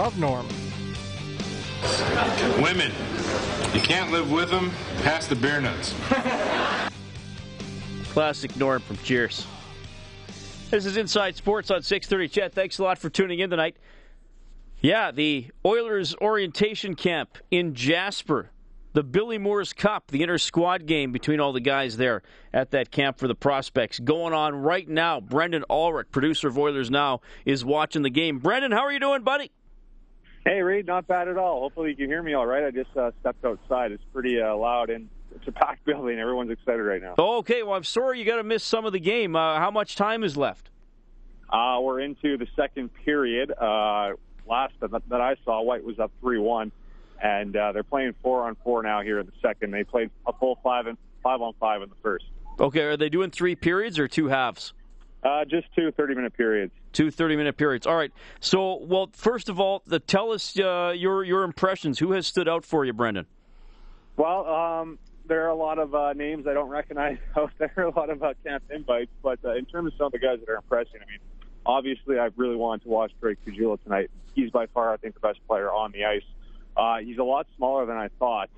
Love 0.00 0.18
Norm. 0.18 0.48
Women, 2.62 2.90
you 3.74 3.82
can't 3.82 4.10
live 4.10 4.32
with 4.32 4.50
them. 4.50 4.70
Pass 5.02 5.26
the 5.26 5.36
beer 5.36 5.60
nuts. 5.60 5.94
Classic 8.04 8.56
Norm 8.56 8.80
from 8.80 8.96
Cheers. 9.04 9.46
This 10.70 10.86
is 10.86 10.96
Inside 10.96 11.36
Sports 11.36 11.70
on 11.70 11.82
630 11.82 12.28
CHED. 12.28 12.54
Thanks 12.54 12.78
a 12.78 12.82
lot 12.82 12.96
for 12.96 13.10
tuning 13.10 13.40
in 13.40 13.50
tonight. 13.50 13.76
Yeah, 14.80 15.10
the 15.10 15.50
Oilers 15.66 16.16
orientation 16.22 16.94
camp 16.94 17.36
in 17.50 17.74
Jasper. 17.74 18.52
The 18.94 19.02
Billy 19.02 19.36
Moores 19.36 19.74
Cup, 19.74 20.10
the 20.10 20.22
inter 20.22 20.38
squad 20.38 20.86
game 20.86 21.12
between 21.12 21.40
all 21.40 21.52
the 21.52 21.60
guys 21.60 21.98
there 21.98 22.22
at 22.54 22.70
that 22.70 22.90
camp 22.90 23.18
for 23.18 23.28
the 23.28 23.34
prospects, 23.34 23.98
going 23.98 24.32
on 24.32 24.54
right 24.56 24.88
now. 24.88 25.20
Brendan 25.20 25.64
Ulrich, 25.68 26.10
producer 26.10 26.48
of 26.48 26.56
Oilers 26.56 26.90
Now, 26.90 27.20
is 27.44 27.66
watching 27.66 28.00
the 28.00 28.08
game. 28.08 28.38
Brendan, 28.38 28.72
how 28.72 28.80
are 28.80 28.92
you 28.92 28.98
doing, 28.98 29.22
buddy? 29.22 29.52
Hey, 30.44 30.62
Reed, 30.62 30.86
not 30.86 31.06
bad 31.06 31.28
at 31.28 31.36
all. 31.36 31.60
Hopefully 31.60 31.90
you 31.90 31.96
can 31.96 32.06
hear 32.06 32.22
me 32.22 32.32
all 32.32 32.46
right. 32.46 32.64
I 32.64 32.70
just 32.70 32.96
uh, 32.96 33.10
stepped 33.20 33.44
outside. 33.44 33.92
It's 33.92 34.02
pretty 34.12 34.40
uh, 34.40 34.56
loud 34.56 34.88
and 34.88 35.08
it's 35.34 35.46
a 35.46 35.52
packed 35.52 35.84
building. 35.86 36.18
Everyone's 36.18 36.50
excited 36.50 36.82
right 36.82 37.02
now. 37.02 37.14
Okay, 37.18 37.62
well, 37.62 37.74
I'm 37.74 37.84
sorry 37.84 38.18
you 38.18 38.24
got 38.24 38.36
to 38.36 38.42
miss 38.42 38.64
some 38.64 38.86
of 38.86 38.92
the 38.92 39.00
game. 39.00 39.36
Uh, 39.36 39.58
how 39.58 39.70
much 39.70 39.96
time 39.96 40.24
is 40.24 40.36
left? 40.36 40.70
Uh, 41.50 41.78
we're 41.82 42.00
into 42.00 42.38
the 42.38 42.46
second 42.56 42.90
period. 43.04 43.50
Uh, 43.50 44.12
last 44.48 44.72
that, 44.80 44.90
that 45.08 45.20
I 45.20 45.36
saw, 45.44 45.62
White 45.62 45.84
was 45.84 45.98
up 45.98 46.12
3 46.20 46.38
1, 46.38 46.72
and 47.22 47.56
uh, 47.56 47.72
they're 47.72 47.82
playing 47.82 48.14
four 48.22 48.46
on 48.46 48.56
four 48.64 48.82
now 48.82 49.02
here 49.02 49.18
in 49.18 49.26
the 49.26 49.32
second. 49.42 49.72
They 49.72 49.84
played 49.84 50.10
a 50.26 50.32
full 50.32 50.58
five 50.62 50.86
and 50.86 50.96
five 51.22 51.42
on 51.42 51.52
five 51.60 51.82
in 51.82 51.88
the 51.88 51.96
first. 52.02 52.24
Okay, 52.58 52.82
are 52.82 52.96
they 52.96 53.08
doing 53.08 53.30
three 53.30 53.56
periods 53.56 53.98
or 53.98 54.06
two 54.06 54.28
halves? 54.28 54.72
Uh, 55.22 55.44
just 55.44 55.66
two 55.74 55.90
30 55.92 56.14
minute 56.14 56.34
periods. 56.34 56.72
Two 56.92 57.10
30 57.10 57.36
minute 57.36 57.56
periods. 57.56 57.86
All 57.86 57.96
right. 57.96 58.12
So, 58.40 58.78
well, 58.82 59.10
first 59.12 59.48
of 59.48 59.60
all, 59.60 59.82
the, 59.86 60.00
tell 60.00 60.32
us 60.32 60.58
uh, 60.58 60.92
your 60.96 61.22
your 61.24 61.44
impressions. 61.44 61.98
Who 61.98 62.12
has 62.12 62.26
stood 62.26 62.48
out 62.48 62.64
for 62.64 62.84
you, 62.84 62.92
Brendan? 62.92 63.26
Well, 64.16 64.46
um, 64.46 64.98
there 65.26 65.44
are 65.44 65.48
a 65.48 65.54
lot 65.54 65.78
of 65.78 65.94
uh, 65.94 66.12
names 66.12 66.46
I 66.46 66.54
don't 66.54 66.68
recognize 66.68 67.18
out 67.36 67.52
there, 67.58 67.72
a 67.78 67.90
lot 67.90 68.10
of 68.10 68.22
uh, 68.22 68.34
camp 68.44 68.64
invites, 68.70 69.10
but 69.22 69.38
uh, 69.44 69.54
in 69.54 69.64
terms 69.64 69.92
of 69.92 69.98
some 69.98 70.06
of 70.06 70.12
the 70.12 70.18
guys 70.18 70.40
that 70.40 70.48
are 70.50 70.56
impressing, 70.56 71.00
I 71.00 71.08
mean, 71.08 71.20
obviously 71.64 72.18
I 72.18 72.30
really 72.36 72.56
wanted 72.56 72.82
to 72.82 72.88
watch 72.88 73.12
Drake 73.20 73.38
Caggiula 73.46 73.82
tonight. 73.82 74.10
He's 74.34 74.50
by 74.50 74.66
far, 74.66 74.92
I 74.92 74.96
think, 74.96 75.14
the 75.14 75.20
best 75.20 75.38
player 75.46 75.70
on 75.70 75.92
the 75.92 76.04
ice. 76.04 76.22
Uh, 76.76 76.98
he's 76.98 77.18
a 77.18 77.22
lot 77.22 77.46
smaller 77.56 77.86
than 77.86 77.96
I 77.96 78.08
thought, 78.18 78.50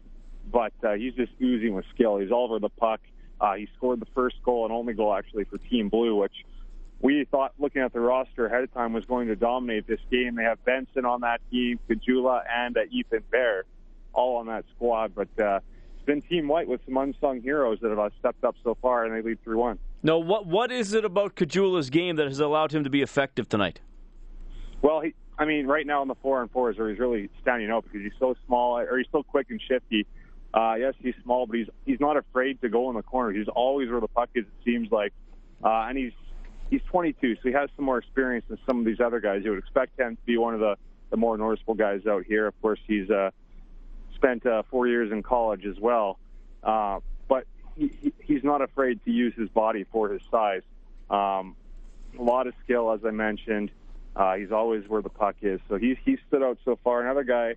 but 0.51 0.73
uh, 0.83 0.95
he's 0.95 1.15
just 1.15 1.33
oozing 1.41 1.75
with 1.75 1.85
skill. 1.95 2.19
He's 2.19 2.31
all 2.31 2.45
over 2.45 2.59
the 2.59 2.69
puck. 2.69 3.01
Uh, 3.41 3.55
he 3.55 3.69
scored 3.77 4.01
the 4.01 4.07
first 4.15 4.37
goal 4.43 4.65
and 4.65 4.73
only 4.73 4.95
goal 4.95 5.15
actually 5.15 5.45
for 5.45 5.59
Team 5.59 5.89
Blue, 5.89 6.17
which 6.17 6.45
we 7.03 7.27
thought, 7.31 7.53
looking 7.59 7.83
at 7.83 7.93
the 7.93 8.01
roster 8.01 8.47
ahead 8.47 8.63
of 8.63 8.73
time, 8.73 8.93
was 8.93 9.05
going 9.05 9.27
to 9.27 9.37
dominate 9.37 9.87
this 9.89 10.01
game. 10.11 10.37
They 10.37 10.45
have 10.45 10.65
Benson 10.65 11.05
on 11.05 11.23
that 11.23 11.41
team, 11.51 11.81
Caggiula, 11.91 12.43
and 12.49 12.77
uh, 12.77 12.83
Ethan 12.91 13.25
Bear, 13.31 13.65
all 14.13 14.37
on 14.37 14.47
that 14.47 14.65
squad. 14.77 15.13
But 15.15 15.29
uh, 15.39 15.59
it's 15.97 16.07
been 16.07 16.23
Team 16.23 16.47
White 16.47 16.69
with 16.69 16.81
some 16.87 16.97
unsung 16.97 17.43
heroes 17.43 17.79
that 17.83 17.91
have 17.91 17.99
uh, 17.99 18.11
stepped 18.21 18.45
up 18.45 18.55
so 18.63 18.77
far, 18.81 19.05
and 19.05 19.15
they 19.15 19.29
lead 19.29 19.43
3 19.43 19.57
1. 19.57 19.79
No, 20.05 20.19
what 20.19 20.47
what 20.47 20.73
is 20.73 20.95
it 20.95 21.05
about 21.05 21.35
Caggiula's 21.35 21.91
game 21.91 22.17
that 22.17 22.27
has 22.27 22.41
allowed 22.41 22.73
him 22.73 22.85
to 22.85 22.91
be 22.91 23.03
effective 23.03 23.49
tonight? 23.49 23.81
Well, 24.81 25.01
he, 25.01 25.15
I 25.39 25.45
mean, 25.45 25.67
right 25.67 25.87
now 25.87 26.03
in 26.03 26.09
the 26.09 26.17
four 26.17 26.41
and 26.41 26.51
fours, 26.51 26.79
where 26.79 26.89
he's 26.89 26.99
really 26.99 27.31
standing 27.41 27.71
out 27.71 27.85
because 27.85 28.01
he's 28.03 28.19
so 28.19 28.37
small, 28.47 28.79
or 28.79 28.99
he's 28.99 29.07
so 29.11 29.23
quick 29.23 29.49
and 29.51 29.61
shifty. 29.61 30.07
Uh, 30.55 30.75
yes, 30.79 30.95
he's 31.01 31.15
small, 31.23 31.47
but 31.47 31.57
he's 31.57 31.69
he's 31.85 32.01
not 32.01 32.17
afraid 32.17 32.61
to 32.61 32.69
go 32.69 32.91
in 32.91 32.97
the 32.97 33.03
corner. 33.03 33.33
He's 33.33 33.49
always 33.49 33.91
where 33.91 34.01
the 34.01 34.09
puck 34.09 34.31
is. 34.35 34.45
It 34.45 34.65
seems 34.65 34.91
like, 34.91 35.13
uh, 35.65 35.87
and 35.89 35.97
he's 35.97 36.13
he's 36.73 36.83
22, 36.85 37.35
so 37.35 37.41
he 37.45 37.53
has 37.53 37.69
some 37.77 37.85
more 37.85 37.99
experience 37.99 38.47
than 38.49 38.59
some 38.67 38.79
of 38.79 38.87
these 38.87 38.99
other 38.99 39.21
guys. 39.21 39.43
You 39.45 39.51
would 39.51 39.59
expect 39.59 40.01
him 40.01 40.17
to 40.17 40.23
be 40.25 40.39
one 40.39 40.55
of 40.55 40.61
the 40.61 40.77
the 41.11 41.19
more 41.19 41.37
noticeable 41.37 41.75
guys 41.75 42.07
out 42.07 42.25
here. 42.25 42.47
Of 42.47 42.59
course, 42.63 42.81
he's 42.87 43.11
uh, 43.11 43.33
spent 44.15 44.47
uh, 44.47 44.63
four 44.71 44.89
years 44.89 45.13
in 45.13 45.23
college 45.23 45.67
as 45.67 45.79
well, 45.79 46.19
uh, 46.63 47.01
but 47.29 47.45
he, 47.77 47.93
he, 48.01 48.13
he's 48.21 48.43
not 48.43 48.63
afraid 48.63 49.05
to 49.05 49.11
use 49.11 49.35
his 49.37 49.51
body 49.51 49.85
for 49.93 50.09
his 50.09 50.23
size. 50.31 50.63
Um, 51.11 51.55
a 52.19 52.23
lot 52.23 52.47
of 52.47 52.55
skill, 52.65 52.91
as 52.93 53.01
I 53.05 53.11
mentioned. 53.11 53.71
Uh, 54.17 54.37
he's 54.37 54.53
always 54.53 54.89
where 54.89 55.03
the 55.03 55.11
puck 55.11 55.37
is, 55.43 55.61
so 55.69 55.77
he's 55.77 55.99
he 56.05 56.17
stood 56.29 56.43
out 56.43 56.59
so 56.65 56.79
far. 56.83 57.03
Another 57.03 57.25
guy 57.25 57.57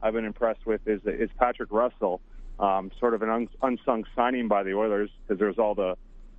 I've 0.00 0.14
been 0.14 0.24
impressed 0.24 0.64
with 0.64 0.86
is 0.86 1.00
is 1.04 1.30
Patrick 1.36 1.72
Russell, 1.72 2.20
um, 2.60 2.92
sort 3.00 3.14
of 3.14 3.22
an 3.22 3.28
un, 3.28 3.48
unsung 3.62 4.04
signing 4.14 4.46
by 4.46 4.62
the 4.62 4.74
Oilers 4.74 5.10
because 5.26 5.40
there's 5.40 5.58
all 5.58 5.74
the, 5.74 5.96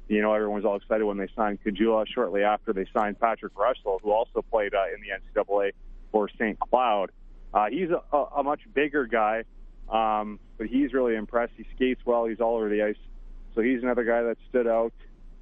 you 0.08 0.22
know, 0.22 0.34
everyone 0.34 0.56
was 0.56 0.66
all 0.66 0.75
excited 0.75 1.06
when 1.06 1.18
they 1.18 1.28
signed 1.36 1.59
Caggiula. 1.64 2.06
Shortly 2.08 2.44
after 2.44 2.74
they 2.74 2.86
signed 2.94 3.19
Patrick 3.19 3.58
Russell, 3.58 4.00
who 4.03 4.12
also 4.12 4.41
played 4.41 4.74
uh, 4.74 4.86
in 4.94 5.02
the 5.02 5.41
NCAA 5.41 5.72
for 6.12 6.30
St. 6.30 6.59
Cloud. 6.59 7.12
Uh, 7.53 7.68
he's 7.69 7.90
a, 7.90 8.18
a, 8.18 8.44
much 8.44 8.62
bigger 8.74 9.06
guy, 9.06 9.44
um, 9.90 10.40
but 10.58 10.68
he's 10.68 10.91
really 10.91 11.16
impressed. 11.16 11.53
He 11.56 11.66
skates 11.75 12.02
well. 12.03 12.25
He's 12.25 12.40
all 12.40 12.56
over 12.56 12.68
the 12.68 12.81
ice, 12.84 12.97
so 13.53 13.62
he's 13.62 13.84
another 13.84 14.03
guy 14.03 14.24
that 14.24 14.38
stood 14.50 14.68
out. 14.68 14.94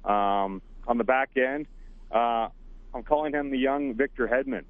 Um, 0.04 0.60
on 0.86 0.98
the 0.98 1.04
back 1.04 1.30
end, 1.36 1.66
uh, 2.10 2.48
I'm 2.94 3.02
calling 3.04 3.32
him 3.32 3.50
the 3.50 3.58
young 3.58 3.94
Victor 3.94 4.28
Hedman. 4.28 4.64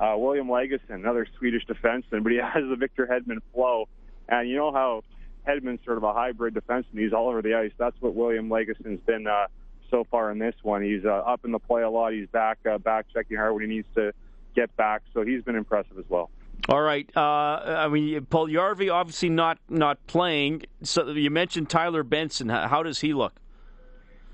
Uh, 0.00 0.16
William 0.16 0.48
Lagesson, 0.48 0.90
another 0.90 1.26
Swedish 1.38 1.66
defenseman, 1.66 2.22
but 2.22 2.32
he 2.32 2.38
has 2.42 2.64
the 2.68 2.76
Victor 2.76 3.06
Hedman 3.06 3.38
flow. 3.52 3.88
And 4.28 4.48
you 4.48 4.56
know 4.56 4.72
how 4.72 5.02
Hedman's 5.48 5.84
sort 5.84 5.96
of 5.96 6.04
a 6.04 6.12
hybrid 6.12 6.54
defenseman. 6.54 6.98
He's 6.98 7.12
all 7.12 7.28
over 7.28 7.42
the 7.42 7.54
ice. 7.54 7.72
That's 7.78 7.96
what 8.00 8.14
William 8.14 8.48
Lagesson's 8.48 9.00
been 9.06 9.26
uh, 9.26 9.46
so 9.90 10.04
far 10.10 10.30
in 10.30 10.38
this 10.38 10.54
one. 10.62 10.82
He's 10.82 11.04
uh, 11.04 11.08
up 11.08 11.44
in 11.44 11.52
the 11.52 11.58
play 11.58 11.82
a 11.82 11.90
lot. 11.90 12.12
He's 12.12 12.28
back, 12.28 12.58
uh, 12.70 12.78
back 12.78 13.06
checking 13.12 13.36
hard 13.36 13.54
when 13.54 13.62
he 13.62 13.76
needs 13.76 13.88
to 13.94 14.12
get 14.54 14.74
back. 14.76 15.02
So 15.14 15.22
he's 15.24 15.42
been 15.42 15.56
impressive 15.56 15.98
as 15.98 16.04
well. 16.08 16.30
All 16.68 16.82
right. 16.82 17.08
Uh, 17.16 17.20
I 17.20 17.88
mean, 17.88 18.20
Puljujarvi 18.26 18.92
obviously 18.92 19.30
not 19.30 19.58
not 19.68 20.04
playing. 20.06 20.64
So 20.82 21.10
you 21.10 21.30
mentioned 21.30 21.70
Tyler 21.70 22.02
Benson. 22.02 22.48
How 22.48 22.82
does 22.82 23.00
he 23.00 23.14
look? 23.14 23.40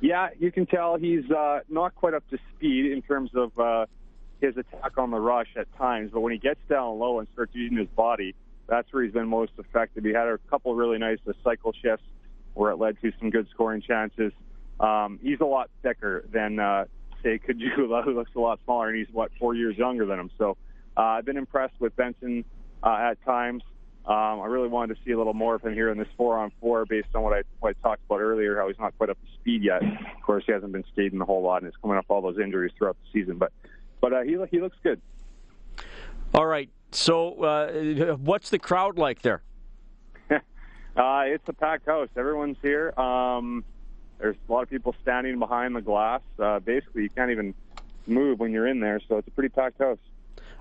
Yeah, 0.00 0.30
you 0.38 0.50
can 0.50 0.66
tell 0.66 0.96
he's 0.96 1.30
uh, 1.30 1.60
not 1.68 1.94
quite 1.94 2.14
up 2.14 2.28
to 2.30 2.38
speed 2.54 2.92
in 2.92 3.02
terms 3.02 3.30
of 3.34 3.58
uh, 3.58 3.86
his 4.40 4.56
attack 4.56 4.98
on 4.98 5.10
the 5.10 5.20
rush 5.20 5.48
at 5.56 5.72
times. 5.76 6.10
But 6.12 6.20
when 6.20 6.32
he 6.32 6.38
gets 6.38 6.60
down 6.68 6.98
low 6.98 7.20
and 7.20 7.28
starts 7.32 7.54
using 7.54 7.78
his 7.78 7.88
body, 7.88 8.34
that's 8.66 8.92
where 8.92 9.02
he's 9.02 9.12
been 9.12 9.28
most 9.28 9.52
effective. 9.58 10.04
He 10.04 10.12
had 10.12 10.26
a 10.28 10.38
couple 10.50 10.74
really 10.74 10.98
nice 10.98 11.18
cycle 11.42 11.72
shifts 11.72 12.04
where 12.54 12.70
it 12.70 12.76
led 12.76 13.00
to 13.02 13.12
some 13.18 13.30
good 13.30 13.48
scoring 13.50 13.82
chances. 13.82 14.32
Um, 14.80 15.18
he's 15.22 15.40
a 15.40 15.44
lot 15.44 15.70
thicker 15.82 16.24
than, 16.32 16.58
uh, 16.58 16.86
say, 17.22 17.38
Caggiula, 17.38 18.04
who 18.04 18.14
looks 18.14 18.30
a 18.34 18.40
lot 18.40 18.60
smaller, 18.64 18.88
and 18.88 18.98
he's, 18.98 19.08
what, 19.12 19.30
four 19.38 19.54
years 19.54 19.76
younger 19.76 20.06
than 20.06 20.18
him. 20.18 20.30
So 20.38 20.56
uh, 20.96 21.00
I've 21.00 21.24
been 21.24 21.36
impressed 21.36 21.74
with 21.80 21.94
Benson 21.96 22.44
uh, 22.82 23.10
at 23.10 23.24
times. 23.24 23.62
Um, 24.06 24.40
I 24.40 24.46
really 24.46 24.68
wanted 24.68 24.96
to 24.96 25.00
see 25.04 25.12
a 25.12 25.16
little 25.16 25.32
more 25.32 25.54
of 25.54 25.62
him 25.62 25.72
here 25.72 25.90
in 25.90 25.96
this 25.96 26.08
four-on-four, 26.16 26.84
based 26.86 27.08
on 27.14 27.22
what 27.22 27.32
I, 27.32 27.42
what 27.60 27.74
I 27.76 27.88
talked 27.88 28.02
about 28.04 28.20
earlier, 28.20 28.58
how 28.58 28.68
he's 28.68 28.78
not 28.78 28.96
quite 28.98 29.08
up 29.08 29.18
to 29.18 29.32
speed 29.40 29.64
yet. 29.64 29.82
Of 29.82 30.22
course, 30.22 30.44
he 30.44 30.52
hasn't 30.52 30.72
been 30.72 30.84
skating 30.92 31.20
a 31.22 31.24
whole 31.24 31.42
lot, 31.42 31.62
and 31.62 31.68
it's 31.68 31.76
coming 31.78 31.96
off 31.96 32.04
all 32.08 32.20
those 32.20 32.38
injuries 32.38 32.72
throughout 32.76 32.96
the 33.02 33.18
season. 33.18 33.38
But 33.38 33.52
but 34.02 34.12
uh, 34.12 34.20
he 34.20 34.36
he 34.50 34.60
looks 34.60 34.76
good. 34.82 35.00
All 36.34 36.44
right. 36.44 36.68
So, 36.94 37.42
uh, 37.42 38.16
what's 38.16 38.50
the 38.50 38.58
crowd 38.58 38.98
like 38.98 39.22
there? 39.22 39.42
uh, 40.30 40.38
it's 40.96 41.48
a 41.48 41.52
packed 41.52 41.86
house. 41.86 42.08
Everyone's 42.16 42.56
here. 42.62 42.98
Um, 42.98 43.64
there's 44.18 44.36
a 44.48 44.52
lot 44.52 44.62
of 44.62 44.70
people 44.70 44.94
standing 45.02 45.38
behind 45.38 45.74
the 45.74 45.82
glass. 45.82 46.20
Uh, 46.38 46.60
basically, 46.60 47.02
you 47.02 47.10
can't 47.10 47.30
even 47.30 47.54
move 48.06 48.38
when 48.38 48.52
you're 48.52 48.68
in 48.68 48.80
there, 48.80 49.00
so 49.08 49.18
it's 49.18 49.28
a 49.28 49.30
pretty 49.32 49.48
packed 49.48 49.78
house. 49.78 49.98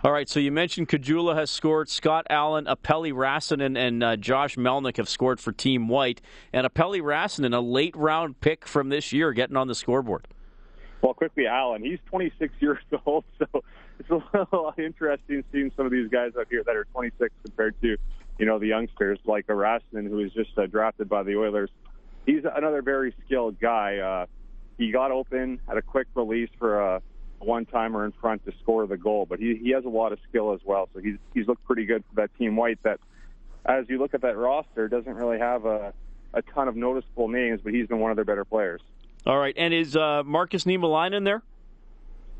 All 0.03 0.11
right, 0.11 0.27
so 0.27 0.39
you 0.39 0.51
mentioned 0.51 0.89
Caggiula 0.89 1.35
has 1.35 1.49
scored. 1.49 1.87
Scott 1.87 2.27
Allen, 2.29 2.65
Aapeli 2.65 3.13
Rasanen, 3.13 3.77
and 3.77 4.03
uh, 4.03 4.17
Josh 4.17 4.55
Melnick 4.55 4.97
have 4.97 5.07
scored 5.07 5.39
for 5.39 5.51
Team 5.51 5.87
White. 5.87 6.19
And 6.51 6.67
Aapeli 6.67 6.99
Rasanen, 6.99 7.55
a 7.55 7.61
late 7.61 7.95
round 7.95 8.41
pick 8.41 8.67
from 8.67 8.89
this 8.89 9.13
year, 9.13 9.31
getting 9.33 9.55
on 9.55 9.67
the 9.67 9.75
scoreboard. 9.75 10.27
Well, 11.01 11.13
quickly, 11.13 11.47
Allen. 11.47 11.83
He's 11.83 11.99
26 12.07 12.53
years 12.59 12.79
old, 13.05 13.23
so 13.37 13.63
it's 13.99 14.09
a 14.09 14.21
little 14.37 14.73
interesting 14.77 15.43
seeing 15.51 15.71
some 15.75 15.85
of 15.85 15.91
these 15.91 16.09
guys 16.09 16.31
out 16.39 16.47
here 16.49 16.63
that 16.65 16.75
are 16.75 16.85
26 16.85 17.33
compared 17.43 17.79
to, 17.81 17.97
you 18.37 18.45
know, 18.45 18.59
the 18.59 18.67
youngsters 18.67 19.19
like 19.25 19.47
Rasanen, 19.47 20.07
who 20.09 20.17
was 20.17 20.33
just 20.33 20.57
uh, 20.57 20.65
drafted 20.65 21.09
by 21.09 21.23
the 21.23 21.37
Oilers. 21.37 21.69
He's 22.25 22.43
another 22.43 22.81
very 22.81 23.13
skilled 23.25 23.59
guy. 23.59 23.97
Uh, 23.97 24.25
he 24.77 24.91
got 24.91 25.11
open, 25.11 25.59
had 25.67 25.77
a 25.77 25.81
quick 25.81 26.07
release 26.15 26.49
for 26.57 26.79
a 26.79 27.01
one 27.39 27.65
timer 27.65 28.05
in 28.05 28.13
front 28.13 28.45
to 28.45 28.53
score 28.61 28.87
the 28.87 28.97
goal, 28.97 29.25
but 29.29 29.39
he, 29.39 29.59
he 29.61 29.71
has 29.71 29.83
a 29.85 29.89
lot 29.89 30.13
of 30.13 30.19
skill 30.29 30.53
as 30.53 30.61
well. 30.63 30.89
So 30.93 31.01
he's 31.01 31.17
he's 31.33 31.47
looked 31.47 31.63
pretty 31.65 31.85
good 31.85 32.03
for 32.09 32.21
that 32.21 32.35
team 32.37 32.55
white. 32.55 32.79
That 32.83 32.99
as 33.65 33.85
you 33.89 33.99
look 33.99 34.13
at 34.13 34.21
that 34.21 34.37
roster, 34.37 34.87
doesn't 34.87 35.13
really 35.13 35.39
have 35.39 35.65
a 35.65 35.93
a 36.33 36.41
ton 36.41 36.67
of 36.67 36.75
noticeable 36.75 37.27
names, 37.27 37.61
but 37.63 37.73
he's 37.73 37.87
been 37.87 37.99
one 37.99 38.11
of 38.11 38.17
their 38.17 38.25
better 38.25 38.45
players. 38.45 38.81
All 39.25 39.37
right, 39.37 39.53
and 39.57 39.73
is 39.73 39.95
uh, 39.95 40.23
Markus 40.25 40.65
Niemelainen 40.65 41.13
in 41.13 41.23
there? 41.23 41.43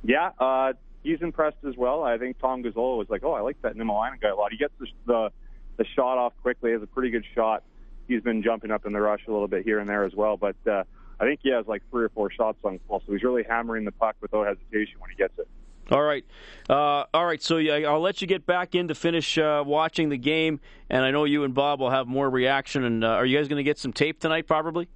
Yeah, 0.03 0.31
uh, 0.39 0.73
he's 1.03 1.21
impressed 1.21 1.57
as 1.67 1.75
well. 1.77 2.03
I 2.03 2.17
think 2.17 2.39
Tom 2.39 2.63
Gazzola 2.63 2.97
was 2.97 3.09
like, 3.09 3.23
"Oh, 3.23 3.33
I 3.33 3.41
like 3.41 3.61
that 3.61 3.75
Niemelainen 3.75 4.19
guy 4.21 4.29
a 4.29 4.35
lot. 4.35 4.51
He 4.51 4.57
gets 4.57 4.73
the, 4.79 4.88
the 5.05 5.29
the 5.77 5.85
shot 5.95 6.17
off 6.17 6.33
quickly. 6.41 6.71
Has 6.71 6.81
a 6.81 6.88
pretty 6.88 7.09
good 7.09 7.25
shot. 7.35 7.63
He's 8.07 8.21
been 8.21 8.44
jumping 8.44 8.71
up 8.71 8.85
in 8.85 8.94
the 8.94 9.01
rush 9.01 9.21
a 9.27 9.31
little 9.31 9.47
bit 9.47 9.63
here 9.63 9.79
and 9.79 9.89
there 9.89 10.03
as 10.03 10.13
well, 10.13 10.38
but." 10.38 10.55
Uh, 10.65 10.83
I 11.19 11.25
think 11.25 11.39
he 11.44 11.51
has 11.51 11.65
like 11.67 11.83
three 11.89 12.03
or 12.03 12.09
four 12.09 12.31
shots 12.31 12.57
on 12.63 12.79
goal, 12.88 13.01
so 13.05 13.13
he's 13.13 13.23
really 13.23 13.44
hammering 13.44 13.85
the 13.85 13.91
puck 13.91 14.15
without 14.19 14.45
hesitation 14.45 15.00
when 15.00 15.09
he 15.09 15.15
gets 15.15 15.38
it. 15.38 15.47
All 15.91 16.01
right, 16.01 16.25
uh, 16.69 17.06
all 17.13 17.25
right. 17.25 17.41
So 17.41 17.57
yeah, 17.57 17.89
I'll 17.89 18.01
let 18.01 18.21
you 18.21 18.27
get 18.27 18.45
back 18.45 18.73
in 18.73 18.88
to 18.88 18.95
finish 18.95 19.38
uh, 19.38 19.63
watching 19.65 20.09
the 20.09 20.17
game, 20.17 20.59
and 20.89 21.03
I 21.03 21.11
know 21.11 21.25
you 21.25 21.44
and 21.44 21.53
Bob 21.53 21.79
will 21.79 21.89
have 21.89 22.07
more 22.07 22.29
reaction. 22.29 22.83
And 22.83 23.03
uh, 23.03 23.09
are 23.09 23.25
you 23.25 23.38
guys 23.38 23.47
going 23.47 23.57
to 23.57 23.63
get 23.63 23.77
some 23.77 23.94
tape 23.94 24.19
tonight? 24.19 24.47
Probably. 24.47 24.88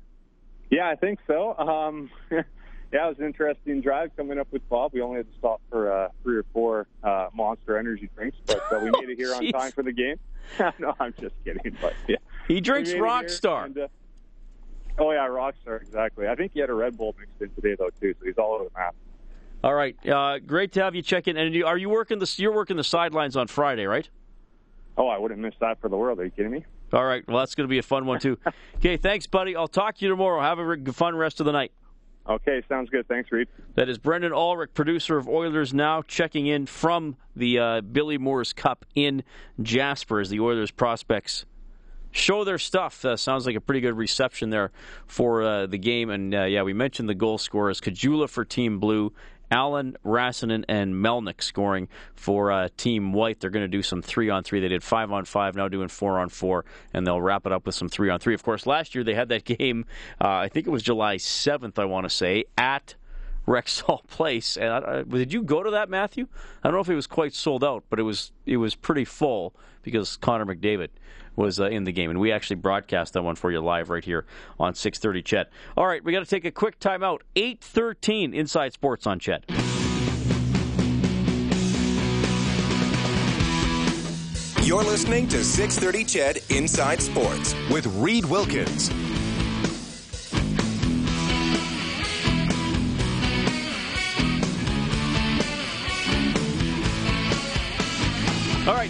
Yeah, 0.70 0.90
I 0.90 0.96
think 0.96 1.20
so. 1.28 1.58
Um, 1.58 2.10
yeah, 2.92 3.06
it 3.06 3.10
was 3.10 3.20
an 3.20 3.26
interesting 3.26 3.82
drive 3.82 4.16
coming 4.16 4.40
up 4.40 4.48
with 4.52 4.68
Bob. 4.70 4.94
We 4.94 5.02
only 5.02 5.18
had 5.18 5.32
to 5.32 5.38
stop 5.38 5.62
for 5.70 5.92
uh, 5.92 6.10
three 6.24 6.38
or 6.38 6.46
four 6.54 6.88
uh, 7.04 7.28
Monster 7.34 7.78
Energy 7.78 8.10
drinks, 8.16 8.38
but 8.46 8.62
uh, 8.72 8.80
we 8.80 8.92
made 9.00 9.10
it 9.10 9.18
here 9.18 9.34
on 9.34 9.48
time 9.52 9.72
for 9.72 9.84
the 9.84 9.92
game. 9.92 10.20
no, 10.80 10.96
I'm 11.00 11.14
just 11.20 11.36
kidding. 11.44 11.76
But 11.82 11.94
yeah, 12.08 12.18
he 12.48 12.62
drinks 12.62 12.92
Rockstar. 12.92 13.66
And, 13.66 13.78
uh, 13.78 13.88
Oh 15.00 15.12
yeah, 15.12 15.28
Rockstar 15.28 15.82
exactly. 15.82 16.28
I 16.28 16.36
think 16.36 16.54
he 16.54 16.60
had 16.60 16.70
a 16.70 16.74
Red 16.74 16.98
Bull 16.98 17.16
mixed 17.20 17.42
in 17.42 17.50
today 17.62 17.76
though 17.78 17.90
too, 18.02 18.16
so 18.20 18.26
he's 18.26 18.38
all 18.38 18.54
over 18.54 18.64
the 18.66 18.72
map. 18.78 18.96
All 19.64 19.74
right, 19.74 19.96
uh, 20.08 20.40
great 20.40 20.72
to 20.74 20.84
have 20.84 20.96
you 20.96 21.02
check 21.02 21.28
in. 21.28 21.38
And 21.38 21.64
are 21.64 21.78
you 21.78 21.90
working 21.90 22.20
the 22.20 22.34
you're 22.38 22.54
working 22.54 22.78
the 22.78 22.84
sidelines 22.84 23.36
on 23.36 23.48
Friday, 23.48 23.86
right? 23.86 24.10
Oh, 24.98 25.08
I 25.08 25.18
wouldn't 25.20 25.40
miss 25.40 25.54
that 25.60 25.80
for 25.80 25.90
the 25.90 25.98
world. 25.98 26.20
Are 26.20 26.26
you 26.26 26.32
kidding 26.32 26.52
me? 26.52 26.66
All 26.94 27.06
right, 27.06 27.24
well 27.28 27.38
that's 27.38 27.54
going 27.54 27.68
to 27.68 27.70
be 27.70 27.78
a 27.78 27.84
fun 27.84 28.06
one 28.06 28.20
too. 28.20 28.40
okay, 28.78 28.98
thanks, 28.98 29.28
buddy. 29.28 29.56
I'll 29.56 29.68
talk 29.68 29.98
to 29.98 30.06
you 30.06 30.10
tomorrow. 30.10 30.42
Have 30.42 30.60
a 30.60 30.94
fun 30.94 31.16
rest 31.16 31.40
of 31.40 31.46
the 31.46 31.52
night. 31.52 31.72
Okay, 32.28 32.62
sounds 32.68 32.90
good. 32.90 33.08
Thanks, 33.08 33.32
Reed. 33.32 33.48
That 33.76 33.88
is 33.88 33.98
Brendan 33.98 34.34
Ulrich, 34.34 34.74
producer 34.74 35.18
of 35.18 35.30
Oilers 35.30 35.74
Now, 35.74 36.02
checking 36.02 36.46
in 36.48 36.66
from 36.66 37.16
the 37.36 37.60
uh, 37.60 37.82
Billy 37.82 38.18
Moores 38.18 38.52
Cup 38.52 38.86
in 38.96 39.24
Jasper 39.62 40.20
as 40.20 40.30
the 40.30 40.42
Oilers 40.42 40.72
prospects 40.72 41.46
show 42.12 42.44
their 42.44 42.58
stuff. 42.58 43.06
Uh, 43.06 43.16
sounds 43.16 43.46
like 43.46 43.56
a 43.56 43.62
pretty 43.62 43.80
good 43.80 43.96
reception 43.96 44.50
there 44.50 44.72
for 45.06 45.44
uh, 45.44 45.68
the 45.68 45.78
game. 45.78 46.10
And 46.10 46.36
uh, 46.36 46.44
yeah, 46.44 46.64
we 46.64 46.74
mentioned 46.74 47.08
the 47.08 47.16
goal 47.16 47.38
scorers: 47.38 47.80
Caggiula 47.80 48.30
for 48.30 48.44
Team 48.44 48.80
Blue, 48.80 49.14
Allen, 49.52 49.98
Rasanen, 50.06 50.66
and 50.68 50.94
Melnick 50.94 51.42
scoring 51.42 51.88
for 52.16 52.52
uh, 52.52 52.70
Team 52.78 53.14
White. 53.14 53.40
They're 53.40 53.50
going 53.50 53.64
to 53.64 53.68
do 53.68 53.82
some 53.82 54.02
three 54.02 54.30
on 54.30 54.44
three. 54.44 54.60
They 54.60 54.68
did 54.68 54.84
five 54.84 55.12
on 55.12 55.26
five, 55.26 55.56
now 55.56 55.68
doing 55.68 55.88
four 55.88 56.20
on 56.20 56.30
four, 56.30 56.66
and 56.94 57.06
they'll 57.06 57.22
wrap 57.22 57.46
it 57.46 57.52
up 57.52 57.66
with 57.66 57.76
some 57.76 57.90
three 57.90 58.10
on 58.10 58.20
three. 58.20 58.34
Of 58.34 58.44
course, 58.44 58.66
last 58.66 58.96
year 58.96 59.04
they 59.04 59.14
had 59.14 59.30
that 59.30 59.46
game. 59.58 59.86
Uh, 60.20 60.30
I 60.30 60.50
think 60.50 60.68
it 60.68 60.72
was 60.72 60.84
July 60.84 61.18
seventh. 61.18 61.80
I 61.80 61.86
want 61.86 62.06
to 62.06 62.10
say 62.10 62.46
at. 62.58 62.96
Rexall 63.48 64.06
Place, 64.08 64.58
and 64.58 64.68
I, 64.68 65.04
did 65.04 65.32
you 65.32 65.42
go 65.42 65.64
to 65.64 65.72
that, 65.72 65.90
Matthew? 65.90 66.28
I 66.62 66.68
don't 66.68 66.74
know 66.74 66.82
if 66.82 66.90
it 66.90 66.96
was 66.96 67.08
quite 67.08 67.34
sold 67.34 67.64
out, 67.64 67.86
but 67.90 67.98
it 67.98 68.04
was 68.04 68.34
it 68.46 68.58
was 68.58 68.76
pretty 68.76 69.06
full 69.06 69.56
because 69.84 70.18
Connor 70.18 70.46
McDavid 70.46 70.90
was 71.38 71.62
uh, 71.62 71.68
in 71.68 71.86
the 71.86 71.94
game, 71.94 72.10
and 72.10 72.20
we 72.20 72.34
actually 72.34 72.58
broadcast 72.58 73.14
that 73.14 73.24
one 73.24 73.36
for 73.36 73.50
you 73.52 73.62
live 73.62 73.90
right 73.90 74.04
here 74.04 74.26
on 74.60 74.74
6:30. 74.74 75.24
CHED. 75.24 75.48
All 75.78 75.88
right, 75.88 76.04
we 76.04 76.12
got 76.12 76.20
to 76.20 76.26
take 76.26 76.44
a 76.44 76.52
quick 76.52 76.80
timeout. 76.80 77.20
8:13 77.36 78.34
Inside 78.34 78.74
Sports 78.74 79.08
on 79.08 79.20
CHED. 79.20 79.46
You're 84.68 84.84
listening 84.84 85.30
to 85.30 85.46
630 85.46 86.04
CHED 86.04 86.44
Inside 86.50 87.02
Sports 87.02 87.56
with 87.72 87.86
Reed 87.96 88.26
Wilkins. 88.26 88.92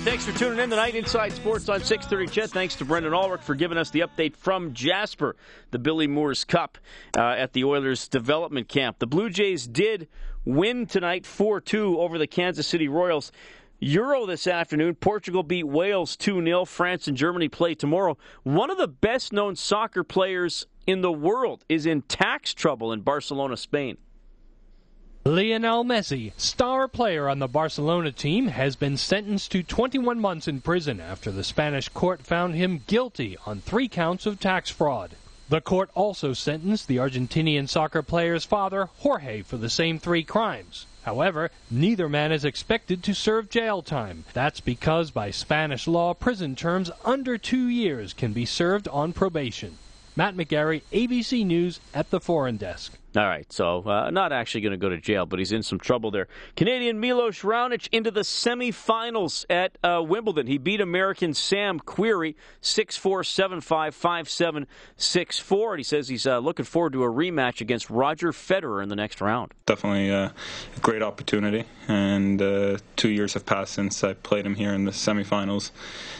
Thanks 0.07 0.25
for 0.25 0.31
tuning 0.39 0.59
in 0.59 0.69
tonight. 0.69 0.95
Inside 0.95 1.33
Sports 1.33 1.67
on 1.67 1.81
6:30. 1.81 2.31
CHED. 2.31 2.49
Thanks 2.51 2.75
to 2.75 2.85
Brendan 2.85 3.13
Ulrich 3.13 3.41
for 3.41 3.55
giving 3.55 3.77
us 3.77 3.89
the 3.89 3.99
update 3.99 4.37
from 4.37 4.73
Jasper, 4.73 5.35
the 5.71 5.79
Billy 5.79 6.07
Moores 6.07 6.45
Cup 6.45 6.77
uh, 7.17 7.21
at 7.21 7.51
the 7.51 7.65
Oilers 7.65 8.07
development 8.07 8.69
camp. 8.69 8.99
The 8.99 9.05
Blue 9.05 9.29
Jays 9.29 9.67
did 9.67 10.07
win 10.45 10.85
tonight 10.85 11.25
4-2 11.25 11.97
over 11.97 12.17
the 12.17 12.25
Kansas 12.25 12.65
City 12.65 12.87
Royals. 12.87 13.33
Euro 13.79 14.25
this 14.25 14.47
afternoon. 14.47 14.95
Portugal 14.95 15.43
beat 15.43 15.67
Wales 15.67 16.15
2 16.15 16.41
0. 16.41 16.63
France 16.63 17.09
and 17.09 17.17
Germany 17.17 17.49
play 17.49 17.75
tomorrow. 17.75 18.17
One 18.43 18.69
of 18.69 18.77
the 18.77 18.87
best 18.87 19.33
known 19.33 19.57
soccer 19.57 20.05
players 20.05 20.67
in 20.85 21.01
the 21.01 21.11
world 21.11 21.65
is 21.67 21.85
in 21.85 22.01
tax 22.03 22.53
trouble 22.53 22.93
in 22.93 23.01
Barcelona, 23.01 23.57
Spain. 23.57 23.97
Lionel 25.27 25.83
Messi, 25.83 26.31
star 26.37 26.87
player 26.87 27.27
on 27.27 27.39
the 27.39 27.49
Barcelona 27.49 28.13
team, 28.13 28.47
has 28.47 28.77
been 28.77 28.95
sentenced 28.95 29.51
to 29.51 29.61
21 29.61 30.21
months 30.21 30.47
in 30.47 30.61
prison 30.61 31.01
after 31.01 31.31
the 31.31 31.43
Spanish 31.43 31.89
court 31.89 32.21
found 32.21 32.55
him 32.55 32.81
guilty 32.87 33.35
on 33.45 33.59
three 33.59 33.89
counts 33.89 34.25
of 34.25 34.39
tax 34.39 34.69
fraud. 34.69 35.17
The 35.49 35.59
court 35.59 35.89
also 35.95 36.31
sentenced 36.31 36.87
the 36.87 36.95
Argentinian 36.95 37.67
soccer 37.67 38.01
player's 38.01 38.45
father, 38.45 38.87
Jorge, 38.99 39.41
for 39.41 39.57
the 39.57 39.69
same 39.69 39.99
three 39.99 40.23
crimes. 40.23 40.85
However, 41.03 41.51
neither 41.69 42.07
man 42.07 42.31
is 42.31 42.45
expected 42.45 43.03
to 43.03 43.13
serve 43.13 43.49
jail 43.49 43.81
time. 43.81 44.23
That's 44.31 44.61
because 44.61 45.11
by 45.11 45.31
Spanish 45.31 45.87
law, 45.87 46.13
prison 46.13 46.55
terms 46.55 46.89
under 47.03 47.37
two 47.37 47.67
years 47.67 48.13
can 48.13 48.31
be 48.31 48.45
served 48.45 48.87
on 48.87 49.11
probation. 49.11 49.77
Matt 50.15 50.37
McGarry, 50.37 50.83
ABC 50.93 51.45
News 51.45 51.81
at 51.93 52.11
the 52.11 52.21
Foreign 52.21 52.55
Desk. 52.55 52.96
All 53.15 53.25
right, 53.25 53.51
so 53.51 53.81
uh, 53.83 54.09
not 54.11 54.33
actually 54.33 54.61
going 54.61 54.71
to 54.71 54.77
go 54.77 54.89
to 54.89 54.97
jail, 54.97 55.25
but 55.25 55.39
he's 55.39 55.53
in 55.53 55.63
some 55.63 55.79
trouble 55.79 56.11
there. 56.11 56.27
Canadian 56.57 56.99
Milos 56.99 57.41
Raonic 57.41 57.87
into 57.91 58.11
the 58.11 58.21
semifinals 58.21 59.45
at 59.49 59.77
uh, 59.81 60.03
Wimbledon. 60.03 60.45
He 60.45 60.57
beat 60.57 60.81
American 60.81 61.33
Sam 61.33 61.79
Querrey 61.79 62.35
6-4, 62.61 63.61
7-5, 63.63 63.65
5-7, 63.95 64.65
6-4. 64.97 65.69
And 65.69 65.79
he 65.79 65.83
says 65.83 66.09
he's 66.09 66.27
uh, 66.27 66.39
looking 66.39 66.65
forward 66.65 66.93
to 66.93 67.03
a 67.03 67.07
rematch 67.07 67.61
against 67.61 67.89
Roger 67.89 68.33
Federer 68.33 68.83
in 68.83 68.89
the 68.89 68.95
next 68.95 69.21
round. 69.21 69.53
Definitely 69.65 70.09
a 70.09 70.33
great 70.81 71.01
opportunity, 71.01 71.63
and 71.87 72.41
uh, 72.41 72.77
two 72.97 73.09
years 73.09 73.33
have 73.33 73.45
passed 73.45 73.73
since 73.73 74.03
I 74.03 74.13
played 74.13 74.45
him 74.45 74.55
here 74.55 74.73
in 74.73 74.85
the 74.85 74.91
semifinals, 74.91 75.71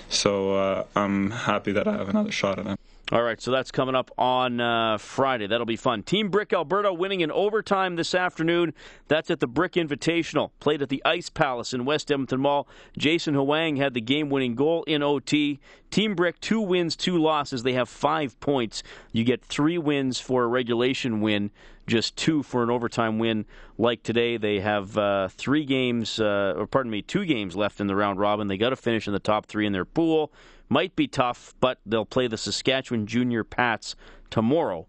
so 0.10 0.54
uh, 0.54 0.84
I'm 0.96 1.32
happy 1.32 1.74
that 1.74 1.88
I 1.88 1.94
have 1.94 2.10
another 2.10 2.32
shot 2.32 2.60
at 2.60 2.66
him. 2.66 2.78
All 3.10 3.24
right, 3.24 3.40
so 3.40 3.52
that's 3.52 3.72
coming 3.72 3.96
up 3.96 4.12
on 4.18 4.60
uh, 4.60 4.98
Friday. 4.98 5.48
That'll 5.48 5.66
be 5.66 5.78
fun. 5.78 6.04
Team 6.04 6.28
Brick 6.28 6.52
Alberta 6.52 6.92
winning 6.92 7.22
in 7.22 7.32
overtime 7.32 7.96
this 7.96 8.14
afternoon. 8.14 8.74
That's 9.08 9.32
at 9.32 9.40
the 9.40 9.48
Brick 9.48 9.74
Invitational, 9.74 10.52
played 10.60 10.82
at 10.82 10.90
the 10.90 11.02
Ice 11.06 11.30
Palace 11.30 11.74
in 11.74 11.86
West 11.86 12.12
Edmonton 12.12 12.42
Mall. 12.42 12.68
Jason 12.98 13.34
Hwang 13.34 13.78
had 13.78 13.94
the 13.94 14.02
game 14.02 14.30
winning 14.30 14.56
goal 14.56 14.84
in 14.84 15.04
OT. 15.04 15.62
Team 15.90 16.16
Brick, 16.16 16.42
two 16.42 16.60
wins, 16.60 16.98
two 16.98 17.18
losses. 17.18 17.64
They 17.64 17.72
have 17.74 17.88
five 17.88 18.38
points. 18.42 18.84
You 19.14 19.24
get 19.24 19.42
three 19.42 19.78
wins 19.78 20.20
for 20.20 20.44
a 20.44 20.48
regulation 20.48 21.22
win, 21.22 21.52
just 21.88 22.18
two 22.18 22.44
for 22.44 22.62
an 22.62 22.70
overtime 22.70 23.20
win 23.20 23.46
like 23.78 24.04
today. 24.04 24.36
They 24.36 24.60
have 24.60 24.98
uh, 24.98 25.30
three 25.30 25.64
games, 25.64 26.20
uh, 26.20 26.56
or 26.58 26.68
pardon 26.68 26.92
me, 26.92 27.04
two 27.04 27.24
games 27.24 27.56
left 27.56 27.80
in 27.80 27.88
the 27.88 27.96
round 27.96 28.20
robin. 28.20 28.50
They 28.50 28.58
got 28.58 28.72
to 28.72 28.76
finish 28.76 29.08
in 29.08 29.14
the 29.14 29.20
top 29.20 29.46
three 29.46 29.66
in 29.66 29.72
their 29.72 29.86
pool. 29.86 30.34
Might 30.70 30.96
be 30.96 31.08
tough, 31.08 31.56
but 31.60 31.80
they'll 31.86 32.06
play 32.06 32.28
the 32.28 32.38
Saskatchewan 32.38 33.08
Junior 33.08 33.44
Pats 33.44 33.96
tomorrow 34.30 34.88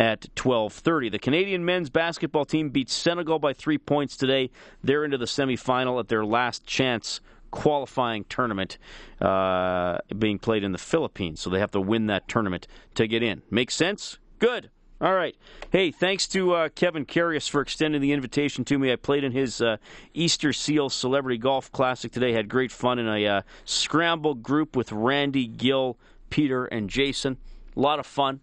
at 0.00 0.34
12:30. 0.36 1.10
The 1.10 1.18
Canadian 1.18 1.64
men's 1.64 1.90
basketball 1.90 2.44
team 2.44 2.70
beat 2.70 2.88
Senegal 2.88 3.38
by 3.38 3.52
3 3.52 3.78
points 3.78 4.16
today. 4.16 4.50
They're 4.82 5.04
into 5.04 5.18
the 5.18 5.26
semifinal 5.26 5.98
at 6.00 6.08
their 6.08 6.24
last 6.24 6.66
chance 6.66 7.20
qualifying 7.50 8.24
tournament 8.24 8.78
uh, 9.20 9.98
being 10.18 10.38
played 10.38 10.62
in 10.62 10.72
the 10.72 10.78
Philippines. 10.78 11.40
So 11.40 11.50
they 11.50 11.58
have 11.58 11.70
to 11.72 11.80
win 11.80 12.06
that 12.06 12.28
tournament 12.28 12.66
to 12.94 13.06
get 13.06 13.22
in. 13.22 13.42
Make 13.50 13.70
sense? 13.70 14.18
Good. 14.38 14.70
All 15.00 15.14
right. 15.14 15.36
Hey, 15.70 15.92
thanks 15.92 16.26
to 16.28 16.54
uh, 16.54 16.68
Kevin 16.70 17.06
Carius 17.06 17.48
for 17.48 17.60
extending 17.60 18.00
the 18.00 18.12
invitation 18.12 18.64
to 18.64 18.78
me. 18.78 18.92
I 18.92 18.96
played 18.96 19.22
in 19.22 19.30
his 19.30 19.60
uh, 19.60 19.76
Easter 20.12 20.52
Seal 20.52 20.90
Celebrity 20.90 21.38
Golf 21.38 21.70
Classic 21.70 22.10
today. 22.10 22.32
Had 22.32 22.48
great 22.48 22.72
fun 22.72 22.98
in 22.98 23.06
a 23.06 23.26
uh, 23.26 23.42
scramble 23.64 24.34
group 24.34 24.74
with 24.74 24.90
Randy, 24.90 25.46
Gill, 25.46 25.98
Peter, 26.30 26.64
and 26.64 26.90
Jason. 26.90 27.36
A 27.76 27.80
lot 27.80 28.00
of 28.00 28.06
fun. 28.06 28.40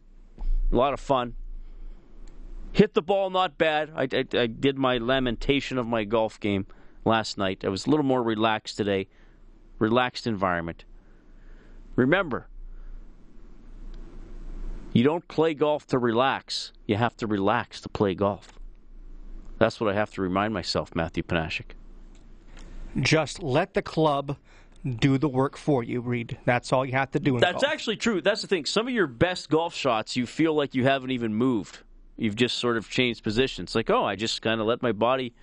A 0.71 0.75
lot 0.75 0.93
of 0.93 1.01
fun. 1.01 1.35
Hit 2.71 2.93
the 2.93 3.01
ball 3.01 3.29
not 3.29 3.57
bad. 3.57 3.91
I, 3.93 4.03
I, 4.03 4.25
I 4.37 4.47
did 4.47 4.77
my 4.77 4.97
lamentation 4.97 5.77
of 5.77 5.87
my 5.87 6.05
golf 6.05 6.39
game 6.39 6.67
last 7.03 7.37
night. 7.37 7.65
I 7.65 7.69
was 7.69 7.85
a 7.85 7.89
little 7.89 8.05
more 8.05 8.23
relaxed 8.23 8.77
today. 8.77 9.07
Relaxed 9.77 10.25
environment. 10.25 10.85
Remember, 11.97 12.47
you 14.95 15.03
don't 15.03 15.27
play 15.27 15.53
golf 15.53 15.85
to 15.87 15.99
relax. 15.99 16.71
You 16.87 16.95
have 16.95 17.17
to 17.17 17.27
relax 17.27 17.81
to 17.81 17.89
play 17.89 18.15
golf. 18.15 18.53
That's 19.57 19.81
what 19.81 19.91
I 19.91 19.93
have 19.93 20.11
to 20.11 20.21
remind 20.21 20.53
myself, 20.53 20.95
Matthew 20.95 21.21
Panashik. 21.21 21.73
Just 23.01 23.43
let 23.43 23.73
the 23.73 23.81
club 23.81 24.37
do 24.85 25.17
the 25.17 25.27
work 25.27 25.57
for 25.57 25.83
you, 25.83 25.99
Reed. 25.99 26.37
That's 26.45 26.71
all 26.71 26.85
you 26.85 26.93
have 26.93 27.11
to 27.11 27.19
do. 27.19 27.37
That's 27.39 27.63
golf. 27.63 27.73
actually 27.73 27.97
true. 27.97 28.21
That's 28.21 28.41
the 28.41 28.47
thing. 28.47 28.63
Some 28.63 28.87
of 28.87 28.93
your 28.93 29.07
best 29.07 29.49
golf 29.49 29.75
shots, 29.75 30.15
you 30.15 30.25
feel 30.25 30.53
like 30.53 30.73
you 30.73 30.85
haven't 30.85 31.11
even 31.11 31.33
moved. 31.33 31.79
You've 32.15 32.37
just 32.37 32.57
sort 32.57 32.77
of 32.77 32.89
changed 32.89 33.21
positions. 33.21 33.75
Like, 33.75 33.89
oh, 33.89 34.05
I 34.05 34.15
just 34.15 34.41
kind 34.41 34.61
of 34.61 34.67
let 34.67 34.81
my 34.81 34.93
body 34.93 35.33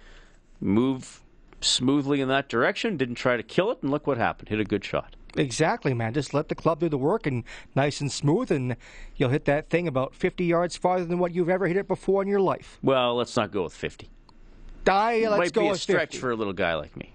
move 0.61 1.23
smoothly 1.61 2.23
in 2.23 2.29
that 2.29 2.49
direction, 2.49 2.97
didn't 2.97 3.17
try 3.17 3.37
to 3.37 3.43
kill 3.43 3.71
it, 3.71 3.83
and 3.83 3.91
look 3.91 4.07
what 4.07 4.17
happened. 4.17 4.49
Hit 4.49 4.61
a 4.61 4.65
good 4.65 4.83
shot. 4.83 5.15
Exactly, 5.37 5.95
man. 5.95 6.13
Just 6.13 6.35
let 6.35 6.49
the 6.49 6.55
club 6.55 6.81
do 6.81 6.89
the 6.89 6.99
work 6.99 7.27
and 7.27 7.45
nice 7.75 8.01
and 8.01 8.13
smooth, 8.13 8.51
and 8.51 8.77
you'll 9.17 9.31
hit 9.31 9.47
that 9.47 9.71
thing 9.71 9.89
about 9.89 10.15
50 10.15 10.45
yards 10.45 10.77
farther 10.77 11.05
than 11.05 11.19
what 11.19 11.33
you've 11.35 11.49
ever 11.49 11.67
hit 11.67 11.77
it 11.77 11.89
before 11.89 12.23
in 12.23 12.29
your 12.29 12.41
life. 12.41 12.79
Well, 12.83 13.15
let's 13.17 13.35
not 13.37 13.51
go 13.51 13.63
with 13.65 13.73
50. 13.73 14.11
Die, 14.85 15.29
let's 15.29 15.39
Might 15.39 15.53
go 15.53 15.63
be 15.63 15.67
a 15.69 15.71
with 15.71 15.81
stretch 15.81 16.11
50. 16.13 16.19
for 16.19 16.31
a 16.33 16.37
little 16.37 16.53
guy 16.53 16.75
like 16.75 16.97
me. 16.97 17.13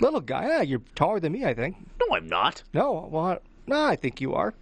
Little 0.00 0.20
guy, 0.20 0.48
yeah, 0.48 0.62
you're 0.62 0.82
taller 0.94 1.20
than 1.20 1.32
me, 1.32 1.44
I 1.44 1.54
think. 1.54 1.76
No, 2.00 2.16
I'm 2.16 2.26
not. 2.26 2.62
No, 2.72 3.08
well, 3.10 3.38
no, 3.66 3.84
I 3.84 3.96
think 3.96 4.20
you 4.20 4.34
are. 4.34 4.54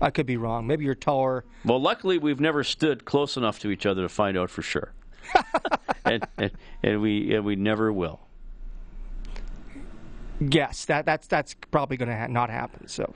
I 0.00 0.10
could 0.10 0.26
be 0.26 0.36
wrong. 0.36 0.66
Maybe 0.66 0.84
you're 0.84 0.94
taller. 0.94 1.44
Well, 1.64 1.80
luckily, 1.80 2.18
we've 2.18 2.40
never 2.40 2.64
stood 2.64 3.04
close 3.04 3.36
enough 3.36 3.58
to 3.60 3.70
each 3.70 3.86
other 3.86 4.02
to 4.02 4.08
find 4.08 4.36
out 4.36 4.50
for 4.50 4.62
sure. 4.62 4.92
and, 6.04 6.26
and, 6.36 6.50
and 6.82 7.00
we 7.00 7.34
and 7.34 7.44
we 7.44 7.56
never 7.56 7.92
will. 7.92 8.20
Yes, 10.40 10.84
that 10.86 11.06
that's 11.06 11.26
that's 11.26 11.54
probably 11.70 11.96
going 11.96 12.10
to 12.10 12.16
ha- 12.16 12.26
not 12.26 12.50
happen. 12.50 12.88
So 12.88 13.14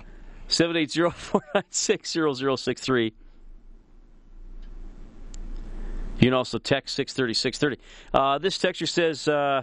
780-496-0063. 0.49 3.12
You 6.19 6.27
can 6.27 6.35
also 6.35 6.59
text 6.59 6.95
630 6.97 7.35
630. 7.35 7.83
Uh, 8.12 8.39
this 8.39 8.59
texture 8.59 8.87
says, 8.87 9.27
uh, 9.27 9.62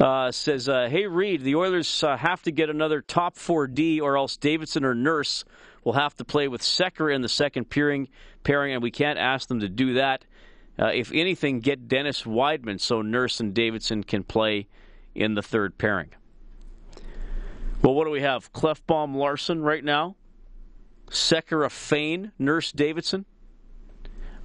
uh, 0.00 0.32
says, 0.32 0.68
uh, 0.68 0.88
Hey, 0.90 1.06
Reed, 1.06 1.44
the 1.44 1.54
Oilers 1.54 2.02
uh, 2.02 2.16
have 2.16 2.42
to 2.42 2.50
get 2.50 2.70
another 2.70 3.00
top 3.00 3.36
4D 3.36 4.00
or 4.00 4.16
else 4.16 4.36
Davidson 4.36 4.84
or 4.84 4.92
Nurse 4.94 5.44
will 5.84 5.92
have 5.92 6.16
to 6.16 6.24
play 6.24 6.48
with 6.48 6.62
Sekera 6.62 7.14
in 7.14 7.22
the 7.22 7.28
second 7.28 7.70
pairing, 7.70 8.08
pairing 8.42 8.72
and 8.72 8.82
we 8.82 8.90
can't 8.90 9.20
ask 9.20 9.46
them 9.48 9.60
to 9.60 9.68
do 9.68 9.94
that. 9.94 10.24
Uh, 10.78 10.86
if 10.86 11.12
anything, 11.12 11.60
get 11.60 11.88
Dennis 11.88 12.22
Wideman 12.22 12.80
so 12.80 13.00
Nurse 13.02 13.40
and 13.40 13.54
Davidson 13.54 14.02
can 14.02 14.24
play 14.24 14.66
in 15.14 15.34
the 15.34 15.42
third 15.42 15.78
pairing. 15.78 16.10
Well, 17.82 17.94
what 17.94 18.04
do 18.04 18.10
we 18.10 18.22
have? 18.22 18.52
Klefbom 18.52 19.14
Larsson 19.14 19.62
right 19.62 19.84
now. 19.84 20.16
Sekera 21.10 21.70
Fayne, 21.70 22.32
Nurse 22.38 22.72
Davidson. 22.72 23.26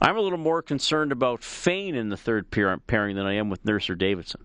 I'm 0.01 0.17
a 0.17 0.21
little 0.21 0.37
more 0.37 0.61
concerned 0.61 1.11
about 1.11 1.43
Fayne 1.43 1.95
in 1.95 2.09
the 2.09 2.17
third 2.17 2.51
pairing 2.51 3.15
than 3.15 3.25
I 3.25 3.35
am 3.35 3.49
with 3.49 3.65
Nurse 3.65 3.89
or 3.89 3.95
Davidson. 3.95 4.41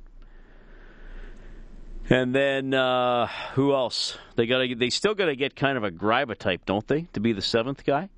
And 2.11 2.35
then 2.35 2.75
uh, 2.75 3.29
who 3.55 3.73
else? 3.73 4.19
They 4.37 4.47
got 4.47 4.67
they 4.79 4.91
still 4.91 5.15
got 5.15 5.27
to 5.27 5.37
get 5.37 5.57
kind 5.57 5.79
of 5.79 5.85
a 5.85 5.91
Gryba 5.91 6.37
type, 6.37 6.67
don't 6.67 6.87
they, 6.87 7.03
to 7.15 7.21
be 7.21 7.33
the 7.33 7.41
seventh 7.41 7.85
guy, 7.85 8.11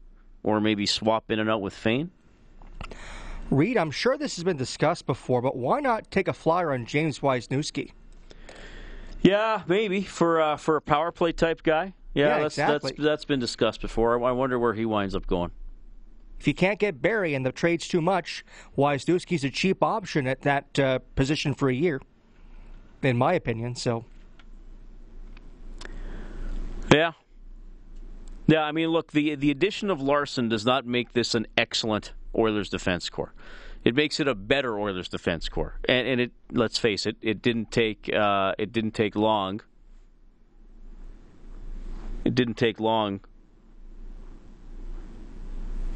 or 0.43 0.61
maybe 0.61 0.87
swap 0.87 1.31
in 1.31 1.39
and 1.39 1.49
out 1.49 1.61
with 1.61 1.75
Fayne. 1.75 2.11
Reed, 3.51 3.77
I'm 3.77 3.91
sure 3.91 4.19
this 4.19 4.37
has 4.37 4.45
been 4.45 4.57
discussed 4.57 5.07
before, 5.07 5.41
but 5.41 5.57
why 5.57 5.81
not 5.81 6.11
take 6.11 6.27
a 6.29 6.33
flyer 6.33 6.73
on 6.73 6.85
James 6.85 7.21
Wisniewski? 7.21 7.93
Yeah, 9.21 9.63
maybe 9.67 10.03
for 10.03 10.41
uh, 10.41 10.57
for 10.57 10.77
a 10.77 10.81
power 10.81 11.13
play 11.13 11.33
type 11.33 11.63
guy. 11.63 11.95
Yeah, 12.15 12.27
Yeah, 12.29 12.39
that's 12.41 12.59
exactly. 12.59 12.91
that's 12.93 13.03
that's 13.03 13.25
been 13.25 13.41
discussed 13.41 13.81
before. 13.81 14.23
I 14.25 14.33
wonder 14.33 14.59
where 14.59 14.75
he 14.75 14.85
winds 14.85 15.15
up 15.15 15.27
going. 15.27 15.53
If 16.39 16.47
you 16.47 16.55
can't 16.55 16.79
get 16.79 17.01
Barrie 17.01 17.35
and 17.35 17.47
the 17.47 17.53
trade's 17.53 17.89
too 17.89 18.03
much, 18.03 18.45
Wisniewski's 18.77 19.43
a 19.43 19.51
cheap 19.51 19.83
option 19.83 20.27
at 20.27 20.43
that 20.43 20.79
uh, 20.79 20.99
position 21.15 21.55
for 21.55 21.71
a 21.71 21.75
year, 21.75 22.01
in 23.03 23.17
my 23.17 23.33
opinion. 23.33 23.75
So 23.75 24.05
Yeah. 26.93 27.13
Yeah, 28.49 28.63
I 28.63 28.71
mean, 28.73 28.89
look, 28.89 29.13
the 29.13 29.35
the 29.35 29.51
addition 29.51 29.91
of 29.91 30.01
Larsson 30.01 30.49
does 30.49 30.65
not 30.65 30.87
make 30.87 31.13
this 31.15 31.35
an 31.35 31.47
excellent 31.57 32.13
Oilers 32.37 32.69
defense 32.69 33.09
core. 33.09 33.33
It 33.85 33.95
makes 33.95 34.19
it 34.19 34.27
a 34.27 34.35
better 34.35 34.79
Oilers 34.79 35.09
defense 35.09 35.49
core, 35.49 35.79
and, 35.89 36.09
and 36.09 36.21
it 36.21 36.33
let's 36.51 36.77
face 36.77 37.07
it, 37.07 37.17
it 37.23 37.41
didn't 37.41 37.71
take 37.71 38.13
uh, 38.13 38.55
it 38.59 38.73
didn't 38.73 38.93
take 38.93 39.15
long. 39.15 39.61
It 42.25 42.35
didn't 42.35 42.55
take 42.55 42.81
long, 42.81 43.21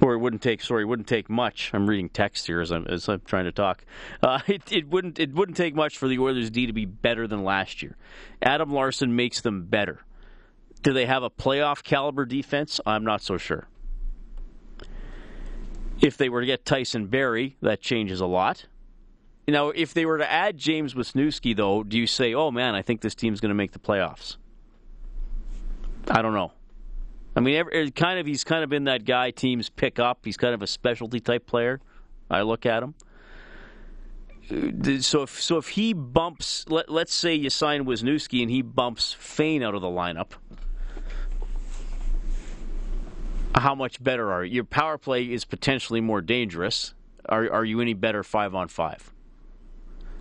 or 0.01 0.15
it 0.15 0.19
wouldn't 0.19 0.43
take. 0.43 0.63
Sorry, 0.63 0.85
it 0.85 0.87
wouldn't 0.87 1.09
take 1.09 1.29
much. 1.29 1.73
I'm 1.75 1.89
reading 1.89 2.09
text 2.09 2.47
here 2.47 2.61
as 2.61 2.71
I'm 2.71 2.87
as 2.87 3.09
I'm 3.09 3.23
trying 3.25 3.47
to 3.47 3.53
talk. 3.53 3.85
Uh, 4.23 4.39
it, 4.47 4.63
it 4.71 4.89
wouldn't 4.89 5.19
it 5.19 5.35
wouldn't 5.35 5.57
take 5.57 5.75
much 5.75 5.99
for 5.99 6.07
the 6.07 6.19
Oilers 6.21 6.51
D 6.51 6.67
to 6.67 6.73
be 6.73 6.85
better 6.85 7.27
than 7.27 7.43
last 7.43 7.83
year. 7.83 7.97
Adam 8.41 8.73
Larsson 8.73 9.17
makes 9.17 9.41
them 9.41 9.65
better. 9.65 10.05
Do 10.83 10.93
they 10.93 11.07
have 11.07 11.23
a 11.23 11.31
playoff 11.31 11.83
caliber 11.83 12.25
defense? 12.25 12.81
I'm 12.87 13.05
not 13.05 13.21
so 13.21 13.37
sure. 13.37 13.67
If 16.01 16.17
they 16.17 16.29
were 16.29 16.41
to 16.41 16.47
get 16.47 16.65
Tyson 16.65 17.07
Barrie, 17.07 17.57
that 17.61 17.81
changes 17.81 18.21
a 18.21 18.27
lot. 18.27 18.67
Now, 19.47 19.71
if 19.71 19.93
they 19.95 20.07
were 20.07 20.19
to 20.19 20.31
add 20.31 20.57
James 20.57 20.95
Wisniewski, 20.95 21.57
though, 21.57 21.83
do 21.83 21.99
you 21.99 22.07
say, 22.07 22.35
"Oh 22.35 22.51
man, 22.51 22.75
I 22.75 22.83
think 22.83 23.01
this 23.01 23.15
team's 23.15 23.41
going 23.41 23.51
to 23.51 23.55
make 23.55 23.73
the 23.73 23.79
playoffs"? 23.79 24.37
I 26.09 26.23
don't 26.23 26.35
know. 26.35 26.53
I 27.37 27.41
mean, 27.41 27.57
every, 27.57 27.91
kind 27.91 28.19
of, 28.19 28.27
he's 28.27 28.45
kind 28.45 28.65
of 28.65 28.71
been 28.71 28.85
that 28.85 29.05
guy 29.05 29.31
teams 29.31 29.69
pick 29.69 29.99
up. 29.99 30.21
He's 30.25 30.37
kind 30.37 30.55
of 30.55 30.63
a 30.63 30.67
specialty 30.67 31.21
type 31.21 31.47
player. 31.47 31.81
I 32.29 32.43
look 32.43 32.67
at 32.67 32.83
him. 32.83 32.95
Uh, 34.51 35.01
So 35.01 35.23
if 35.23 35.41
so, 35.41 35.59
if 35.59 35.69
he 35.69 35.93
bumps, 35.93 36.65
let, 36.69 36.89
let's 36.89 37.15
say 37.15 37.35
you 37.35 37.51
sign 37.51 37.85
Wisniewski 37.85 38.43
and 38.43 38.51
he 38.51 38.63
bumps 38.63 39.13
Fayne 39.13 39.63
out 39.63 39.75
of 39.75 39.83
the 39.83 39.89
lineup, 39.89 40.33
how 43.55 43.75
much 43.75 44.03
better 44.03 44.33
are 44.33 44.45
you? 44.45 44.57
Your 44.57 44.65
power 44.65 44.99
play 44.99 45.25
is 45.25 45.45
potentially 45.45 46.01
more 46.01 46.21
dangerous. 46.21 46.95
Are 47.29 47.51
are 47.51 47.65
you 47.65 47.81
any 47.81 47.95
better 47.95 48.23
five 48.23 48.55
on 48.55 48.69
five? 48.69 49.13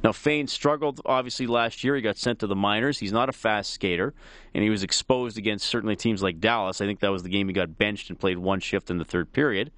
Now 0.03 0.12
Fayne 0.12 0.48
struggled 0.48 1.01
obviously 1.05 1.48
last 1.48 1.83
year. 1.83 1.95
He 1.95 2.01
got 2.01 2.17
sent 2.17 2.39
to 2.39 2.48
the 2.48 2.55
minors. 2.55 3.00
He's 3.00 3.12
not 3.12 3.29
a 3.29 3.33
fast 3.33 3.71
skater, 3.71 4.13
and 4.53 4.63
he 4.63 4.69
was 4.69 4.83
exposed 4.83 5.38
against 5.38 5.65
certainly 5.65 5.95
teams 5.95 6.24
like 6.24 6.39
Dallas. 6.39 6.81
I 6.81 6.86
think 6.86 7.00
that 7.01 7.12
was 7.12 7.24
the 7.24 7.29
game 7.29 7.48
he 7.48 7.53
got 7.53 7.77
benched 7.77 8.09
and 8.09 8.19
played 8.19 8.38
one 8.38 8.59
shift 8.59 8.89
in 8.89 8.98
the 8.98 9.05
third 9.05 9.33
period, 9.33 9.71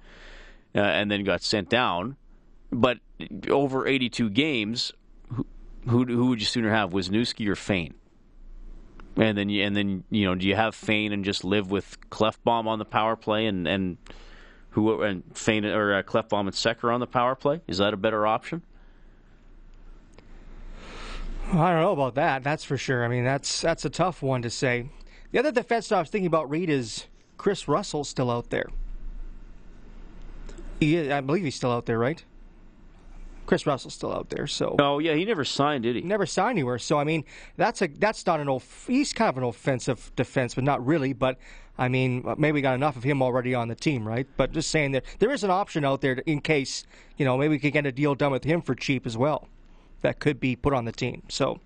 uh, 0.74 0.80
and 0.80 1.10
then 1.10 1.24
got 1.24 1.42
sent 1.42 1.68
down. 1.68 2.16
But 2.70 2.98
over 3.48 3.86
82 3.86 4.30
games, 4.30 4.92
who 5.28 6.04
who, 6.04 6.26
would 6.26 6.40
you 6.40 6.46
sooner 6.46 6.70
have, 6.70 6.90
Wisniewski 6.90 7.48
or 7.48 7.56
Fayne? 7.56 7.94
And 9.16 9.36
then 9.36 9.48
you, 9.48 9.62
and 9.64 9.76
then 9.76 10.04
you 10.10 10.24
know, 10.24 10.34
do 10.34 10.46
you 10.46 10.56
have 10.56 10.74
Fayne 10.74 11.12
and 11.12 11.24
just 11.24 11.44
live 11.44 11.70
with 11.70 11.98
Klefbom 12.10 12.66
on 12.66 12.78
the 12.78 12.84
power 12.84 13.14
play 13.16 13.46
and 13.46 13.68
and 13.68 13.98
who 14.70 15.02
and 15.02 15.22
Fayne 15.34 15.64
or 15.66 15.94
uh, 15.94 16.02
Klefbom 16.02 16.40
and 16.40 16.52
Sekera 16.52 16.94
on 16.94 17.00
the 17.00 17.06
power 17.06 17.34
play? 17.34 17.60
Is 17.68 17.78
that 17.78 17.92
a 17.92 17.96
better 17.96 18.26
option? 18.26 18.62
I 21.48 21.72
don't 21.72 21.82
know 21.82 21.92
about 21.92 22.14
that. 22.14 22.42
That's 22.42 22.64
for 22.64 22.78
sure. 22.78 23.04
I 23.04 23.08
mean, 23.08 23.24
that's 23.24 23.60
that's 23.60 23.84
a 23.84 23.90
tough 23.90 24.22
one 24.22 24.40
to 24.42 24.50
say. 24.50 24.88
The 25.32 25.38
other 25.38 25.52
defense 25.52 25.92
I 25.92 25.98
was 25.98 26.08
thinking 26.08 26.26
about, 26.26 26.48
Reed, 26.48 26.70
is 26.70 27.06
Kris 27.36 27.68
Russell's 27.68 28.08
still 28.08 28.30
out 28.30 28.50
there. 28.50 28.68
He, 30.80 31.10
I 31.10 31.20
believe 31.20 31.44
he's 31.44 31.54
still 31.54 31.72
out 31.72 31.86
there, 31.86 31.98
right? 31.98 32.24
Kris 33.52 33.66
Russell's 33.66 33.92
still 33.92 34.14
out 34.14 34.30
there, 34.30 34.46
so 34.46 34.76
Oh 34.78 34.98
yeah, 34.98 35.12
he 35.12 35.26
never 35.26 35.44
signed, 35.44 35.82
did 35.82 35.94
he? 35.94 36.00
never 36.00 36.24
signed 36.24 36.52
anywhere. 36.52 36.78
So 36.78 36.98
I 36.98 37.04
mean, 37.04 37.22
that's 37.58 37.82
a 37.82 37.86
that's 37.86 38.24
not 38.24 38.40
an 38.40 38.48
off. 38.48 38.86
He's 38.86 39.12
kind 39.12 39.28
of 39.28 39.36
an 39.36 39.44
offensive 39.44 40.10
defense, 40.16 40.54
but 40.54 40.64
not 40.64 40.82
really. 40.86 41.12
But 41.12 41.36
I 41.76 41.88
mean, 41.88 42.24
maybe 42.38 42.52
we 42.52 42.62
got 42.62 42.74
enough 42.74 42.96
of 42.96 43.02
him 43.02 43.20
already 43.20 43.54
on 43.54 43.68
the 43.68 43.74
team, 43.74 44.08
right? 44.08 44.26
But 44.38 44.52
just 44.52 44.70
saying 44.70 44.92
that 44.92 45.04
there 45.18 45.30
is 45.30 45.44
an 45.44 45.50
option 45.50 45.84
out 45.84 46.00
there 46.00 46.14
to, 46.14 46.30
in 46.30 46.40
case 46.40 46.86
you 47.18 47.26
know 47.26 47.36
maybe 47.36 47.50
we 47.50 47.58
could 47.58 47.74
get 47.74 47.84
a 47.84 47.92
deal 47.92 48.14
done 48.14 48.32
with 48.32 48.44
him 48.44 48.62
for 48.62 48.74
cheap 48.74 49.04
as 49.04 49.18
well. 49.18 49.48
that 50.00 50.18
could 50.18 50.40
be 50.40 50.56
put 50.56 50.72
on 50.72 50.86
the 50.86 50.92
team. 50.92 51.22
So 51.28 51.60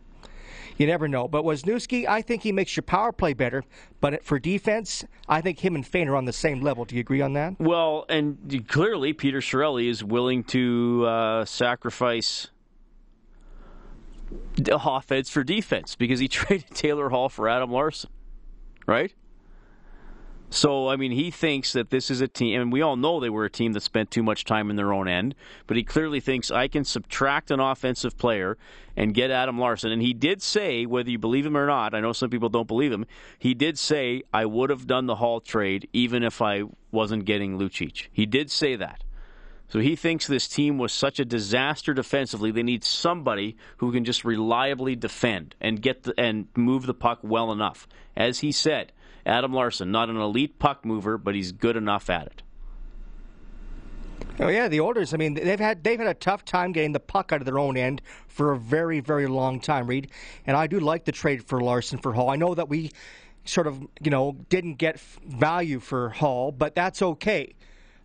you 0.77 0.87
never 0.87 1.09
know. 1.09 1.29
But 1.29 1.45
Wisniewski, 1.45 2.07
I 2.07 2.23
think 2.23 2.43
he 2.43 2.53
makes 2.53 2.77
your 2.77 2.83
power 2.83 3.13
play 3.13 3.33
better. 3.33 3.65
But 4.01 4.25
for 4.25 4.39
defense, 4.39 5.05
I 5.29 5.41
think 5.41 5.61
him 5.65 5.75
and 5.75 5.87
Fayne 5.87 6.09
are 6.09 6.17
on 6.17 6.25
the 6.25 6.33
same 6.33 6.61
level. 6.61 6.85
Do 6.85 6.95
you 6.95 7.01
agree 7.01 7.21
on 7.21 7.33
that? 7.35 7.59
Well, 7.59 8.05
and 8.09 8.65
clearly 8.69 9.13
Peter 9.13 9.41
Chiarelli 9.41 9.89
is 9.89 10.05
willing 10.05 10.45
to 10.45 11.07
uh, 11.07 11.45
sacrifice 11.45 12.49
offense 14.71 15.31
for 15.31 15.45
defense 15.45 15.95
because 15.95 16.21
he 16.21 16.29
traded 16.29 16.71
Taylor 16.71 17.09
Hall 17.11 17.29
for 17.29 17.49
Adam 17.49 17.71
Larsson, 17.71 18.11
right? 18.87 19.13
So, 20.49 20.89
I 20.89 20.97
mean, 20.97 21.11
he 21.11 21.33
thinks 21.33 21.73
that 21.73 21.91
this 21.91 22.11
is 22.11 22.21
a 22.21 22.29
team, 22.29 22.61
and 22.61 22.73
we 22.73 22.81
all 22.81 22.97
know 22.97 23.19
they 23.19 23.31
were 23.31 23.45
a 23.45 23.51
team 23.51 23.73
that 23.73 23.83
spent 23.83 24.13
too 24.13 24.23
much 24.23 24.45
time 24.45 24.71
in 24.71 24.77
their 24.77 24.93
own 24.93 25.09
end, 25.09 25.35
but 25.67 25.77
he 25.77 25.83
clearly 25.83 26.21
thinks 26.21 26.51
I 26.53 26.69
can 26.69 26.85
subtract 26.85 27.51
an 27.51 27.59
offensive 27.59 28.17
player 28.17 28.57
and 28.97 29.13
get 29.13 29.31
Adam 29.31 29.59
Larsson. 29.59 29.91
And 29.91 30.01
he 30.01 30.15
did 30.15 30.41
say, 30.41 30.87
whether 30.87 31.11
you 31.11 31.19
believe 31.19 31.47
him 31.47 31.57
or 31.57 31.67
not, 31.67 31.95
I 31.95 32.01
know 32.01 32.13
some 32.13 32.31
people 32.31 32.49
don't 32.49 32.69
believe 32.69 32.93
him, 32.93 33.07
he 33.39 33.55
did 33.55 33.77
say, 33.77 34.23
I 34.33 34.47
would 34.47 34.71
have 34.71 34.87
done 34.87 35.07
the 35.07 35.17
Hall 35.17 35.41
trade 35.41 35.89
even 35.93 36.23
if 36.23 36.41
I 36.41 36.63
wasn't 36.93 37.25
getting 37.25 37.59
Lucic. 37.59 38.07
He 38.13 38.25
did 38.25 38.51
say 38.51 38.77
that. 38.77 39.03
So 39.69 39.81
he 39.81 39.97
thinks 39.97 40.29
this 40.29 40.47
team 40.47 40.79
was 40.79 40.93
such 40.93 41.19
a 41.19 41.25
disaster 41.25 41.93
defensively. 41.93 42.53
They 42.53 42.63
need 42.63 42.85
somebody 42.85 43.57
who 43.79 43.91
can 43.91 44.05
just 44.05 44.25
reliably 44.25 44.95
defend 44.95 45.57
and 45.61 45.83
get 45.83 46.05
the, 46.05 46.15
and 46.17 46.47
move 46.57 46.87
the 46.87 46.95
puck 46.95 47.19
well 47.23 47.51
enough. 47.51 47.89
As 48.17 48.39
he 48.39 48.53
said, 48.53 48.93
Adam 49.27 49.53
Larsson, 49.53 49.91
not 49.91 50.09
an 50.09 50.17
elite 50.17 50.59
puck 50.59 50.85
mover, 50.85 51.19
but 51.19 51.35
he's 51.35 51.51
good 51.53 51.77
enough 51.77 52.09
at 52.09 52.27
it. 52.27 52.43
Oh 54.39 54.49
yeah, 54.49 54.69
the 54.69 54.81
Oilers. 54.81 55.13
I 55.13 55.17
mean, 55.17 55.35
they've 55.35 55.59
had 55.59 55.83
they've 55.83 55.99
had 55.99 56.09
a 56.09 56.15
tough 56.15 56.45
time 56.45 56.73
getting 56.73 56.93
the 56.93 57.01
puck 57.01 57.33
out 57.33 57.41
of 57.41 57.47
their 57.47 57.59
own 57.59 57.77
end 57.77 58.03
for 58.29 58.53
a 58.53 58.59
very 58.59 59.01
very 59.01 59.27
long 59.27 59.61
time, 59.61 59.87
Reed. 59.87 60.11
And 60.47 60.57
I 60.57 60.67
do 60.67 60.79
like 60.79 61.05
the 61.05 61.13
trade 61.13 61.45
for 61.45 61.61
Larsson 61.61 61.99
for 61.99 62.13
Hall. 62.13 62.31
I 62.31 62.37
know 62.37 62.55
that 62.55 62.69
we 62.69 62.93
sort 63.45 63.67
of 63.67 63.81
you 64.01 64.11
know 64.11 64.37
didn't 64.49 64.75
get 64.75 65.01
value 65.01 65.81
for 65.81 66.11
Hall, 66.11 66.53
but 66.53 66.75
that's 66.75 67.03
okay. 67.03 67.55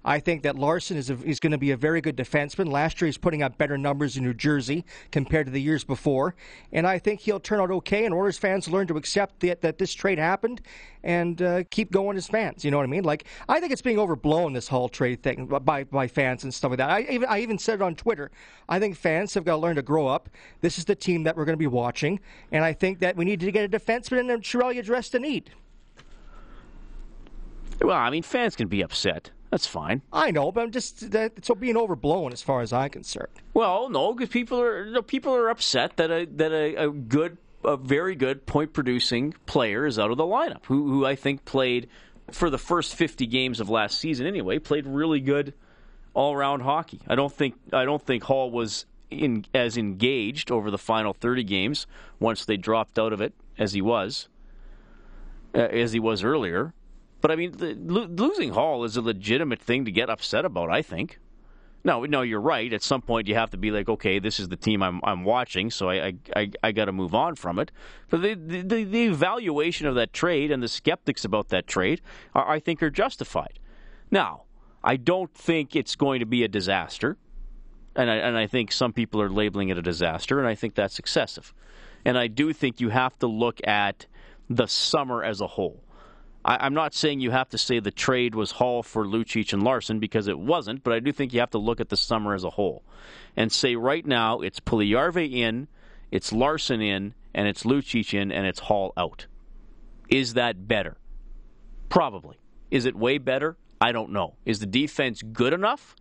I 0.04 0.20
think 0.20 0.44
that 0.44 0.56
Larsson 0.56 0.98
is, 0.98 1.10
a, 1.10 1.18
is 1.24 1.40
going 1.40 1.52
to 1.52 1.58
be 1.58 1.72
a 1.72 1.78
very 1.78 2.02
good 2.02 2.18
defenseman. 2.18 2.72
Last 2.72 3.00
year, 3.00 3.08
he's 3.08 3.18
putting 3.18 3.44
up 3.44 3.58
better 3.58 3.78
numbers 3.78 4.18
in 4.18 4.24
New 4.24 4.34
Jersey 4.34 4.84
compared 5.12 5.46
to 5.46 5.52
the 5.52 5.62
years 5.62 5.84
before. 5.84 6.36
And 6.72 6.88
I 6.88 6.98
think 6.98 7.22
he'll 7.22 7.40
turn 7.40 7.60
out 7.60 7.70
okay. 7.72 8.06
And 8.06 8.14
Oilers 8.14 8.38
fans 8.38 8.68
learn 8.68 8.88
to 8.88 8.98
accept 8.98 9.40
that, 9.42 9.62
that 9.62 9.78
this 9.78 9.94
trade 9.94 10.18
happened 10.18 10.62
and 11.04 11.42
uh, 11.42 11.64
keep 11.70 11.92
going 11.92 12.18
as 12.18 12.28
fans. 12.28 12.66
You 12.66 12.72
know 12.72 12.78
what 12.78 12.84
I 12.84 12.88
mean? 12.88 13.04
Like, 13.04 13.26
I 13.48 13.60
think 13.60 13.72
it's 13.72 13.82
being 13.82 14.00
overblown, 14.00 14.54
this 14.54 14.68
whole 14.68 14.90
trade 14.90 15.22
thing, 15.22 15.46
by, 15.46 15.84
by 15.84 16.08
fans 16.08 16.44
and 16.44 16.54
stuff 16.54 16.72
like 16.72 16.78
that. 16.80 16.90
I 16.90 17.02
even, 17.02 17.28
I 17.30 17.40
even 17.40 17.58
said 17.58 17.76
it 17.76 17.82
on 17.82 17.96
Twitter. 17.96 18.32
I 18.68 18.80
think 18.80 18.96
fans 18.96 19.34
have 19.36 19.46
got 19.46 19.54
to 19.54 19.58
learn 19.58 19.76
to 19.76 19.82
grow 19.82 20.08
up. 20.08 20.30
This 20.62 20.78
is 20.78 20.86
the 20.86 20.96
team 20.96 21.24
that 21.24 21.38
we're 21.38 21.46
going 21.46 21.54
to 21.54 21.58
be 21.58 21.68
watching. 21.68 22.20
And 22.52 22.64
I 22.64 22.74
think 22.74 23.00
that 23.00 23.16
we 23.16 23.26
need 23.26 23.40
to 23.42 23.52
get 23.52 23.66
a 23.66 23.78
defenseman 23.78 24.34
and 24.34 24.44
Chiarelli 24.44 24.80
addressed 24.80 25.12
the 25.12 25.20
need. 25.20 25.52
Well, 27.82 27.98
I 27.98 28.10
mean, 28.10 28.24
fans 28.24 28.56
can 28.56 28.68
be 28.68 28.82
upset. 28.82 29.32
That's 29.50 29.68
fine. 29.68 30.02
I 30.14 30.32
know, 30.32 30.52
but 30.52 30.62
I'm 30.62 30.72
just 30.72 31.12
that 31.12 31.44
so 31.44 31.56
being 31.56 31.76
overblown 31.76 32.32
as 32.32 32.42
far 32.42 32.62
as 32.62 32.72
I'm 32.72 32.90
concerned. 32.90 33.34
Well, 33.54 33.90
no, 33.90 34.14
because 34.14 34.30
people 34.30 34.62
are 34.62 34.86
you 34.86 34.94
know, 34.94 35.02
people 35.02 35.36
are 35.36 35.50
upset 35.50 35.98
that 35.98 36.10
a 36.10 36.26
that 36.38 36.54
a, 36.54 36.86
a 36.86 36.90
good, 36.90 37.38
a 37.66 37.76
very 37.76 38.16
good 38.16 38.46
point 38.46 38.72
producing 38.72 39.34
player 39.46 39.86
is 39.86 40.00
out 40.00 40.10
of 40.10 40.18
the 40.18 40.24
lineup. 40.24 40.66
Who 40.68 40.88
who 40.88 41.06
I 41.06 41.16
think 41.16 41.44
played 41.44 41.90
for 42.32 42.50
the 42.50 42.58
first 42.58 42.96
50 42.96 43.28
games 43.28 43.60
of 43.60 43.70
last 43.70 44.00
season 44.00 44.26
anyway, 44.26 44.58
played 44.58 44.88
really 44.88 45.20
good 45.20 45.54
all 46.14 46.36
round 46.36 46.62
hockey. 46.62 47.02
I 47.08 47.16
don't 47.16 47.32
think 47.32 47.56
I 47.74 47.84
don't 47.84 48.02
think 48.02 48.24
Hall 48.24 48.52
was 48.52 48.86
in, 49.10 49.46
as 49.54 49.78
engaged 49.78 50.50
over 50.50 50.72
the 50.72 50.78
final 50.78 51.14
30 51.14 51.44
games 51.44 51.88
once 52.20 52.46
they 52.46 52.56
dropped 52.56 52.98
out 52.98 53.12
of 53.12 53.20
it 53.20 53.34
as 53.58 53.74
he 53.74 53.82
was 53.82 54.30
uh, 55.54 55.60
as 55.60 55.92
he 55.92 56.00
was 56.00 56.24
earlier. 56.24 56.74
But 57.22 57.32
I 57.32 57.36
mean, 57.36 57.52
the, 57.52 57.76
lo- 57.80 58.08
losing 58.10 58.52
Hall 58.52 58.84
is 58.84 58.98
a 58.98 59.02
legitimate 59.02 59.60
thing 59.60 59.86
to 59.86 59.92
get 59.92 60.10
upset 60.10 60.46
about. 60.46 60.70
I 60.70 60.82
think. 60.82 61.20
No, 61.84 62.06
no, 62.06 62.22
you're 62.22 62.42
right. 62.42 62.72
At 62.72 62.84
some 62.84 63.02
point, 63.02 63.28
you 63.28 63.34
have 63.34 63.50
to 63.52 63.58
be 63.58 63.72
like, 63.72 63.90
okay, 63.90 64.20
this 64.20 64.40
is 64.40 64.50
the 64.50 64.56
team 64.56 64.84
I'm 64.84 65.02
I'm 65.04 65.24
watching, 65.24 65.72
so 65.72 65.90
I 65.90 66.14
I, 66.36 66.52
I, 66.62 66.72
got 66.72 66.86
to 66.86 66.92
move 66.92 67.16
on 67.16 67.36
from 67.36 67.58
it. 67.58 67.72
But 68.10 68.22
the, 68.22 68.36
the 68.36 68.84
the 68.84 69.06
evaluation 69.06 69.88
of 69.88 69.96
that 69.96 70.14
trade 70.14 70.52
and 70.52 70.62
the 70.62 70.68
skeptics 70.68 71.26
about 71.26 71.50
that 71.50 71.66
trade, 71.66 72.02
are, 72.36 72.48
I 72.48 72.60
think, 72.60 72.84
are 72.84 72.92
justified. 72.92 73.60
Now, 74.12 74.44
I 74.84 74.98
don't 74.98 75.34
think 75.34 75.76
it's 75.76 75.96
going 75.96 76.20
to 76.20 76.26
be 76.28 76.44
a 76.44 76.48
disaster, 76.48 77.18
and 77.96 78.12
I 78.12 78.16
and 78.18 78.38
I 78.38 78.46
think 78.46 78.72
some 78.72 78.94
people 78.94 79.20
are 79.20 79.30
labeling 79.30 79.70
it 79.70 79.78
a 79.78 79.82
disaster, 79.82 80.38
and 80.38 80.48
I 80.48 80.54
think 80.54 80.76
that's 80.76 81.00
excessive. 81.00 81.52
And 82.06 82.18
I 82.18 82.28
do 82.28 82.54
think 82.54 82.80
you 82.80 82.90
have 82.90 83.18
to 83.20 83.28
look 83.28 83.60
at 83.68 84.06
the 84.50 84.68
summer 84.68 85.24
as 85.24 85.42
a 85.42 85.48
whole. 85.48 85.84
I, 86.44 86.66
am 86.66 86.74
not 86.74 86.94
saying 86.94 87.20
you 87.20 87.32
have 87.32 87.50
to 87.50 87.58
say 87.58 87.80
the 87.80 87.92
trade 87.92 88.34
was 88.34 88.52
Hall 88.52 88.82
for 88.84 89.06
Lucic 89.06 89.54
and 89.54 89.64
Larsson 89.64 90.00
because 90.00 90.28
it 90.28 90.40
wasn't, 90.40 90.84
but 90.84 90.94
I 90.94 91.00
do 91.00 91.12
think 91.12 91.34
you 91.34 91.40
have 91.40 91.52
to 91.52 91.58
look 91.58 91.80
at 91.80 91.90
the 91.90 91.98
summer 91.98 92.34
as 92.34 92.44
a 92.44 92.50
whole 92.50 92.84
and 93.36 93.52
say 93.52 93.76
right 93.76 94.06
now 94.06 94.42
it's 94.42 94.60
Puljujarvi 94.60 95.34
in, 95.34 95.68
it's 96.10 96.34
Larsson 96.34 96.82
in, 96.82 97.14
and 97.34 97.48
it's 97.48 97.64
Lucic 97.64 98.14
in, 98.14 98.32
and 98.32 98.48
it's 98.48 98.60
Hall 98.60 98.92
out. 98.98 99.28
Is 100.10 100.34
that 100.34 100.68
better? 100.68 100.98
Probably. 101.90 102.38
Is 102.70 102.86
it 102.86 102.96
way 102.96 103.18
better? 103.18 103.58
I 103.80 103.92
don't 103.92 104.12
know. 104.12 104.36
Is 104.46 104.60
the 104.60 104.66
defense 104.66 105.22
good 105.22 105.54
enough? 105.54 105.96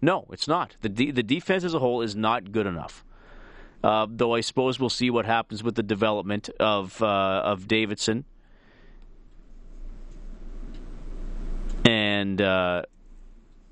No, 0.00 0.26
it's 0.30 0.46
not. 0.46 0.76
The 0.80 0.88
de- 0.88 1.10
the 1.10 1.22
defense 1.22 1.64
as 1.64 1.74
a 1.74 1.78
whole 1.78 2.02
is 2.02 2.14
not 2.14 2.52
good 2.52 2.66
enough. 2.66 3.04
Uh, 3.82 4.06
though 4.08 4.34
I 4.34 4.40
suppose 4.40 4.78
we'll 4.78 4.90
see 4.90 5.10
what 5.10 5.24
happens 5.24 5.62
with 5.62 5.74
the 5.74 5.82
development 5.82 6.48
of 6.60 7.00
uh, 7.02 7.42
of 7.44 7.66
Davidson 7.66 8.24
and 12.18 12.40
uh, 12.40 12.82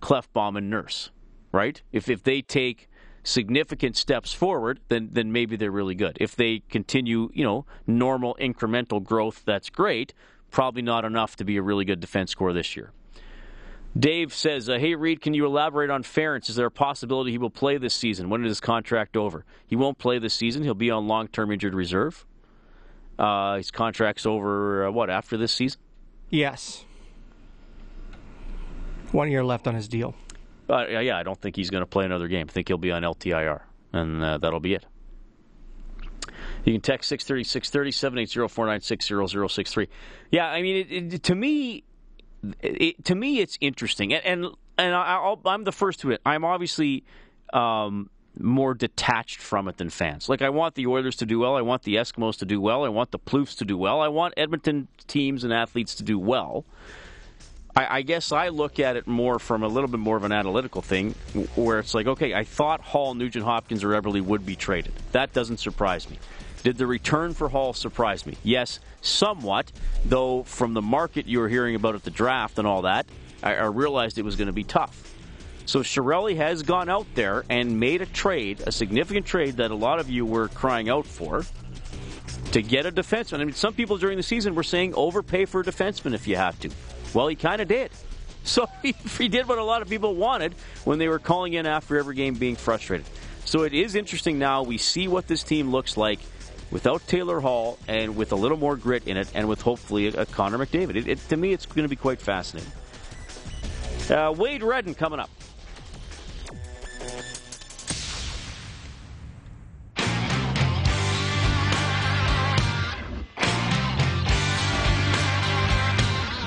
Klefbom 0.00 0.56
and 0.56 0.70
Nurse, 0.70 1.10
right? 1.52 1.80
If 1.92 2.08
if 2.08 2.22
they 2.22 2.42
take 2.42 2.88
significant 3.22 3.96
steps 3.96 4.32
forward, 4.32 4.80
then 4.88 5.08
then 5.12 5.32
maybe 5.32 5.56
they're 5.56 5.70
really 5.70 5.94
good. 5.94 6.16
If 6.20 6.36
they 6.36 6.62
continue, 6.68 7.30
you 7.34 7.44
know, 7.44 7.66
normal 7.86 8.36
incremental 8.40 9.02
growth, 9.02 9.42
that's 9.44 9.70
great. 9.70 10.14
Probably 10.50 10.82
not 10.82 11.04
enough 11.04 11.36
to 11.36 11.44
be 11.44 11.56
a 11.56 11.62
really 11.62 11.84
good 11.84 12.00
defense 12.00 12.30
score 12.30 12.52
this 12.52 12.76
year. 12.76 12.92
Dave 13.98 14.32
says, 14.32 14.68
uh, 14.68 14.78
"Hey 14.78 14.94
Reed, 14.94 15.20
can 15.20 15.34
you 15.34 15.46
elaborate 15.46 15.90
on 15.90 16.02
Ference? 16.02 16.48
Is 16.50 16.56
there 16.56 16.66
a 16.66 16.70
possibility 16.70 17.30
he 17.32 17.38
will 17.38 17.50
play 17.50 17.78
this 17.78 17.94
season? 17.94 18.28
When 18.28 18.44
is 18.44 18.50
his 18.50 18.60
contract 18.60 19.16
over? 19.16 19.44
He 19.66 19.74
won't 19.74 19.98
play 19.98 20.18
this 20.18 20.34
season. 20.34 20.62
He'll 20.62 20.74
be 20.74 20.90
on 20.90 21.08
long-term 21.08 21.50
injured 21.50 21.74
reserve. 21.74 22.26
Uh, 23.18 23.56
his 23.56 23.70
contract's 23.70 24.26
over. 24.26 24.86
Uh, 24.86 24.90
what 24.90 25.08
after 25.08 25.38
this 25.38 25.52
season? 25.52 25.80
Yes. 26.28 26.84
One 29.12 29.30
year 29.30 29.44
left 29.44 29.66
on 29.66 29.74
his 29.74 29.88
deal. 29.88 30.14
Uh, 30.68 30.86
yeah, 30.86 31.16
I 31.16 31.22
don't 31.22 31.40
think 31.40 31.56
he's 31.56 31.70
going 31.70 31.82
to 31.82 31.86
play 31.86 32.04
another 32.04 32.28
game. 32.28 32.46
I 32.48 32.52
think 32.52 32.68
he'll 32.68 32.78
be 32.78 32.90
on 32.90 33.02
LTIR, 33.02 33.60
and 33.92 34.22
uh, 34.22 34.38
that'll 34.38 34.60
be 34.60 34.74
it. 34.74 34.84
You 36.64 36.72
can 36.72 36.80
text 36.80 37.08
630 37.08 37.44
630 37.44 37.92
780 37.92 38.48
496 38.52 39.54
0063. 39.54 39.88
Yeah, 40.32 40.48
I 40.48 40.62
mean, 40.62 40.76
it, 40.76 41.14
it, 41.14 41.22
to 41.22 41.34
me, 41.36 41.84
it, 42.60 43.04
to 43.04 43.14
me, 43.14 43.38
it's 43.38 43.56
interesting, 43.60 44.12
and 44.12 44.24
and, 44.24 44.54
and 44.76 44.94
I, 44.94 45.34
am 45.46 45.64
the 45.64 45.72
first 45.72 46.00
to 46.00 46.10
it. 46.10 46.20
I'm 46.26 46.44
obviously 46.44 47.04
um, 47.52 48.10
more 48.38 48.74
detached 48.74 49.40
from 49.40 49.68
it 49.68 49.76
than 49.76 49.90
fans. 49.90 50.28
Like 50.28 50.42
I 50.42 50.50
want 50.50 50.74
the 50.74 50.86
Oilers 50.86 51.16
to 51.16 51.26
do 51.26 51.38
well, 51.38 51.56
I 51.56 51.62
want 51.62 51.84
the 51.84 51.94
Eskimos 51.94 52.38
to 52.38 52.44
do 52.44 52.60
well, 52.60 52.84
I 52.84 52.88
want 52.88 53.12
the 53.12 53.18
Ploufs 53.18 53.56
to 53.58 53.64
do 53.64 53.78
well, 53.78 54.00
I 54.00 54.08
want 54.08 54.34
Edmonton 54.36 54.88
teams 55.06 55.44
and 55.44 55.52
athletes 55.52 55.94
to 55.96 56.02
do 56.02 56.18
well. 56.18 56.64
I, 57.76 57.98
I, 57.98 58.02
guess 58.02 58.32
I 58.32 58.48
look 58.48 58.80
at 58.80 58.96
it 58.96 59.06
more 59.06 59.38
from 59.38 59.62
a 59.62 59.68
little 59.68 59.88
bit 59.88 60.00
more 60.00 60.16
of 60.16 60.24
an 60.24 60.32
analytical 60.32 60.80
thing, 60.80 61.10
where 61.54 61.78
it's 61.78 61.94
like, 61.94 62.06
okay, 62.06 62.32
I 62.32 62.44
thought 62.44 62.80
Hall, 62.80 63.14
Nugent 63.14 63.44
Hopkins, 63.44 63.84
or 63.84 63.90
Eberle 63.90 64.22
would 64.22 64.46
be 64.46 64.56
traded. 64.56 64.94
That 65.12 65.34
doesn't 65.34 65.58
surprise 65.58 66.08
me. 66.08 66.18
Did 66.62 66.78
the 66.78 66.86
return 66.86 67.34
for 67.34 67.50
Hall 67.50 67.74
surprise 67.74 68.24
me? 68.24 68.38
Yes, 68.42 68.80
somewhat, 69.02 69.70
though 70.04 70.42
from 70.44 70.72
the 70.72 70.82
market 70.82 71.26
you 71.26 71.38
were 71.38 71.48
hearing 71.48 71.74
about 71.74 71.94
at 71.94 72.02
the 72.02 72.10
draft 72.10 72.58
and 72.58 72.66
all 72.66 72.82
that, 72.82 73.06
I, 73.42 73.54
I 73.54 73.66
realized 73.66 74.16
it 74.18 74.24
was 74.24 74.36
going 74.36 74.46
to 74.46 74.52
be 74.52 74.64
tough. 74.64 75.14
So 75.66 75.80
Chiarelli 75.80 76.36
has 76.36 76.62
gone 76.62 76.88
out 76.88 77.06
there 77.14 77.44
and 77.50 77.78
made 77.78 78.00
a 78.00 78.06
trade, 78.06 78.62
a 78.66 78.72
significant 78.72 79.26
trade 79.26 79.58
that 79.58 79.70
a 79.70 79.74
lot 79.74 80.00
of 80.00 80.08
you 80.08 80.24
were 80.24 80.48
crying 80.48 80.88
out 80.88 81.06
for, 81.06 81.44
to 82.52 82.62
get 82.62 82.86
a 82.86 82.92
defenseman. 82.92 83.40
I 83.40 83.44
mean, 83.44 83.54
some 83.54 83.74
people 83.74 83.98
during 83.98 84.16
the 84.16 84.22
season 84.22 84.54
were 84.54 84.62
saying 84.62 84.94
overpay 84.94 85.44
for 85.44 85.60
a 85.60 85.64
defenseman 85.64 86.14
if 86.14 86.26
you 86.26 86.36
have 86.36 86.58
to. 86.60 86.70
Well, 87.16 87.28
he 87.28 87.34
kind 87.34 87.62
of 87.62 87.68
did. 87.68 87.90
So 88.46 88.68
he, 88.80 88.92
he 89.18 89.26
did 89.26 89.48
what 89.48 89.58
a 89.58 89.64
lot 89.64 89.82
of 89.82 89.88
people 89.88 90.14
wanted 90.14 90.54
when 90.84 91.00
they 91.00 91.08
were 91.08 91.18
calling 91.18 91.54
in 91.54 91.66
after 91.66 91.98
every 91.98 92.14
game 92.14 92.34
being 92.34 92.54
frustrated. 92.54 93.04
So 93.44 93.64
it 93.64 93.74
is 93.74 93.96
interesting 93.96 94.38
now. 94.38 94.62
We 94.62 94.78
see 94.78 95.08
what 95.08 95.26
this 95.26 95.42
team 95.42 95.72
looks 95.72 95.96
like 95.96 96.20
without 96.70 97.04
Taylor 97.08 97.40
Hall 97.40 97.76
and 97.88 98.14
with 98.14 98.30
a 98.30 98.36
little 98.36 98.56
more 98.56 98.76
grit 98.76 99.08
in 99.08 99.16
it 99.16 99.28
and 99.34 99.48
with 99.48 99.62
hopefully 99.62 100.06
a, 100.06 100.20
a 100.20 100.26
Connor 100.26 100.58
McDavid. 100.58 100.94
It, 100.94 101.08
it, 101.08 101.28
to 101.28 101.36
me, 101.36 101.52
it's 101.52 101.66
going 101.66 101.82
to 101.82 101.88
be 101.88 101.96
quite 101.96 102.20
fascinating. 102.20 102.70
Uh, 104.08 104.30
Wade 104.30 104.62
Redden 104.62 104.94
coming 104.94 105.18
up. 105.18 105.30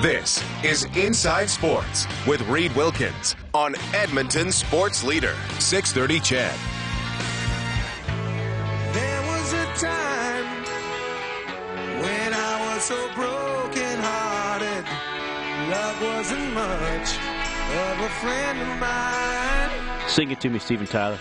This 0.02 0.42
is 0.64 0.84
Inside 0.96 1.50
Sports 1.50 2.06
with 2.26 2.40
Reed 2.48 2.74
Wilkins 2.74 3.36
on 3.52 3.74
Edmonton 3.92 4.50
Sports 4.50 5.04
Leader, 5.04 5.34
630 5.58 6.20
CHED. 6.20 6.54
There 8.94 9.22
was 9.28 9.52
a 9.52 9.66
time 9.76 10.64
when 12.00 12.32
I 12.32 12.74
was 12.74 12.84
so 12.84 12.96
broken 13.14 13.98
hearted. 14.00 14.86
Love 15.68 16.00
wasn't 16.00 16.54
much 16.54 17.18
of 17.76 18.00
a 18.00 18.08
friend 18.22 18.58
of 18.58 18.80
mine. 18.80 20.08
Sing 20.08 20.30
it 20.30 20.40
to 20.40 20.48
me, 20.48 20.60
Steven 20.60 20.86
Tyler. 20.86 21.18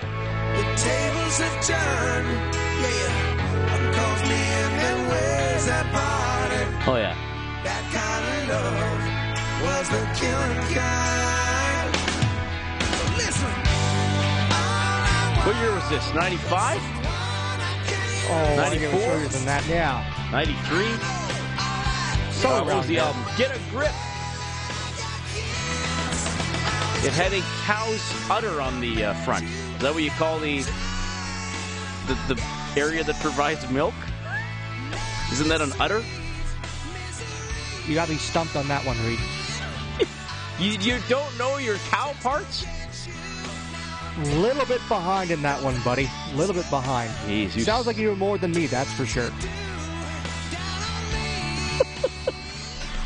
The 0.00 0.62
tables 0.76 1.38
have 1.40 1.66
turned, 1.66 2.54
yeah. 2.80 3.74
Uncalls 3.74 4.22
me 4.22 4.38
in 4.62 4.70
their 4.78 5.10
ways 5.10 5.66
that 5.66 5.84
parted. 5.90 6.88
Oh, 6.88 6.96
yeah. 6.96 7.29
That 8.50 8.62
kind 8.62 8.66
of 8.66 8.80
love 8.80 8.98
was 9.62 9.86
the 9.90 10.02
killing 10.18 10.58
kind. 10.74 11.94
So 12.82 13.04
listen. 13.14 13.52
What 15.46 15.54
year 15.62 15.72
was 15.72 15.88
this? 15.88 16.14
95? 16.14 16.80
Oh, 18.32 18.56
I 18.58 18.70
think 18.70 18.82
it 18.82 18.92
was 18.92 19.02
94? 19.06 19.12
earlier 19.12 19.28
than 19.28 19.44
that. 19.44 19.64
Yeah. 19.68 20.02
93? 20.32 20.84
So 22.32 22.64
what 22.64 22.74
was 22.74 22.86
the 22.88 22.98
album? 22.98 23.22
Get 23.36 23.54
a 23.54 23.60
grip. 23.70 23.94
It 27.06 27.12
had 27.12 27.32
a 27.32 27.42
cow's 27.64 28.02
udder 28.28 28.60
on 28.60 28.80
the 28.80 29.04
uh, 29.04 29.14
front. 29.22 29.44
Is 29.44 29.78
that 29.78 29.94
what 29.94 30.02
you 30.02 30.10
call 30.10 30.40
the, 30.40 30.62
the 32.08 32.34
the 32.34 32.42
area 32.76 33.04
that 33.04 33.14
provides 33.20 33.70
milk? 33.70 33.94
Isn't 35.30 35.48
that 35.48 35.60
an 35.60 35.72
udder? 35.80 36.02
You 37.90 37.96
got 37.96 38.08
me 38.08 38.14
stumped 38.14 38.54
on 38.54 38.68
that 38.68 38.86
one, 38.86 38.96
Reed. 39.04 39.18
You 40.60 40.72
you 40.72 40.98
don't 41.08 41.36
know 41.38 41.56
your 41.56 41.76
cow 41.88 42.12
parts? 42.20 42.66
Little 44.34 44.66
bit 44.66 44.80
behind 44.88 45.30
in 45.30 45.40
that 45.42 45.60
one, 45.60 45.74
buddy. 45.82 46.06
A 46.32 46.36
little 46.36 46.54
bit 46.54 46.68
behind. 46.70 47.10
Jeez, 47.26 47.56
you 47.56 47.62
Sounds 47.62 47.86
like 47.86 47.96
you 47.96 48.10
were 48.10 48.16
more 48.16 48.36
than 48.38 48.52
me, 48.52 48.66
that's 48.66 48.92
for 48.92 49.06
sure. 49.06 49.30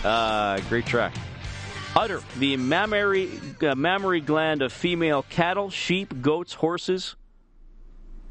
Uh, 0.05 0.61
great 0.69 0.85
track. 0.85 1.15
Udder, 1.97 2.23
the 2.39 2.59
mammary, 2.59 3.31
uh, 3.63 3.75
mammary 3.75 4.21
gland 4.21 4.61
of 4.61 4.71
female 4.71 5.25
cattle, 5.31 5.71
sheep, 5.71 6.21
goats, 6.21 6.53
horses, 6.53 7.17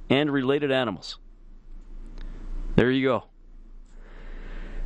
and 0.07 0.31
related 0.31 0.71
animals. 0.71 1.17
There 2.75 2.91
you 2.91 3.07
go. 3.07 3.23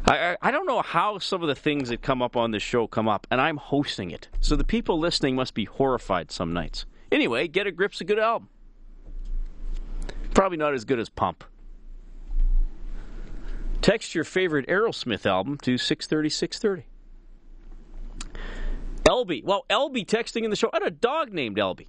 I, 0.08 0.38
I, 0.42 0.52
don't 0.52 0.66
know 0.66 0.82
how 0.82 1.20
some 1.20 1.42
of 1.42 1.50
the 1.50 1.56
things 1.56 1.90
that 1.90 2.02
come 2.02 2.22
up 2.22 2.38
on 2.38 2.52
this 2.52 2.64
show 2.64 2.88
come 2.88 3.10
up, 3.10 3.28
and 3.30 3.42
I'm 3.42 3.58
hosting 3.58 4.12
it. 4.12 4.30
So 4.40 4.56
the 4.56 4.64
people 4.64 4.98
listening 4.98 5.36
must 5.36 5.54
be 5.54 5.66
horrified 5.66 6.32
some 6.32 6.54
nights. 6.54 6.86
Anyway, 7.12 7.48
Get 7.50 7.68
a 7.68 7.72
Grip's 7.72 8.00
a 8.00 8.06
good 8.06 8.20
album. 8.20 8.48
Probably 10.34 10.58
not 10.58 10.74
as 10.74 10.86
good 10.86 11.00
as 11.00 11.10
Pump. 11.10 11.44
Text 13.82 14.16
your 14.16 14.24
favorite 14.24 14.68
Aerosmith 14.68 15.26
album 15.26 15.58
to 15.60 15.78
630 15.78 16.30
630. 16.30 16.88
Elby. 19.08 19.44
Well, 19.44 19.66
Elby 19.70 20.06
texting 20.06 20.44
in 20.44 20.50
the 20.50 20.56
show. 20.56 20.70
I 20.74 20.78
had 20.78 20.88
a 20.88 20.92
dog 20.92 21.34
named 21.34 21.58
Elby. 21.58 21.88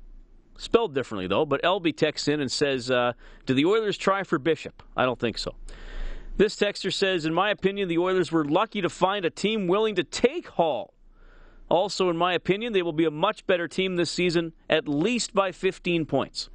Spelled 0.57 0.95
differently, 0.95 1.29
though, 1.29 1.45
but 1.45 1.63
Elby 1.63 1.97
texts 1.97 2.27
in 2.27 2.41
and 2.41 2.51
says, 2.51 2.91
uh, 2.91 3.13
Do 3.47 3.55
the 3.55 3.65
Oilers 3.65 3.97
try 3.97 4.25
for 4.25 4.39
Bishop? 4.39 4.83
I 4.97 5.05
don't 5.05 5.19
think 5.19 5.39
so. 5.39 5.55
This 6.39 6.55
texter 6.55 6.93
says, 6.93 7.27
In 7.27 7.35
my 7.35 7.51
opinion, 7.51 7.89
the 7.89 7.99
Oilers 7.99 8.31
were 8.31 8.45
lucky 8.45 8.81
to 8.81 8.89
find 8.89 9.25
a 9.25 9.31
team 9.31 9.67
willing 9.67 9.97
to 9.97 10.05
take 10.05 10.47
Hall. 10.51 10.95
Also, 11.69 12.09
in 12.09 12.17
my 12.17 12.33
opinion, 12.33 12.73
they 12.73 12.81
will 12.81 12.93
be 12.93 13.05
a 13.05 13.11
much 13.11 13.45
better 13.47 13.67
team 13.67 13.97
this 13.97 14.11
season, 14.11 14.53
at 14.71 14.89
least 14.89 15.35
by 15.35 15.51
15 15.51 16.07
points. 16.07 16.49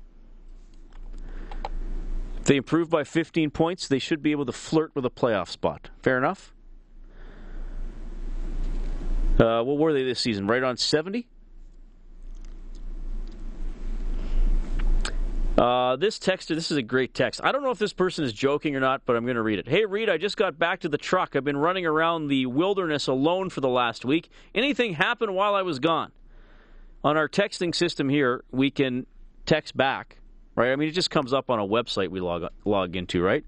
If 2.39 2.46
they 2.46 2.56
improve 2.56 2.89
by 2.89 3.04
15 3.04 3.52
points, 3.52 3.88
they 3.89 4.00
should 4.00 4.24
be 4.24 4.32
able 4.32 4.46
to 4.46 4.54
flirt 4.54 4.96
with 4.96 5.06
a 5.06 5.10
playoff 5.10 5.50
spot. 5.50 5.89
Fair 6.02 6.17
enough? 6.17 6.54
Uh, 9.38 9.63
what 9.63 9.78
were 9.78 9.91
they 9.91 10.04
this 10.04 10.22
season? 10.22 10.48
Right 10.48 10.63
on 10.63 10.78
70? 10.78 11.28
Uh, 15.63 15.95
this 15.95 16.19
texter, 16.19 16.56
this 16.56 16.71
is 16.71 16.76
a 16.76 16.82
great 16.82 17.13
text. 17.13 17.39
I 17.41 17.54
don't 17.54 17.63
know 17.63 17.71
if 17.71 17.80
this 17.80 17.93
person 17.93 18.26
is 18.26 18.34
joking 18.34 18.76
or 18.76 18.82
not, 18.82 19.06
but 19.06 19.15
I'm 19.15 19.23
going 19.23 19.38
to 19.38 19.41
read 19.41 19.60
it. 19.60 19.67
Hey, 19.69 19.86
Reed, 19.86 20.10
I 20.10 20.17
just 20.17 20.36
got 20.36 20.60
back 20.60 20.82
to 20.82 20.89
the 20.89 20.97
truck. 20.97 21.38
I've 21.38 21.45
been 21.45 21.56
running 21.56 21.86
around 21.86 22.28
the 22.28 22.47
wilderness 22.47 23.08
alone 23.08 23.49
for 23.49 23.62
the 23.62 23.69
last 23.69 24.04
week. 24.04 24.30
Anything 24.54 24.95
happened 24.95 25.34
while 25.34 25.56
I 25.56 25.62
was 25.62 25.80
gone? 25.80 26.12
On 27.02 27.15
our 27.15 27.30
texting 27.30 27.73
system 27.73 28.10
here, 28.10 28.43
we 28.52 28.71
can 28.71 29.06
text 29.45 29.78
back, 29.78 30.17
right? 30.56 30.73
I 30.73 30.76
mean, 30.76 30.89
it 30.89 30.91
just 30.91 31.10
comes 31.10 31.32
up 31.32 31.49
on 31.49 31.60
a 31.60 31.65
website 31.65 32.10
we 32.10 32.19
log, 32.19 32.43
log 32.65 32.97
into, 32.97 33.21
right? 33.21 33.45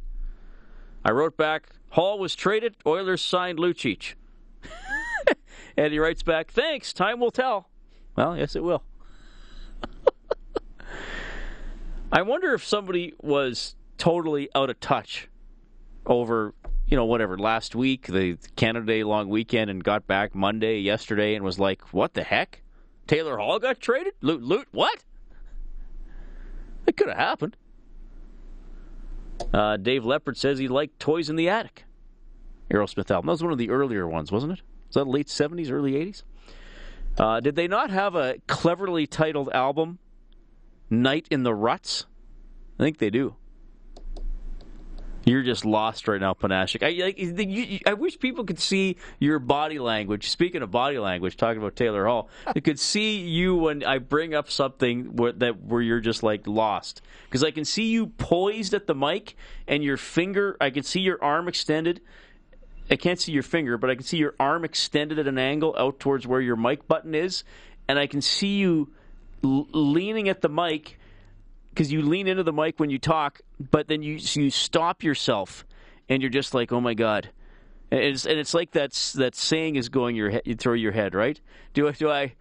I 1.03 1.11
wrote 1.11 1.35
back, 1.35 1.67
Hall 1.89 2.17
was 2.17 2.33
traded, 2.33 2.77
Oilers 2.85 3.21
signed 3.21 3.59
Lucic. 3.59 4.13
and 5.75 5.91
he 5.91 5.99
writes 5.99 6.23
back, 6.23 6.49
thanks, 6.49 6.93
time 6.93 7.19
will 7.19 7.31
tell. 7.31 7.67
Well, 8.15 8.37
yes, 8.37 8.55
it 8.55 8.63
will. 8.63 8.83
I 12.11 12.21
wonder 12.21 12.53
if 12.53 12.63
somebody 12.63 13.13
was 13.19 13.75
totally 13.97 14.49
out 14.53 14.69
of 14.69 14.79
touch 14.79 15.27
over, 16.05 16.53
you 16.87 16.95
know, 16.95 17.05
whatever, 17.05 17.37
last 17.37 17.75
week, 17.75 18.07
the 18.07 18.37
Canada 18.55 18.85
Day 18.85 19.03
long 19.03 19.27
weekend, 19.29 19.69
and 19.69 19.83
got 19.83 20.05
back 20.05 20.35
Monday, 20.35 20.79
yesterday, 20.79 21.35
and 21.35 21.43
was 21.43 21.59
like, 21.59 21.93
what 21.93 22.13
the 22.13 22.23
heck? 22.23 22.61
Taylor 23.07 23.37
Hall 23.37 23.59
got 23.59 23.79
traded? 23.79 24.13
Loot, 24.21 24.43
loot, 24.43 24.67
what? 24.71 25.03
It 26.85 26.95
could 26.95 27.07
have 27.07 27.17
happened. 27.17 27.57
Uh, 29.53 29.77
Dave 29.77 30.05
Leopard 30.05 30.37
says 30.37 30.59
he 30.59 30.67
liked 30.67 30.99
Toys 30.99 31.29
in 31.29 31.35
the 31.35 31.49
Attic. 31.49 31.85
Aerosmith 32.69 33.11
album. 33.11 33.27
That 33.27 33.33
was 33.33 33.43
one 33.43 33.51
of 33.51 33.57
the 33.57 33.69
earlier 33.69 34.07
ones, 34.07 34.31
wasn't 34.31 34.53
it? 34.53 34.61
Was 34.87 34.95
that 34.95 35.07
late 35.07 35.27
70s, 35.27 35.71
early 35.71 35.93
80s? 35.93 36.23
Uh, 37.17 37.39
did 37.39 37.55
they 37.55 37.67
not 37.67 37.89
have 37.89 38.15
a 38.15 38.35
cleverly 38.47 39.07
titled 39.07 39.49
album, 39.49 39.99
Night 40.89 41.27
in 41.31 41.43
the 41.43 41.53
Ruts? 41.53 42.05
I 42.79 42.83
think 42.83 42.97
they 42.97 43.09
do. 43.09 43.35
You're 45.25 45.41
just 45.41 45.65
lost 45.65 46.07
right 46.07 46.21
now, 46.21 46.35
Panashik. 46.35 46.83
I, 46.83 47.89
I 47.89 47.93
wish 47.95 48.19
people 48.19 48.43
could 48.43 48.59
see 48.59 48.97
your 49.17 49.39
body 49.39 49.79
language. 49.79 50.29
Speaking 50.29 50.61
of 50.61 50.69
body 50.69 50.99
language, 50.99 51.35
talking 51.35 51.59
about 51.59 51.75
Taylor 51.75 52.05
Hall, 52.05 52.29
they 52.53 52.61
could 52.61 52.79
see 52.93 53.21
you 53.21 53.55
when 53.55 53.83
I 53.83 53.97
bring 53.97 54.35
up 54.35 54.51
something 54.51 55.15
where, 55.15 55.31
that 55.31 55.63
where 55.63 55.81
you're 55.81 55.99
just 55.99 56.21
like 56.21 56.45
lost. 56.45 57.01
Because 57.23 57.43
I 57.43 57.49
can 57.49 57.65
see 57.65 57.85
you 57.85 58.07
poised 58.07 58.75
at 58.75 58.85
the 58.85 58.93
mic, 58.93 59.35
and 59.67 59.83
your 59.83 59.97
finger. 59.97 60.57
I 60.61 60.69
can 60.69 60.83
see 60.83 60.99
your 60.99 61.21
arm 61.23 61.47
extended. 61.47 62.01
I 62.91 62.95
can't 62.95 63.19
see 63.19 63.31
your 63.31 63.43
finger, 63.43 63.79
but 63.79 63.89
I 63.89 63.95
can 63.95 64.03
see 64.03 64.17
your 64.17 64.35
arm 64.39 64.63
extended 64.63 65.17
at 65.17 65.27
an 65.27 65.39
angle 65.39 65.75
out 65.75 65.99
towards 65.99 66.27
where 66.27 66.39
your 66.39 66.55
mic 66.55 66.87
button 66.87 67.15
is, 67.15 67.43
and 67.87 67.97
I 67.97 68.05
can 68.05 68.21
see 68.21 68.57
you 68.57 68.93
l- 69.43 69.67
leaning 69.71 70.29
at 70.29 70.41
the 70.41 70.49
mic 70.49 70.99
because 71.69 71.91
you 71.91 72.01
lean 72.01 72.27
into 72.27 72.43
the 72.43 72.53
mic 72.53 72.79
when 72.79 72.89
you 72.89 72.97
talk, 72.97 73.41
but 73.71 73.87
then 73.87 74.01
you 74.01 74.13
you 74.33 74.49
stop 74.49 75.03
yourself, 75.03 75.65
and 76.07 76.21
you're 76.21 76.31
just 76.31 76.53
like, 76.53 76.71
oh 76.71 76.79
my 76.81 76.93
god, 76.93 77.29
and 77.91 77.99
it's 77.99 78.25
and 78.25 78.39
it's 78.39 78.53
like 78.53 78.71
that 78.71 78.91
s- 78.91 79.13
that 79.13 79.35
saying 79.35 79.75
is 79.75 79.89
going 79.89 80.15
your 80.15 80.29
he- 80.29 80.53
through 80.53 80.75
your 80.75 80.93
head, 80.93 81.13
right? 81.13 81.39
Do 81.73 81.87
I 81.87 81.91
do 81.91 82.09
I 82.09 82.33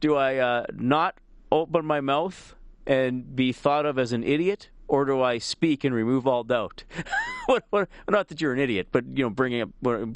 do 0.00 0.16
I 0.16 0.36
uh, 0.36 0.66
not 0.74 1.16
open 1.52 1.84
my 1.86 2.00
mouth 2.00 2.54
and 2.86 3.36
be 3.36 3.52
thought 3.52 3.86
of 3.86 3.98
as 3.98 4.12
an 4.12 4.24
idiot, 4.24 4.70
or 4.90 5.04
do 5.04 5.22
I 5.22 5.38
speak 5.38 5.84
and 5.84 5.94
remove 5.94 6.26
all 6.26 6.42
doubt? 6.42 6.82
what, 7.46 7.64
what, 7.70 7.88
not 8.08 8.26
that 8.28 8.40
you're 8.40 8.52
an 8.52 8.58
idiot, 8.58 8.88
but 8.90 9.04
you 9.14 9.22
know, 9.22 9.30
bringing 9.30 9.62
up 9.62 9.70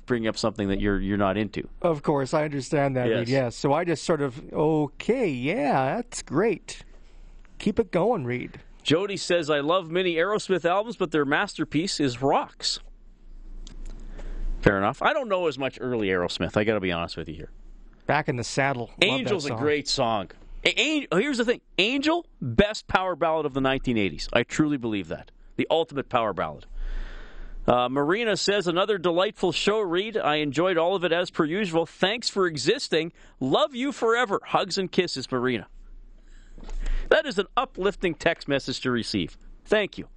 bringing 0.05 0.27
up 0.27 0.37
something 0.37 0.69
that 0.69 0.81
you're 0.81 1.01
you're 1.01 1.17
not 1.17 1.37
into. 1.37 1.69
Of 1.81 2.03
course, 2.03 2.35
I 2.35 2.45
understand 2.45 2.97
that, 2.97 3.09
Yes. 3.09 3.19
Reed. 3.21 3.29
Yes. 3.29 3.57
So 3.57 3.73
I 3.73 3.85
just 3.85 4.03
sort 4.03 4.21
of, 4.21 4.43
okay, 4.53 5.29
yeah, 5.29 5.95
that's 5.95 6.23
great. 6.23 6.83
Keep 7.59 7.79
it 7.79 7.93
going, 7.93 8.25
Reed. 8.25 8.59
Jody 8.83 9.17
says, 9.17 9.49
I 9.49 9.61
love 9.61 9.91
many 9.91 10.17
Aerosmith 10.17 10.65
albums, 10.65 10.97
but 10.97 11.13
their 11.13 11.25
masterpiece 11.25 12.01
is 12.01 12.21
Rocks. 12.21 12.81
Fair 14.61 14.77
enough. 14.77 15.01
I 15.01 15.13
don't 15.13 15.29
know 15.29 15.47
as 15.47 15.57
much 15.57 15.79
early 15.81 16.09
Aerosmith. 16.09 16.57
I 16.57 16.65
got 16.65 16.75
to 16.75 16.81
be 16.81 16.91
honest 16.91 17.17
with 17.17 17.29
you 17.29 17.35
here. 17.35 17.51
Back 18.07 18.29
in 18.29 18.37
the 18.37 18.45
saddle. 18.45 18.91
Love 19.01 19.21
Angel's 19.21 19.47
a 19.47 19.55
great 19.55 19.89
song. 19.89 20.31
A- 20.65 21.03
An- 21.13 21.21
here's 21.21 21.39
the 21.39 21.45
thing 21.45 21.61
Angel, 21.79 22.27
best 22.41 22.87
power 22.87 23.17
ballad 23.17 23.47
of 23.47 23.55
the 23.55 23.61
1980s. 23.61 24.29
I 24.33 24.43
truly 24.43 24.77
believe 24.77 25.09
that. 25.09 25.31
The 25.57 25.67
ultimate 25.71 26.09
power 26.09 26.33
ballad. 26.33 26.67
Uh, 27.67 27.89
Marina 27.89 28.37
says, 28.37 28.67
another 28.67 28.99
delightful 28.99 29.51
show, 29.53 29.81
Reed. 29.81 30.19
I 30.19 30.37
enjoyed 30.37 30.77
all 30.77 30.95
of 30.95 31.05
it 31.05 31.13
as 31.13 31.31
per 31.31 31.45
usual. 31.45 31.87
Thanks 31.87 32.29
for 32.29 32.47
existing. 32.47 33.13
Love 33.41 33.75
you 33.75 33.91
forever. 33.91 34.41
Hugs 34.45 34.77
and 34.77 34.93
kisses, 34.93 35.31
Marina. 35.33 35.67
That 37.09 37.25
is 37.25 37.39
an 37.39 37.47
uplifting 37.57 38.15
text 38.15 38.49
message 38.49 38.81
to 38.81 38.91
receive. 38.91 39.39
Thank 39.65 39.97
you. 39.97 40.09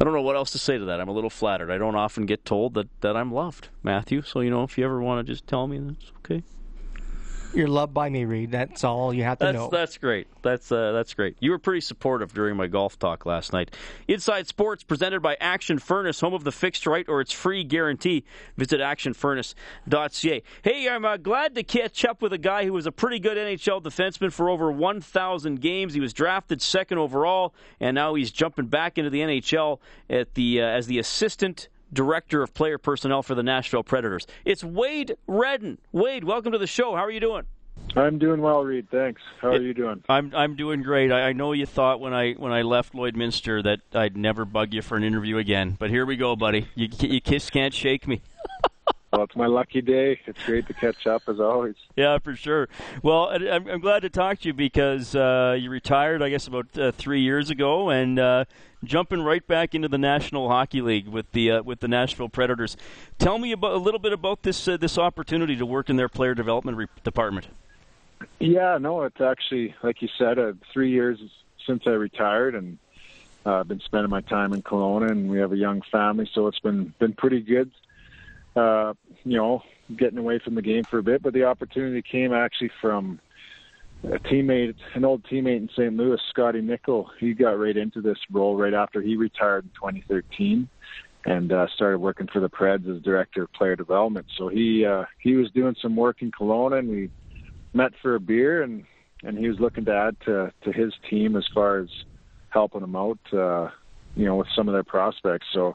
I 0.00 0.04
don't 0.04 0.12
know 0.12 0.22
what 0.22 0.36
else 0.36 0.50
to 0.52 0.58
say 0.58 0.78
to 0.78 0.84
that. 0.86 1.00
I'm 1.00 1.08
a 1.08 1.12
little 1.12 1.30
flattered. 1.30 1.70
I 1.70 1.78
don't 1.78 1.96
often 1.96 2.26
get 2.26 2.44
told 2.44 2.74
that, 2.74 2.88
that 3.00 3.16
I'm 3.16 3.32
loved, 3.32 3.68
Matthew. 3.82 4.22
So, 4.22 4.40
you 4.40 4.50
know, 4.50 4.62
if 4.62 4.76
you 4.76 4.84
ever 4.84 5.00
want 5.00 5.26
to 5.26 5.32
just 5.32 5.46
tell 5.46 5.66
me, 5.66 5.78
that's 5.78 6.12
okay. 6.18 6.42
You're 7.54 7.68
loved 7.68 7.94
by 7.94 8.10
me, 8.10 8.26
Reed. 8.26 8.50
That's 8.50 8.84
all 8.84 9.14
you 9.14 9.24
have 9.24 9.38
to 9.38 9.46
that's, 9.46 9.56
know. 9.56 9.68
That's 9.70 9.96
great. 9.96 10.28
That's 10.42 10.70
uh, 10.70 10.92
that's 10.92 11.14
great. 11.14 11.36
You 11.40 11.50
were 11.50 11.58
pretty 11.58 11.80
supportive 11.80 12.34
during 12.34 12.56
my 12.56 12.66
golf 12.66 12.98
talk 12.98 13.24
last 13.24 13.54
night. 13.54 13.74
Inside 14.06 14.46
Sports 14.46 14.84
presented 14.84 15.20
by 15.20 15.36
Action 15.40 15.78
Furnace, 15.78 16.20
home 16.20 16.34
of 16.34 16.44
the 16.44 16.52
fixed 16.52 16.86
right 16.86 17.08
or 17.08 17.22
its 17.22 17.32
free 17.32 17.64
guarantee. 17.64 18.24
Visit 18.58 18.80
actionfurnace.ca. 18.80 20.42
Hey, 20.62 20.88
I'm 20.88 21.04
uh, 21.04 21.16
glad 21.16 21.54
to 21.54 21.62
catch 21.62 22.04
up 22.04 22.20
with 22.20 22.34
a 22.34 22.38
guy 22.38 22.64
who 22.66 22.72
was 22.74 22.86
a 22.86 22.92
pretty 22.92 23.18
good 23.18 23.38
NHL 23.38 23.82
defenseman 23.82 24.30
for 24.30 24.50
over 24.50 24.70
1,000 24.70 25.60
games. 25.60 25.94
He 25.94 26.00
was 26.00 26.12
drafted 26.12 26.60
second 26.60 26.98
overall, 26.98 27.54
and 27.80 27.94
now 27.94 28.14
he's 28.14 28.30
jumping 28.30 28.66
back 28.66 28.98
into 28.98 29.10
the 29.10 29.20
NHL 29.20 29.78
at 30.10 30.34
the 30.34 30.60
uh, 30.60 30.66
as 30.66 30.86
the 30.86 30.98
assistant 30.98 31.68
Director 31.92 32.42
of 32.42 32.54
Player 32.54 32.78
Personnel 32.78 33.22
for 33.22 33.34
the 33.34 33.42
Nashville 33.42 33.82
Predators. 33.82 34.26
It's 34.44 34.62
Wade 34.62 35.16
Redden. 35.26 35.78
Wade, 35.92 36.24
welcome 36.24 36.52
to 36.52 36.58
the 36.58 36.66
show. 36.66 36.94
How 36.94 37.04
are 37.04 37.10
you 37.10 37.20
doing? 37.20 37.44
I'm 37.96 38.18
doing 38.18 38.40
well, 38.40 38.64
Reed. 38.64 38.88
Thanks. 38.90 39.22
How 39.40 39.48
are 39.48 39.60
you 39.60 39.72
doing? 39.72 40.02
I'm 40.08 40.32
I'm 40.34 40.56
doing 40.56 40.82
great. 40.82 41.10
I, 41.10 41.28
I 41.28 41.32
know 41.32 41.52
you 41.52 41.64
thought 41.64 42.00
when 42.00 42.12
I 42.12 42.32
when 42.32 42.52
I 42.52 42.62
left 42.62 42.92
Lloydminster 42.92 43.62
that 43.64 43.80
I'd 43.94 44.16
never 44.16 44.44
bug 44.44 44.74
you 44.74 44.82
for 44.82 44.96
an 44.96 45.04
interview 45.04 45.38
again, 45.38 45.76
but 45.78 45.90
here 45.90 46.04
we 46.04 46.16
go, 46.16 46.36
buddy. 46.36 46.68
You 46.74 46.88
you 47.00 47.20
kiss 47.20 47.50
can't 47.50 47.72
shake 47.72 48.06
me. 48.06 48.20
Well, 49.12 49.22
it's 49.22 49.36
my 49.36 49.46
lucky 49.46 49.80
day. 49.80 50.20
It's 50.26 50.42
great 50.44 50.66
to 50.66 50.74
catch 50.74 51.06
up 51.06 51.22
as 51.28 51.40
always. 51.40 51.76
Yeah, 51.96 52.18
for 52.18 52.36
sure. 52.36 52.68
Well, 53.02 53.28
I'm, 53.30 53.66
I'm 53.66 53.80
glad 53.80 54.00
to 54.00 54.10
talk 54.10 54.40
to 54.40 54.48
you 54.48 54.52
because 54.52 55.14
uh, 55.14 55.56
you 55.58 55.70
retired, 55.70 56.22
I 56.22 56.28
guess, 56.28 56.46
about 56.46 56.66
uh, 56.78 56.92
three 56.92 57.22
years 57.22 57.48
ago, 57.48 57.88
and 57.88 58.18
uh, 58.18 58.44
jumping 58.84 59.22
right 59.22 59.46
back 59.46 59.74
into 59.74 59.88
the 59.88 59.96
National 59.96 60.48
Hockey 60.48 60.82
League 60.82 61.08
with 61.08 61.32
the 61.32 61.52
uh, 61.52 61.62
with 61.62 61.80
the 61.80 61.88
Nashville 61.88 62.28
Predators. 62.28 62.76
Tell 63.18 63.38
me 63.38 63.52
about 63.52 63.72
a 63.72 63.78
little 63.78 64.00
bit 64.00 64.12
about 64.12 64.42
this 64.42 64.68
uh, 64.68 64.76
this 64.76 64.98
opportunity 64.98 65.56
to 65.56 65.64
work 65.64 65.88
in 65.88 65.96
their 65.96 66.10
player 66.10 66.34
development 66.34 66.76
re- 66.76 66.86
department. 67.02 67.46
Yeah, 68.38 68.76
no, 68.78 69.04
it's 69.04 69.20
actually 69.20 69.74
like 69.82 70.02
you 70.02 70.08
said, 70.18 70.38
uh, 70.38 70.52
three 70.72 70.90
years 70.90 71.18
since 71.66 71.84
I 71.86 71.90
retired, 71.90 72.54
and 72.54 72.76
uh, 73.46 73.60
I've 73.60 73.68
been 73.68 73.80
spending 73.80 74.10
my 74.10 74.20
time 74.20 74.52
in 74.52 74.62
Kelowna, 74.62 75.10
and 75.10 75.30
we 75.30 75.38
have 75.38 75.52
a 75.52 75.56
young 75.56 75.80
family, 75.90 76.28
so 76.34 76.46
it's 76.46 76.58
been 76.58 76.92
been 76.98 77.14
pretty 77.14 77.40
good. 77.40 77.70
Uh, 78.58 78.94
you 79.24 79.36
know, 79.36 79.62
getting 79.96 80.18
away 80.18 80.38
from 80.38 80.54
the 80.54 80.62
game 80.62 80.84
for 80.84 80.98
a 80.98 81.02
bit, 81.02 81.22
but 81.22 81.32
the 81.32 81.44
opportunity 81.44 82.02
came 82.02 82.32
actually 82.32 82.70
from 82.80 83.20
a 84.04 84.18
teammate, 84.18 84.74
an 84.94 85.04
old 85.04 85.22
teammate 85.24 85.56
in 85.56 85.68
St. 85.76 85.96
Louis, 85.96 86.20
Scotty 86.30 86.60
Nichol. 86.60 87.10
He 87.18 87.34
got 87.34 87.58
right 87.58 87.76
into 87.76 88.00
this 88.00 88.18
role 88.30 88.56
right 88.56 88.74
after 88.74 89.00
he 89.00 89.16
retired 89.16 89.64
in 89.64 89.70
2013 89.70 90.68
and 91.24 91.52
uh, 91.52 91.66
started 91.74 91.98
working 91.98 92.28
for 92.32 92.40
the 92.40 92.48
Preds 92.48 92.88
as 92.88 93.02
director 93.02 93.42
of 93.42 93.52
player 93.52 93.76
development. 93.76 94.26
So 94.36 94.48
he 94.48 94.84
uh, 94.84 95.04
he 95.20 95.34
was 95.34 95.50
doing 95.50 95.76
some 95.80 95.96
work 95.96 96.22
in 96.22 96.30
Kelowna, 96.30 96.78
and 96.78 96.88
we 96.88 97.10
met 97.72 97.92
for 98.00 98.14
a 98.14 98.20
beer, 98.20 98.62
and 98.62 98.84
and 99.22 99.36
he 99.36 99.48
was 99.48 99.58
looking 99.58 99.84
to 99.86 99.94
add 99.94 100.16
to 100.26 100.52
to 100.64 100.72
his 100.72 100.92
team 101.10 101.36
as 101.36 101.46
far 101.52 101.78
as 101.78 101.88
helping 102.50 102.80
them 102.80 102.96
out, 102.96 103.18
uh, 103.32 103.68
you 104.16 104.24
know, 104.24 104.36
with 104.36 104.48
some 104.56 104.68
of 104.68 104.72
their 104.74 104.84
prospects. 104.84 105.46
So 105.52 105.74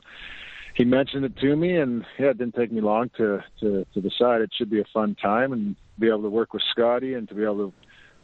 he 0.74 0.86
mentioned 0.86 1.26
it 1.26 1.38
to 1.38 1.56
me, 1.56 1.78
and 1.78 2.06
yeah, 2.18 2.32
it 2.32 2.38
didn't 2.38 2.56
take 2.56 2.72
me 2.72 2.82
long 2.82 3.10
to 3.18 3.44
to 3.60 3.86
to 3.94 4.02
decide 4.02 4.42
it 4.42 4.52
should 4.58 4.70
be 4.70 4.80
a 4.80 4.86
fun 4.94 5.16
time 5.16 5.54
and 5.54 5.76
be 6.00 6.08
able 6.08 6.24
to 6.24 6.30
work 6.30 6.54
with 6.54 6.64
Scotty 6.72 7.14
and 7.14 7.28
to 7.30 7.36
be 7.36 7.44
able 7.44 7.70
to 7.70 7.74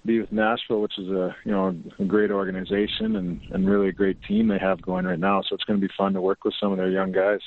be 0.05 0.19
with 0.19 0.31
Nashville, 0.31 0.81
which 0.81 0.97
is 0.97 1.07
a 1.09 1.35
you 1.45 1.51
know 1.51 1.75
a 1.99 2.05
great 2.05 2.31
organization 2.31 3.15
and 3.15 3.41
and 3.51 3.69
really 3.69 3.89
a 3.89 3.93
great 3.93 4.21
team 4.23 4.47
they 4.47 4.57
have 4.57 4.81
going 4.81 5.05
right 5.05 5.19
now. 5.19 5.41
So 5.41 5.55
it's 5.55 5.63
going 5.63 5.79
to 5.79 5.87
be 5.87 5.93
fun 5.97 6.13
to 6.13 6.21
work 6.21 6.43
with 6.43 6.55
some 6.59 6.71
of 6.71 6.77
their 6.77 6.89
young 6.89 7.11
guys. 7.11 7.41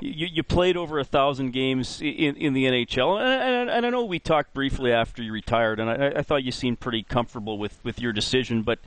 You, 0.00 0.26
you 0.26 0.42
played 0.42 0.76
over 0.76 0.98
a 0.98 1.04
thousand 1.04 1.52
games 1.52 2.00
in 2.00 2.36
in 2.36 2.52
the 2.52 2.64
NHL, 2.64 3.20
and, 3.20 3.70
and 3.70 3.86
I 3.86 3.90
know 3.90 4.04
we 4.04 4.18
talked 4.18 4.54
briefly 4.54 4.92
after 4.92 5.22
you 5.22 5.32
retired, 5.32 5.80
and 5.80 5.90
I, 5.90 6.18
I 6.18 6.22
thought 6.22 6.44
you 6.44 6.52
seemed 6.52 6.78
pretty 6.78 7.02
comfortable 7.02 7.58
with 7.58 7.80
with 7.84 8.00
your 8.00 8.12
decision. 8.12 8.62
But 8.62 8.78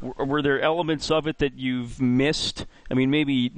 were 0.00 0.42
there 0.42 0.60
elements 0.60 1.10
of 1.12 1.28
it 1.28 1.38
that 1.38 1.58
you've 1.58 2.00
missed? 2.00 2.66
I 2.90 2.94
mean, 2.94 3.10
maybe 3.10 3.52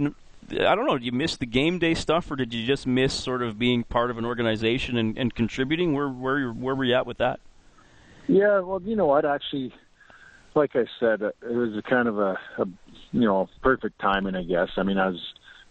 I 0.51 0.75
don't 0.75 0.87
know. 0.87 0.99
Did 0.99 1.07
you 1.07 1.13
miss 1.13 1.37
the 1.37 1.47
game 1.47 1.79
day 1.79 1.95
stuff, 1.95 2.31
or 2.31 2.37
did 2.37 2.53
you 2.53 2.67
just 2.67 2.87
miss 2.87 3.13
sort 3.13 3.43
of 3.43 3.59
being 3.59 3.85
part 3.85 4.11
of 4.11 4.19
an 4.19 4.25
organization 4.25 4.97
and, 4.97 5.17
and 5.19 5.35
contributing? 5.35 5.95
Where 5.95 6.09
where 6.09 6.51
where 6.51 6.75
were 6.75 6.85
you 6.85 6.95
at 6.95 7.07
with 7.07 7.19
that? 7.19 7.41
Yeah, 8.27 8.61
well, 8.61 8.81
you 8.83 8.97
know 8.97 9.07
what? 9.07 9.25
Actually, 9.25 9.73
like 10.55 10.77
I 10.77 10.85
said, 11.01 11.23
uh, 11.23 11.31
it 11.43 11.55
was 11.55 11.77
a 11.77 11.83
kind 11.83 12.09
of 12.09 12.19
a, 12.19 12.39
a 12.59 12.67
you 13.13 13.27
know 13.27 13.49
perfect 13.63 13.99
timing, 14.01 14.35
I 14.35 14.43
guess. 14.43 14.69
I 14.77 14.83
mean, 14.83 14.99
as 14.99 15.15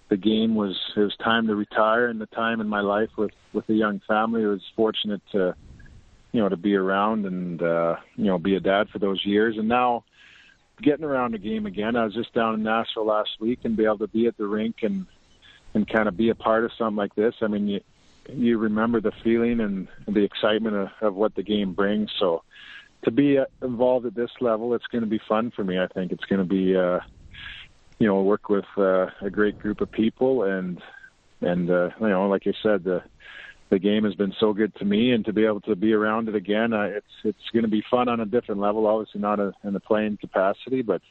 the 0.09 0.17
game 0.17 0.55
was 0.55 0.75
it 0.95 0.99
was 0.99 1.15
time 1.17 1.47
to 1.47 1.55
retire, 1.55 2.07
and 2.07 2.19
the 2.19 2.27
time 2.27 2.61
in 2.61 2.67
my 2.67 2.81
life 2.81 3.09
with 3.17 3.31
with 3.53 3.67
a 3.69 3.73
young 3.73 4.01
family, 4.07 4.43
I 4.43 4.47
was 4.47 4.61
fortunate 4.75 5.21
to 5.31 5.55
you 6.31 6.41
know 6.41 6.49
to 6.49 6.57
be 6.57 6.75
around 6.75 7.25
and 7.25 7.61
uh, 7.61 7.95
you 8.15 8.25
know 8.25 8.37
be 8.37 8.55
a 8.55 8.59
dad 8.59 8.89
for 8.89 8.99
those 8.99 9.25
years, 9.25 9.57
and 9.57 9.67
now 9.67 10.03
getting 10.81 11.05
around 11.05 11.33
the 11.33 11.37
game 11.37 11.65
again. 11.65 11.95
I 11.95 12.05
was 12.05 12.13
just 12.13 12.33
down 12.33 12.55
in 12.55 12.63
Nashville 12.63 13.05
last 13.05 13.31
week 13.39 13.59
and 13.63 13.77
be 13.77 13.85
able 13.85 13.99
to 13.99 14.07
be 14.07 14.27
at 14.27 14.37
the 14.37 14.47
rink 14.47 14.77
and 14.81 15.05
and 15.73 15.87
kind 15.87 16.07
of 16.07 16.15
be 16.15 16.29
a 16.29 16.35
part 16.35 16.65
of 16.65 16.71
something 16.77 16.95
like 16.95 17.15
this. 17.15 17.35
I 17.41 17.47
mean, 17.47 17.67
you 17.67 17.81
you 18.29 18.57
remember 18.57 19.01
the 19.01 19.11
feeling 19.23 19.59
and 19.59 19.87
the 20.07 20.23
excitement 20.23 20.75
of, 20.75 20.89
of 21.01 21.15
what 21.15 21.35
the 21.35 21.43
game 21.43 21.73
brings. 21.73 22.11
So 22.19 22.43
to 23.03 23.11
be 23.11 23.37
uh, 23.37 23.45
involved 23.61 24.05
at 24.05 24.15
this 24.15 24.31
level, 24.39 24.73
it's 24.73 24.87
going 24.87 25.03
to 25.03 25.09
be 25.09 25.19
fun 25.27 25.51
for 25.51 25.63
me. 25.63 25.79
I 25.79 25.87
think 25.87 26.11
it's 26.11 26.23
going 26.25 26.39
to 26.39 26.45
be, 26.47 26.75
uh, 26.75 26.99
you 27.99 28.07
know, 28.07 28.21
work 28.21 28.49
with 28.49 28.65
uh, 28.77 29.07
a 29.21 29.29
great 29.29 29.59
group 29.59 29.81
of 29.81 29.91
people 29.91 30.43
and 30.43 30.81
and 31.41 31.69
uh, 31.69 31.89
you 31.99 32.07
know, 32.07 32.29
like 32.29 32.47
I 32.47 32.53
said, 32.63 32.85
the 32.85 33.03
the 33.69 33.79
game 33.79 34.03
has 34.03 34.13
been 34.15 34.33
so 34.39 34.53
good 34.53 34.73
to 34.75 34.85
me, 34.85 35.11
and 35.11 35.25
to 35.25 35.33
be 35.33 35.45
able 35.45 35.61
to 35.61 35.75
be 35.75 35.93
around 35.93 36.29
it 36.29 36.35
again, 36.35 36.73
uh, 36.73 36.83
it's 36.83 37.05
it's 37.23 37.49
going 37.51 37.63
to 37.63 37.69
be 37.69 37.83
fun 37.89 38.07
on 38.07 38.19
a 38.19 38.25
different 38.25 38.61
level. 38.61 38.85
Obviously, 38.85 39.21
not 39.21 39.39
a, 39.39 39.53
in 39.63 39.73
the 39.73 39.79
playing 39.79 40.17
capacity, 40.17 40.81
but 40.81 41.01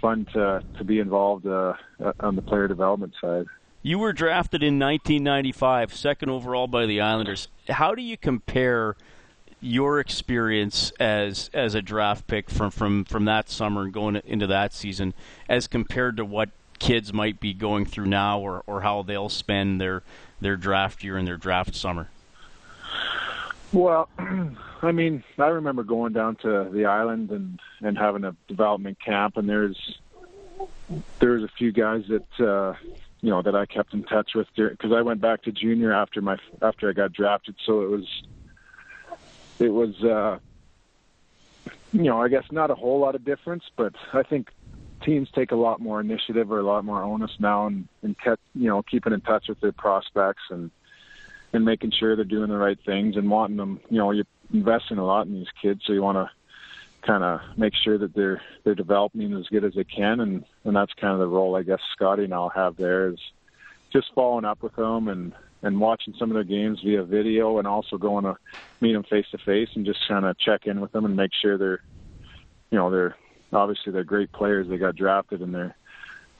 fun 0.00 0.26
to 0.32 0.62
to 0.76 0.84
be 0.84 0.98
involved 0.98 1.46
uh, 1.46 1.74
on 2.20 2.36
the 2.36 2.42
player 2.42 2.68
development 2.68 3.14
side. 3.20 3.46
You 3.82 3.98
were 3.98 4.12
drafted 4.12 4.62
in 4.62 4.78
1995, 4.78 5.94
second 5.94 6.30
overall 6.30 6.66
by 6.66 6.86
the 6.86 7.00
Islanders. 7.00 7.48
How 7.68 7.94
do 7.94 8.02
you 8.02 8.16
compare 8.16 8.96
your 9.60 9.98
experience 9.98 10.92
as 11.00 11.50
as 11.52 11.74
a 11.74 11.82
draft 11.82 12.26
pick 12.26 12.50
from 12.50 12.70
from 12.70 13.04
from 13.04 13.24
that 13.24 13.48
summer 13.48 13.82
and 13.82 13.92
going 13.92 14.16
into 14.24 14.46
that 14.46 14.72
season, 14.72 15.14
as 15.48 15.66
compared 15.66 16.16
to 16.16 16.24
what 16.24 16.50
kids 16.78 17.12
might 17.12 17.40
be 17.40 17.54
going 17.54 17.84
through 17.84 18.06
now, 18.06 18.40
or 18.40 18.62
or 18.66 18.82
how 18.82 19.02
they'll 19.02 19.28
spend 19.28 19.80
their 19.80 20.02
their 20.40 20.56
draft 20.56 21.02
year 21.02 21.16
and 21.16 21.26
their 21.26 21.36
draft 21.36 21.74
summer? 21.74 22.08
Well, 23.72 24.08
I 24.82 24.92
mean, 24.92 25.24
I 25.38 25.48
remember 25.48 25.82
going 25.82 26.12
down 26.12 26.36
to 26.36 26.68
the 26.72 26.86
island 26.86 27.30
and 27.30 27.60
and 27.80 27.98
having 27.98 28.24
a 28.24 28.34
development 28.46 28.98
camp, 29.00 29.36
and 29.36 29.48
there's 29.48 29.98
there's 31.18 31.42
a 31.42 31.48
few 31.48 31.72
guys 31.72 32.04
that 32.08 32.46
uh, 32.46 32.74
you 33.20 33.30
know 33.30 33.42
that 33.42 33.54
I 33.54 33.66
kept 33.66 33.92
in 33.94 34.04
touch 34.04 34.34
with 34.34 34.46
because 34.54 34.92
I 34.92 35.02
went 35.02 35.20
back 35.20 35.42
to 35.42 35.52
junior 35.52 35.92
after 35.92 36.20
my 36.20 36.38
after 36.62 36.88
I 36.88 36.92
got 36.92 37.12
drafted. 37.12 37.56
So 37.64 37.82
it 37.82 37.90
was 37.90 38.22
it 39.58 39.70
was 39.70 40.02
uh, 40.02 40.38
you 41.92 42.04
know 42.04 42.22
I 42.22 42.28
guess 42.28 42.44
not 42.50 42.70
a 42.70 42.74
whole 42.74 43.00
lot 43.00 43.14
of 43.14 43.24
difference, 43.24 43.64
but 43.76 43.94
I 44.12 44.22
think 44.22 44.48
teams 45.08 45.28
take 45.34 45.52
a 45.52 45.56
lot 45.56 45.80
more 45.80 46.00
initiative 46.00 46.52
or 46.52 46.58
a 46.58 46.62
lot 46.62 46.84
more 46.84 47.02
onus 47.02 47.30
now 47.38 47.66
and 47.66 47.88
and 48.02 48.18
kept, 48.18 48.42
you 48.54 48.68
know 48.68 48.82
keeping 48.82 49.12
in 49.12 49.20
touch 49.22 49.48
with 49.48 49.58
their 49.60 49.72
prospects 49.72 50.42
and 50.50 50.70
and 51.54 51.64
making 51.64 51.90
sure 51.90 52.14
they're 52.14 52.26
doing 52.26 52.50
the 52.50 52.56
right 52.56 52.78
things 52.84 53.16
and 53.16 53.30
wanting 53.30 53.56
them. 53.56 53.80
You 53.88 53.98
know, 53.98 54.10
you're 54.10 54.26
investing 54.52 54.98
a 54.98 55.04
lot 55.04 55.26
in 55.26 55.32
these 55.32 55.48
kids, 55.62 55.80
so 55.86 55.94
you 55.94 56.02
want 56.02 56.16
to 56.16 56.30
kind 57.06 57.24
of 57.24 57.40
make 57.56 57.72
sure 57.74 57.96
that 57.96 58.14
they're 58.14 58.42
they're 58.64 58.74
developing 58.74 59.32
as 59.32 59.46
good 59.46 59.64
as 59.64 59.74
they 59.74 59.84
can, 59.84 60.20
and 60.20 60.44
and 60.64 60.76
that's 60.76 60.92
kind 60.94 61.14
of 61.14 61.20
the 61.20 61.26
role 61.26 61.56
I 61.56 61.62
guess 61.62 61.80
Scotty 61.92 62.24
and 62.24 62.34
I'll 62.34 62.50
have 62.50 62.76
there 62.76 63.08
is 63.08 63.18
just 63.90 64.12
following 64.14 64.44
up 64.44 64.62
with 64.62 64.76
them 64.76 65.08
and 65.08 65.32
and 65.62 65.80
watching 65.80 66.14
some 66.18 66.30
of 66.30 66.34
their 66.34 66.44
games 66.44 66.80
via 66.84 67.02
video, 67.02 67.58
and 67.58 67.66
also 67.66 67.96
going 67.96 68.24
to 68.24 68.36
meet 68.80 68.92
them 68.92 69.04
face 69.04 69.26
to 69.30 69.38
face 69.38 69.70
and 69.74 69.86
just 69.86 70.06
kind 70.06 70.26
of 70.26 70.38
check 70.38 70.66
in 70.66 70.80
with 70.80 70.92
them 70.92 71.06
and 71.06 71.16
make 71.16 71.32
sure 71.40 71.56
they're 71.56 71.82
you 72.70 72.76
know 72.76 72.90
they're 72.90 73.16
obviously 73.52 73.92
they're 73.92 74.04
great 74.04 74.32
players. 74.32 74.68
They 74.68 74.76
got 74.76 74.96
drafted 74.96 75.40
and 75.40 75.54
they're 75.54 75.76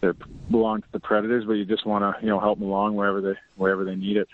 they 0.01 0.11
belong 0.51 0.83
to 0.83 0.89
the 0.93 1.01
Predators, 1.01 1.45
but 1.45 1.55
you 1.55 1.65
just 1.65 1.85
want 1.85 2.03
to 2.03 2.25
you 2.25 2.31
know 2.31 2.39
help 2.39 2.59
them 2.59 2.69
along 2.69 2.95
wherever 2.95 3.21
they 3.21 3.35
wherever 3.57 3.85
they 3.85 3.97
need 3.97 4.17
it. 4.17 4.29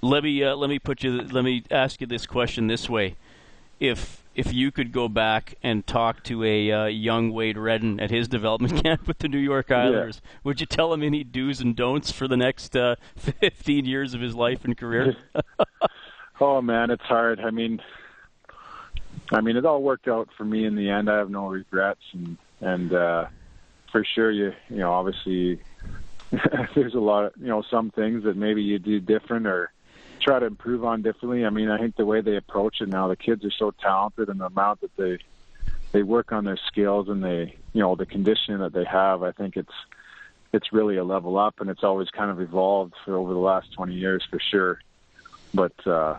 Let 0.00 0.24
me 0.24 0.42
uh, 0.42 0.54
let 0.56 0.70
me 0.70 0.78
put 0.78 1.02
you 1.02 1.20
let 1.22 1.44
me 1.44 1.64
ask 1.70 2.00
you 2.00 2.06
this 2.06 2.26
question 2.26 2.66
this 2.66 2.88
way: 2.88 3.16
If 3.80 4.22
if 4.34 4.52
you 4.52 4.70
could 4.70 4.92
go 4.92 5.08
back 5.08 5.54
and 5.62 5.86
talk 5.86 6.22
to 6.24 6.44
a 6.44 6.70
uh, 6.70 6.84
young 6.86 7.32
Wade 7.32 7.58
Redden 7.58 7.98
at 7.98 8.10
his 8.10 8.28
development 8.28 8.82
camp 8.82 9.08
with 9.08 9.18
the 9.18 9.28
New 9.28 9.38
York 9.38 9.70
Islanders, 9.70 10.20
yeah. 10.22 10.30
would 10.44 10.60
you 10.60 10.66
tell 10.66 10.92
him 10.92 11.02
any 11.02 11.24
do's 11.24 11.60
and 11.60 11.74
don'ts 11.74 12.12
for 12.12 12.28
the 12.28 12.36
next 12.36 12.76
uh, 12.76 12.96
15 13.16 13.84
years 13.84 14.14
of 14.14 14.20
his 14.20 14.34
life 14.34 14.64
and 14.64 14.76
career? 14.76 15.16
oh 16.40 16.62
man, 16.62 16.90
it's 16.90 17.04
hard. 17.04 17.40
I 17.40 17.50
mean, 17.50 17.80
I 19.32 19.40
mean, 19.40 19.56
it 19.56 19.64
all 19.64 19.82
worked 19.82 20.08
out 20.08 20.28
for 20.36 20.44
me 20.44 20.64
in 20.64 20.76
the 20.76 20.90
end. 20.90 21.10
I 21.10 21.18
have 21.18 21.30
no 21.30 21.48
regrets, 21.48 22.02
and 22.12 22.36
and 22.60 22.92
uh, 22.92 23.26
for 23.90 24.04
sure, 24.04 24.30
you 24.30 24.52
you 24.68 24.78
know, 24.78 24.92
obviously, 24.92 25.60
there's 26.74 26.94
a 26.94 27.00
lot 27.00 27.26
of 27.26 27.32
you 27.36 27.48
know 27.48 27.62
some 27.62 27.90
things 27.90 28.24
that 28.24 28.36
maybe 28.36 28.62
you 28.62 28.78
do 28.78 29.00
different 29.00 29.46
or 29.46 29.72
try 30.20 30.38
to 30.38 30.46
improve 30.46 30.84
on 30.84 31.02
differently. 31.02 31.44
I 31.44 31.50
mean, 31.50 31.70
I 31.70 31.78
think 31.78 31.96
the 31.96 32.06
way 32.06 32.20
they 32.20 32.36
approach 32.36 32.80
it 32.80 32.88
now, 32.88 33.08
the 33.08 33.16
kids 33.16 33.44
are 33.44 33.50
so 33.50 33.72
talented, 33.72 34.28
and 34.28 34.40
the 34.40 34.46
amount 34.46 34.80
that 34.82 34.96
they 34.96 35.18
they 35.92 36.02
work 36.02 36.32
on 36.32 36.44
their 36.44 36.58
skills 36.68 37.08
and 37.08 37.24
they 37.24 37.56
you 37.72 37.80
know 37.80 37.96
the 37.96 38.06
conditioning 38.06 38.60
that 38.60 38.72
they 38.72 38.84
have. 38.84 39.22
I 39.22 39.32
think 39.32 39.56
it's 39.56 39.72
it's 40.52 40.72
really 40.72 40.96
a 40.96 41.04
level 41.04 41.36
up, 41.36 41.60
and 41.60 41.68
it's 41.68 41.82
always 41.82 42.10
kind 42.10 42.30
of 42.30 42.40
evolved 42.40 42.94
for 43.04 43.16
over 43.16 43.32
the 43.32 43.38
last 43.38 43.72
20 43.72 43.94
years 43.94 44.24
for 44.30 44.38
sure. 44.38 44.80
But 45.52 45.86
uh, 45.86 46.16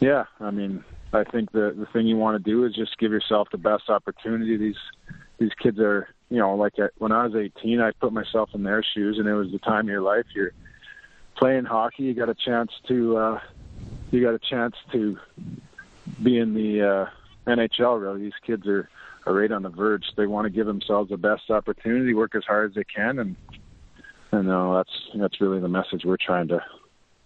yeah, 0.00 0.24
I 0.40 0.50
mean, 0.50 0.84
I 1.12 1.24
think 1.24 1.52
the 1.52 1.74
the 1.76 1.86
thing 1.92 2.06
you 2.06 2.16
want 2.16 2.42
to 2.42 2.50
do 2.50 2.64
is 2.64 2.74
just 2.74 2.98
give 2.98 3.12
yourself 3.12 3.48
the 3.50 3.58
best 3.58 3.88
opportunity. 3.88 4.56
These 4.56 4.78
these 5.38 5.52
kids 5.60 5.78
are, 5.80 6.08
you 6.28 6.38
know, 6.38 6.54
like 6.54 6.78
uh, 6.78 6.88
when 6.98 7.12
I 7.12 7.26
was 7.26 7.34
18, 7.34 7.80
I 7.80 7.92
put 7.92 8.12
myself 8.12 8.50
in 8.54 8.62
their 8.62 8.82
shoes, 8.82 9.18
and 9.18 9.26
it 9.26 9.34
was 9.34 9.50
the 9.50 9.58
time 9.58 9.86
of 9.86 9.88
your 9.88 10.02
life. 10.02 10.26
You're 10.34 10.52
playing 11.36 11.64
hockey. 11.64 12.04
You 12.04 12.14
got 12.14 12.28
a 12.28 12.34
chance 12.34 12.70
to 12.88 13.16
uh, 13.16 13.40
you 14.10 14.22
got 14.22 14.34
a 14.34 14.38
chance 14.38 14.76
to 14.92 15.18
be 16.22 16.38
in 16.38 16.54
the 16.54 16.82
uh, 16.82 17.50
NHL. 17.50 18.00
Really, 18.00 18.22
these 18.22 18.32
kids 18.46 18.66
are 18.66 18.88
are 19.26 19.34
right 19.34 19.50
on 19.50 19.62
the 19.62 19.68
verge. 19.68 20.04
They 20.16 20.26
want 20.26 20.44
to 20.44 20.50
give 20.50 20.66
themselves 20.66 21.10
the 21.10 21.16
best 21.16 21.50
opportunity, 21.50 22.14
work 22.14 22.34
as 22.34 22.44
hard 22.44 22.70
as 22.70 22.74
they 22.76 22.84
can, 22.84 23.18
and 23.18 23.36
and 24.30 24.48
uh, 24.48 24.76
that's 24.76 25.08
that's 25.14 25.40
really 25.40 25.58
the 25.58 25.68
message 25.68 26.04
we're 26.04 26.16
trying 26.16 26.48
to 26.48 26.62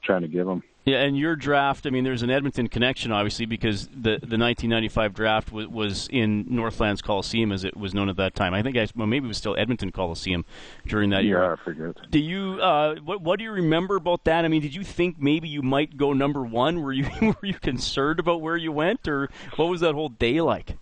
trying 0.03 0.23
to 0.23 0.29
give 0.29 0.47
them. 0.47 0.62
Yeah, 0.85 0.99
and 0.99 1.16
your 1.16 1.35
draft, 1.35 1.87
I 1.87 1.90
mean, 1.90 2.05
there's 2.05 2.23
an 2.23 2.29
Edmonton 2.29 2.68
connection, 2.68 3.11
obviously, 3.11 3.47
because 3.47 3.87
the, 3.87 4.20
the 4.20 4.37
1995 4.37 5.14
draft 5.14 5.51
was, 5.51 5.66
was 5.66 6.09
in 6.09 6.44
Northlands 6.49 7.01
Coliseum, 7.01 7.53
as 7.53 7.64
it 7.64 7.75
was 7.75 7.94
known 7.94 8.11
at 8.11 8.16
that 8.16 8.35
time. 8.35 8.53
I 8.53 8.62
think, 8.62 8.77
I, 8.77 8.87
well, 8.94 9.07
maybe 9.07 9.25
it 9.25 9.29
was 9.29 9.38
still 9.38 9.57
Edmonton 9.57 9.92
Coliseum 9.92 10.44
during 10.87 11.09
that 11.11 11.25
yeah, 11.25 11.29
year. 11.29 11.42
Yeah, 11.42 11.53
I 11.53 11.57
forget. 11.57 12.11
Do 12.11 12.18
you, 12.18 12.61
uh, 12.61 12.97
what, 12.97 13.23
what 13.23 13.38
do 13.38 13.44
you 13.44 13.53
remember 13.53 13.97
about 13.97 14.25
that? 14.25 14.44
I 14.44 14.49
mean, 14.49 14.61
did 14.61 14.75
you 14.75 14.85
think 14.85 15.18
maybe 15.18 15.49
you 15.49 15.62
might 15.62 15.97
go 15.97 16.12
number 16.12 16.42
one? 16.42 16.83
Were 16.83 16.92
you, 16.92 17.09
were 17.23 17.47
you 17.47 17.55
concerned 17.55 18.20
about 18.20 18.42
where 18.42 18.57
you 18.57 18.70
went, 18.70 19.09
or 19.09 19.31
what 19.57 19.70
was 19.70 19.81
that 19.81 19.94
whole 19.94 20.11
day 20.11 20.42
like? 20.42 20.77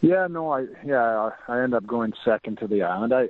Yeah, 0.00 0.26
no, 0.28 0.52
I 0.52 0.66
yeah, 0.84 1.30
I 1.48 1.62
ended 1.62 1.74
up 1.74 1.86
going 1.86 2.12
second 2.24 2.58
to 2.58 2.66
the 2.66 2.82
island. 2.82 3.14
I 3.14 3.28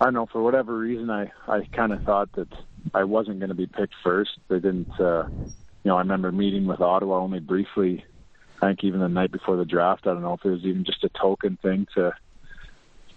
I 0.00 0.04
don't 0.04 0.14
know 0.14 0.26
for 0.26 0.42
whatever 0.42 0.76
reason 0.76 1.10
I 1.10 1.30
I 1.46 1.64
kind 1.72 1.92
of 1.92 2.02
thought 2.02 2.32
that 2.32 2.48
I 2.94 3.04
wasn't 3.04 3.38
going 3.40 3.50
to 3.50 3.54
be 3.54 3.66
picked 3.66 3.94
first. 4.02 4.30
They 4.48 4.56
didn't 4.56 4.88
uh 4.98 5.24
you 5.84 5.90
know, 5.90 5.96
I 5.96 6.00
remember 6.00 6.32
meeting 6.32 6.66
with 6.66 6.80
Ottawa 6.80 7.18
only 7.18 7.38
briefly. 7.38 8.04
I 8.60 8.66
think 8.66 8.82
even 8.82 8.98
the 8.98 9.08
night 9.08 9.30
before 9.30 9.56
the 9.56 9.64
draft, 9.64 10.06
I 10.06 10.14
don't 10.14 10.22
know 10.22 10.32
if 10.32 10.44
it 10.44 10.50
was 10.50 10.64
even 10.64 10.84
just 10.84 11.04
a 11.04 11.10
token 11.10 11.58
thing 11.62 11.86
to 11.94 12.12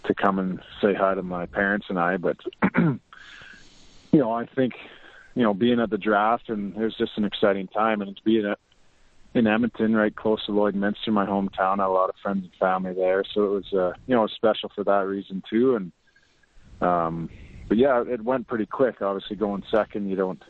to 0.06 0.16
come 0.16 0.40
and 0.40 0.60
say 0.82 0.94
hi 0.94 1.14
to 1.14 1.24
my 1.24 1.46
parents 1.48 1.88
and 1.90 2.00
I, 2.00 2.18
but 2.18 2.38
you 2.78 3.00
know, 4.14 4.32
I 4.32 4.46
think 4.46 4.74
you 5.36 5.44
know, 5.44 5.54
being 5.54 5.80
at 5.80 5.90
the 5.90 5.98
draft 5.98 6.50
and 6.50 6.76
it 6.76 6.82
was 6.82 6.96
just 6.98 7.18
an 7.18 7.26
exciting 7.26 7.68
time 7.68 8.02
and 8.02 8.12
it's 8.12 8.20
being 8.20 8.46
a 8.46 8.56
in 9.36 9.48
Edmonton, 9.48 9.96
right 9.96 10.16
close 10.16 10.44
to 10.46 10.52
Lloydminster, 10.52 11.10
my 11.10 11.26
hometown. 11.26 11.80
I 11.80 11.84
had 11.84 11.88
a 11.88 11.90
lot 11.90 12.10
of 12.10 12.16
friends 12.22 12.44
and 12.44 12.54
family 12.60 12.94
there, 12.94 13.24
so 13.34 13.44
it 13.44 13.50
was 13.50 13.74
uh, 13.74 13.94
you 14.08 14.16
know 14.16 14.28
special 14.28 14.72
for 14.74 14.84
that 14.84 15.06
reason 15.06 15.44
too. 15.50 15.76
And 15.76 15.92
um, 16.82 17.30
but 17.70 17.78
yeah, 17.78 18.04
it 18.06 18.22
went 18.24 18.48
pretty 18.48 18.66
quick. 18.66 19.02
Obviously, 19.02 19.38
going 19.38 19.64
second, 19.72 20.10
you 20.10 20.18
don't. 20.18 20.44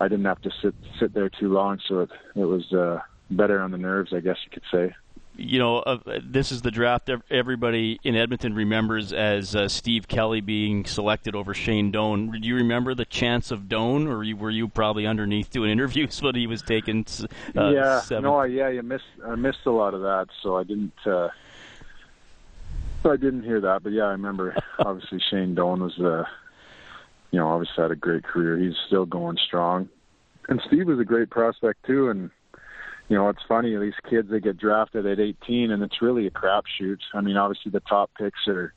I 0.00 0.08
didn't 0.08 0.24
have 0.24 0.40
to 0.42 0.50
sit 0.60 0.74
sit 0.98 1.14
there 1.14 1.28
too 1.28 1.52
long, 1.52 1.78
so 1.86 2.00
it 2.00 2.10
it 2.34 2.44
was 2.44 2.72
uh, 2.72 3.00
better 3.30 3.60
on 3.60 3.70
the 3.70 3.78
nerves, 3.78 4.12
I 4.12 4.20
guess 4.20 4.38
you 4.44 4.50
could 4.50 4.64
say 4.72 4.94
you 5.38 5.58
know, 5.60 5.78
uh, 5.78 5.98
this 6.22 6.50
is 6.50 6.62
the 6.62 6.70
draft 6.70 7.08
everybody 7.30 8.00
in 8.02 8.16
Edmonton 8.16 8.54
remembers 8.54 9.12
as 9.12 9.54
uh, 9.54 9.68
Steve 9.68 10.08
Kelly 10.08 10.40
being 10.40 10.84
selected 10.84 11.36
over 11.36 11.54
Shane 11.54 11.92
Doan. 11.92 12.32
Do 12.32 12.46
you 12.46 12.56
remember 12.56 12.92
the 12.94 13.04
chance 13.04 13.52
of 13.52 13.68
Doan, 13.68 14.08
or 14.08 14.18
were 14.18 14.50
you 14.50 14.68
probably 14.68 15.06
underneath 15.06 15.50
doing 15.50 15.70
interviews 15.78 16.20
when 16.20 16.34
he 16.34 16.46
was 16.46 16.60
taken? 16.62 17.06
Uh, 17.56 17.70
yeah, 17.70 18.00
seventh? 18.00 18.24
no, 18.24 18.42
yeah, 18.42 18.68
you 18.68 18.82
missed. 18.82 19.04
I 19.24 19.36
missed 19.36 19.64
a 19.66 19.70
lot 19.70 19.94
of 19.94 20.02
that, 20.02 20.26
so 20.42 20.56
I 20.56 20.64
didn't. 20.64 20.92
Uh, 21.06 21.28
so 23.02 23.12
I 23.12 23.16
didn't 23.16 23.42
hear 23.42 23.60
that, 23.60 23.82
but 23.82 23.92
yeah, 23.92 24.04
I 24.04 24.12
remember. 24.12 24.56
obviously, 24.78 25.20
Shane 25.30 25.54
Doan 25.54 25.80
was, 25.80 25.98
uh, 25.98 26.24
you 27.30 27.38
know, 27.38 27.48
obviously 27.48 27.82
had 27.82 27.90
a 27.90 27.96
great 27.96 28.24
career. 28.24 28.58
He's 28.58 28.76
still 28.86 29.06
going 29.06 29.38
strong, 29.46 29.88
and 30.48 30.60
Steve 30.66 30.86
was 30.86 30.98
a 30.98 31.04
great 31.04 31.30
prospect 31.30 31.84
too, 31.86 32.10
and 32.10 32.30
you 33.08 33.16
know, 33.16 33.28
it's 33.30 33.42
funny, 33.48 33.74
these 33.76 33.94
kids, 34.08 34.28
they 34.30 34.40
get 34.40 34.58
drafted 34.58 35.06
at 35.06 35.18
18, 35.18 35.70
and 35.70 35.82
it's 35.82 36.02
really 36.02 36.26
a 36.26 36.30
crapshoot. 36.30 36.98
I 37.14 37.22
mean, 37.22 37.36
obviously 37.36 37.70
the 37.70 37.80
top 37.80 38.10
picks 38.18 38.46
are, 38.46 38.74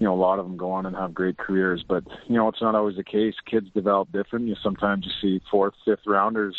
you 0.00 0.06
know, 0.06 0.12
a 0.12 0.16
lot 0.16 0.40
of 0.40 0.44
them 0.44 0.56
go 0.56 0.72
on 0.72 0.86
and 0.86 0.96
have 0.96 1.14
great 1.14 1.38
careers, 1.38 1.84
but, 1.88 2.02
you 2.26 2.34
know, 2.34 2.48
it's 2.48 2.60
not 2.60 2.74
always 2.74 2.96
the 2.96 3.04
case. 3.04 3.34
Kids 3.48 3.68
develop 3.72 4.10
different. 4.10 4.48
You 4.48 4.56
sometimes 4.60 5.06
you 5.06 5.12
see 5.20 5.44
fourth, 5.50 5.74
fifth 5.84 6.04
rounders, 6.04 6.56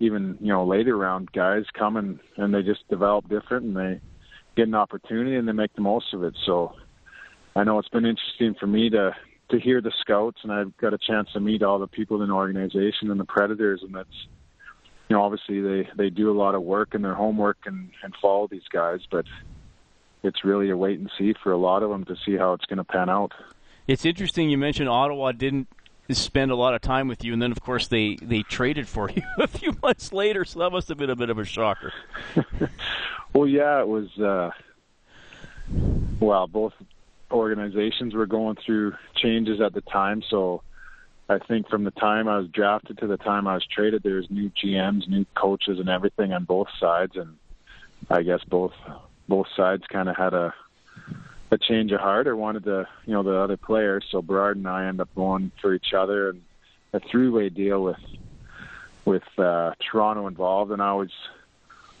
even, 0.00 0.38
you 0.40 0.48
know, 0.48 0.64
later 0.64 0.96
round 0.96 1.32
guys 1.32 1.64
come 1.78 1.98
and, 1.98 2.18
and 2.38 2.54
they 2.54 2.62
just 2.62 2.88
develop 2.88 3.28
different 3.28 3.66
and 3.66 3.76
they 3.76 4.00
get 4.56 4.66
an 4.66 4.74
opportunity 4.74 5.36
and 5.36 5.46
they 5.46 5.52
make 5.52 5.74
the 5.74 5.82
most 5.82 6.12
of 6.14 6.24
it. 6.24 6.34
So 6.44 6.74
I 7.54 7.64
know 7.64 7.78
it's 7.78 7.88
been 7.88 8.06
interesting 8.06 8.54
for 8.58 8.66
me 8.66 8.90
to, 8.90 9.14
to 9.50 9.60
hear 9.60 9.80
the 9.80 9.92
scouts 10.00 10.38
and 10.42 10.52
I've 10.52 10.76
got 10.78 10.94
a 10.94 10.98
chance 10.98 11.28
to 11.34 11.40
meet 11.40 11.62
all 11.62 11.78
the 11.78 11.86
people 11.86 12.22
in 12.22 12.28
the 12.28 12.34
organization 12.34 13.10
and 13.10 13.20
the 13.20 13.24
predators 13.24 13.82
and 13.82 13.94
that's, 13.94 14.08
you 15.08 15.14
know, 15.14 15.22
obviously 15.22 15.60
they 15.60 15.88
they 15.96 16.10
do 16.10 16.32
a 16.32 16.36
lot 16.36 16.56
of 16.56 16.62
work 16.62 16.94
and 16.94 17.04
their 17.04 17.14
homework 17.14 17.58
and 17.66 17.90
and 18.02 18.12
follow 18.20 18.48
these 18.50 18.66
guys, 18.72 18.98
but 19.10 19.24
it's 20.24 20.44
really 20.44 20.70
a 20.70 20.76
wait 20.76 20.98
and 20.98 21.08
see 21.16 21.32
for 21.42 21.52
a 21.52 21.56
lot 21.56 21.84
of 21.84 21.90
them 21.90 22.04
to 22.06 22.16
see 22.24 22.36
how 22.36 22.54
it's 22.54 22.64
going 22.64 22.78
to 22.78 22.84
pan 22.84 23.08
out. 23.08 23.32
It's 23.86 24.04
interesting 24.04 24.50
you 24.50 24.58
mentioned 24.58 24.88
Ottawa 24.88 25.30
didn't 25.30 25.68
spend 26.14 26.50
a 26.50 26.56
lot 26.56 26.74
of 26.74 26.80
time 26.80 27.08
with 27.08 27.24
you, 27.24 27.32
and 27.32 27.42
then 27.42 27.52
of 27.52 27.60
course 27.60 27.88
they 27.88 28.16
they 28.22 28.42
traded 28.42 28.88
for 28.88 29.10
you 29.14 29.22
a 29.38 29.46
few 29.46 29.76
months 29.82 30.12
later, 30.12 30.44
so 30.44 30.60
that 30.60 30.70
must 30.70 30.88
have 30.88 30.98
been 30.98 31.10
a 31.10 31.16
bit 31.16 31.30
of 31.30 31.38
a 31.38 31.44
shocker. 31.44 31.92
well, 33.32 33.48
yeah, 33.48 33.80
it 33.80 33.88
was. 33.88 34.16
uh 34.18 34.50
Well, 36.20 36.46
both 36.46 36.74
organizations 37.30 38.14
were 38.14 38.26
going 38.26 38.56
through 38.64 38.94
changes 39.16 39.60
at 39.60 39.74
the 39.74 39.80
time, 39.80 40.22
so 40.28 40.62
I 41.28 41.38
think 41.38 41.68
from 41.68 41.84
the 41.84 41.90
time 41.90 42.28
I 42.28 42.38
was 42.38 42.48
drafted 42.48 42.98
to 42.98 43.08
the 43.08 43.16
time 43.16 43.48
I 43.48 43.54
was 43.54 43.66
traded, 43.66 44.02
there's 44.04 44.30
new 44.30 44.50
GMs, 44.50 45.08
new 45.08 45.26
coaches, 45.34 45.80
and 45.80 45.88
everything 45.88 46.32
on 46.32 46.44
both 46.44 46.68
sides, 46.78 47.16
and 47.16 47.36
I 48.08 48.22
guess 48.22 48.44
both 48.44 48.74
both 49.28 49.48
sides 49.56 49.82
kind 49.88 50.08
of 50.08 50.16
had 50.16 50.34
a 50.34 50.54
a 51.56 51.58
change 51.58 51.92
of 51.92 52.00
heart 52.00 52.28
or 52.28 52.36
wanted 52.36 52.64
the 52.64 52.86
you 53.06 53.12
know, 53.14 53.22
the 53.22 53.36
other 53.36 53.56
players. 53.56 54.04
So 54.10 54.22
Berard 54.22 54.56
and 54.56 54.68
I 54.68 54.86
end 54.86 55.00
up 55.00 55.08
going 55.14 55.50
for 55.60 55.74
each 55.74 55.92
other, 55.96 56.30
and 56.30 56.42
a 56.92 57.00
three-way 57.00 57.48
deal 57.48 57.82
with 57.82 57.96
with 59.04 59.38
uh, 59.38 59.72
Toronto 59.90 60.26
involved, 60.26 60.72
and 60.72 60.82
I 60.82 60.88
always 60.88 61.10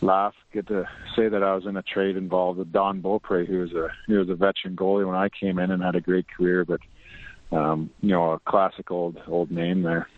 laugh, 0.00 0.34
get 0.52 0.66
to 0.66 0.88
say 1.14 1.28
that 1.28 1.42
I 1.42 1.54
was 1.54 1.64
in 1.64 1.76
a 1.76 1.82
trade 1.82 2.16
involved 2.16 2.58
with 2.58 2.72
Don 2.72 3.00
Beaupre, 3.00 3.44
who 3.44 3.58
was 3.60 3.72
a 3.72 3.88
he 4.06 4.14
was 4.14 4.28
a 4.28 4.34
veteran 4.34 4.76
goalie 4.76 5.06
when 5.06 5.16
I 5.16 5.28
came 5.28 5.58
in 5.58 5.70
and 5.70 5.82
had 5.82 5.96
a 5.96 6.00
great 6.00 6.26
career, 6.28 6.64
but 6.64 6.80
um, 7.52 7.90
you 8.00 8.10
know, 8.10 8.32
a 8.32 8.40
classic 8.40 8.90
old 8.90 9.20
old 9.26 9.50
name 9.50 9.82
there. 9.82 10.08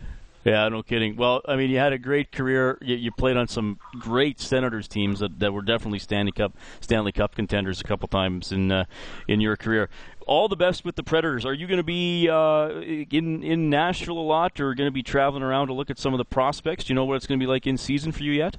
Yeah, 0.45 0.69
no 0.69 0.83
kidding. 0.83 1.17
Well, 1.17 1.41
I 1.47 1.57
mean, 1.57 1.69
you 1.69 1.79
had 1.79 1.91
a 1.91 1.97
great 1.97 2.31
career. 2.31 2.77
You, 2.81 2.95
you 2.95 3.11
played 3.11 3.35
on 3.35 3.47
some 3.47 3.77
great 3.99 4.39
Senators 4.39 4.87
teams 4.87 5.19
that, 5.19 5.39
that 5.39 5.51
were 5.53 5.61
definitely 5.61 5.99
Stanley 5.99 6.31
Cup 6.31 6.53
Stanley 6.79 7.11
Cup 7.11 7.35
contenders 7.35 7.81
a 7.81 7.83
couple 7.83 8.07
times 8.07 8.51
in 8.51 8.71
uh, 8.71 8.85
in 9.27 9.41
your 9.41 9.57
career. 9.57 9.89
All 10.25 10.47
the 10.47 10.55
best 10.55 10.85
with 10.85 10.95
the 10.95 11.03
Predators. 11.03 11.45
Are 11.45 11.53
you 11.53 11.67
going 11.67 11.77
to 11.77 11.83
be 11.83 12.29
uh, 12.29 12.69
in 12.69 13.43
in 13.43 13.69
Nashville 13.69 14.17
a 14.17 14.21
lot, 14.21 14.59
or 14.61 14.73
going 14.75 14.87
to 14.87 14.91
be 14.91 15.03
traveling 15.03 15.43
around 15.43 15.67
to 15.67 15.73
look 15.73 15.89
at 15.89 15.99
some 15.99 16.13
of 16.13 16.19
the 16.19 16.25
prospects? 16.25 16.85
Do 16.85 16.93
you 16.93 16.95
know 16.95 17.05
what 17.05 17.15
it's 17.15 17.27
going 17.27 17.39
to 17.39 17.43
be 17.43 17.47
like 17.47 17.67
in 17.67 17.77
season 17.77 18.13
for 18.13 18.23
you 18.23 18.31
yet? 18.31 18.55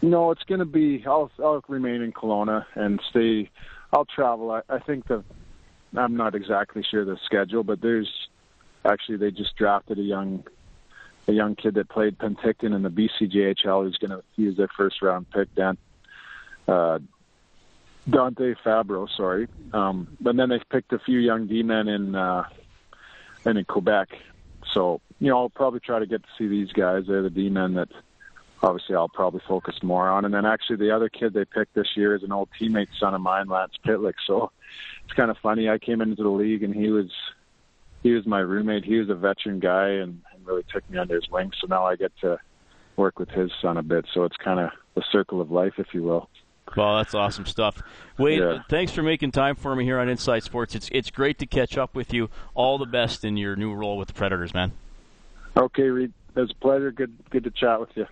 No, 0.00 0.30
it's 0.30 0.44
going 0.44 0.60
to 0.60 0.64
be. 0.64 1.04
I'll 1.06 1.30
I'll 1.38 1.62
remain 1.68 2.00
in 2.00 2.12
Kelowna 2.12 2.64
and 2.74 2.98
stay. 3.10 3.50
I'll 3.92 4.06
travel. 4.06 4.50
I, 4.50 4.62
I 4.70 4.78
think 4.78 5.06
the 5.06 5.22
I'm 5.94 6.16
not 6.16 6.34
exactly 6.34 6.82
sure 6.88 7.04
the 7.04 7.18
schedule, 7.26 7.62
but 7.62 7.82
there's 7.82 8.10
actually 8.86 9.18
they 9.18 9.30
just 9.30 9.54
drafted 9.56 9.98
a 9.98 10.02
young 10.02 10.44
a 11.28 11.32
young 11.32 11.54
kid 11.54 11.74
that 11.74 11.88
played 11.88 12.18
Penticton 12.18 12.74
in 12.74 12.82
the 12.82 12.90
BCJHL 12.90 13.84
who's 13.84 13.98
going 13.98 14.10
to 14.10 14.22
use 14.36 14.56
their 14.56 14.68
first 14.76 15.02
round 15.02 15.30
pick, 15.30 15.54
Dan 15.54 15.76
uh, 16.66 16.98
Dante 18.08 18.54
Fabbro. 18.64 19.08
Sorry, 19.14 19.46
um, 19.72 20.16
but 20.20 20.36
then 20.36 20.48
they 20.48 20.60
picked 20.70 20.92
a 20.92 20.98
few 20.98 21.18
young 21.18 21.46
D 21.46 21.62
men 21.62 21.88
in 21.88 22.14
uh, 22.14 22.44
and 23.44 23.58
in 23.58 23.64
Quebec. 23.64 24.08
So 24.72 25.00
you 25.18 25.28
know 25.28 25.38
I'll 25.38 25.48
probably 25.50 25.80
try 25.80 25.98
to 25.98 26.06
get 26.06 26.22
to 26.22 26.28
see 26.36 26.48
these 26.48 26.72
guys. 26.72 27.04
They're 27.06 27.22
the 27.22 27.30
D 27.30 27.50
men 27.50 27.74
that 27.74 27.88
obviously 28.62 28.96
I'll 28.96 29.08
probably 29.08 29.42
focus 29.46 29.76
more 29.82 30.08
on. 30.08 30.24
And 30.24 30.32
then 30.32 30.44
actually 30.44 30.76
the 30.76 30.94
other 30.94 31.08
kid 31.08 31.32
they 31.32 31.44
picked 31.44 31.74
this 31.74 31.96
year 31.96 32.14
is 32.14 32.22
an 32.22 32.32
old 32.32 32.48
teammate 32.60 32.88
son 32.98 33.14
of 33.14 33.20
mine, 33.20 33.48
Lance 33.48 33.74
Pitlick. 33.86 34.14
So 34.26 34.50
it's 35.04 35.12
kind 35.14 35.30
of 35.30 35.36
funny. 35.38 35.68
I 35.68 35.78
came 35.78 36.00
into 36.00 36.22
the 36.22 36.28
league 36.28 36.62
and 36.62 36.74
he 36.74 36.90
was 36.90 37.10
he 38.02 38.12
was 38.12 38.26
my 38.26 38.40
roommate. 38.40 38.84
He 38.84 38.96
was 38.96 39.10
a 39.10 39.14
veteran 39.14 39.60
guy 39.60 39.88
and 39.88 40.22
really 40.48 40.64
took 40.72 40.88
me 40.90 40.98
under 40.98 41.14
his 41.14 41.28
wing. 41.30 41.52
So 41.60 41.66
now 41.68 41.84
I 41.86 41.96
get 41.96 42.12
to 42.22 42.38
work 42.96 43.18
with 43.18 43.28
his 43.30 43.50
son 43.62 43.76
a 43.76 43.82
bit. 43.82 44.06
So 44.12 44.24
it's 44.24 44.36
kind 44.36 44.58
of 44.58 44.70
the 44.94 45.02
circle 45.12 45.40
of 45.40 45.50
life, 45.50 45.74
if 45.78 45.88
you 45.92 46.02
will. 46.02 46.28
Well, 46.76 46.98
that's 46.98 47.14
awesome 47.14 47.46
stuff. 47.46 47.82
Wade, 48.18 48.40
Yeah. 48.40 48.62
thanks 48.68 48.92
for 48.92 49.02
making 49.02 49.30
time 49.32 49.54
for 49.54 49.74
me 49.74 49.84
here 49.84 49.98
on 49.98 50.08
Inside 50.08 50.42
Sports. 50.42 50.74
It's 50.74 50.88
it's 50.92 51.10
great 51.10 51.38
to 51.38 51.46
catch 51.46 51.78
up 51.78 51.94
with 51.94 52.12
you. 52.12 52.28
All 52.54 52.76
the 52.76 52.86
best 52.86 53.24
in 53.24 53.36
your 53.36 53.56
new 53.56 53.72
role 53.72 53.96
with 53.96 54.08
the 54.08 54.14
Predators, 54.14 54.52
man. 54.52 54.72
Okay, 55.56 55.84
Reed. 55.84 56.12
It 56.34 56.40
was 56.40 56.50
a 56.50 56.54
pleasure. 56.56 56.92
Good, 56.92 57.16
good 57.30 57.44
to 57.44 57.50
chat 57.50 57.80
with 57.80 57.90
you. 57.94 58.06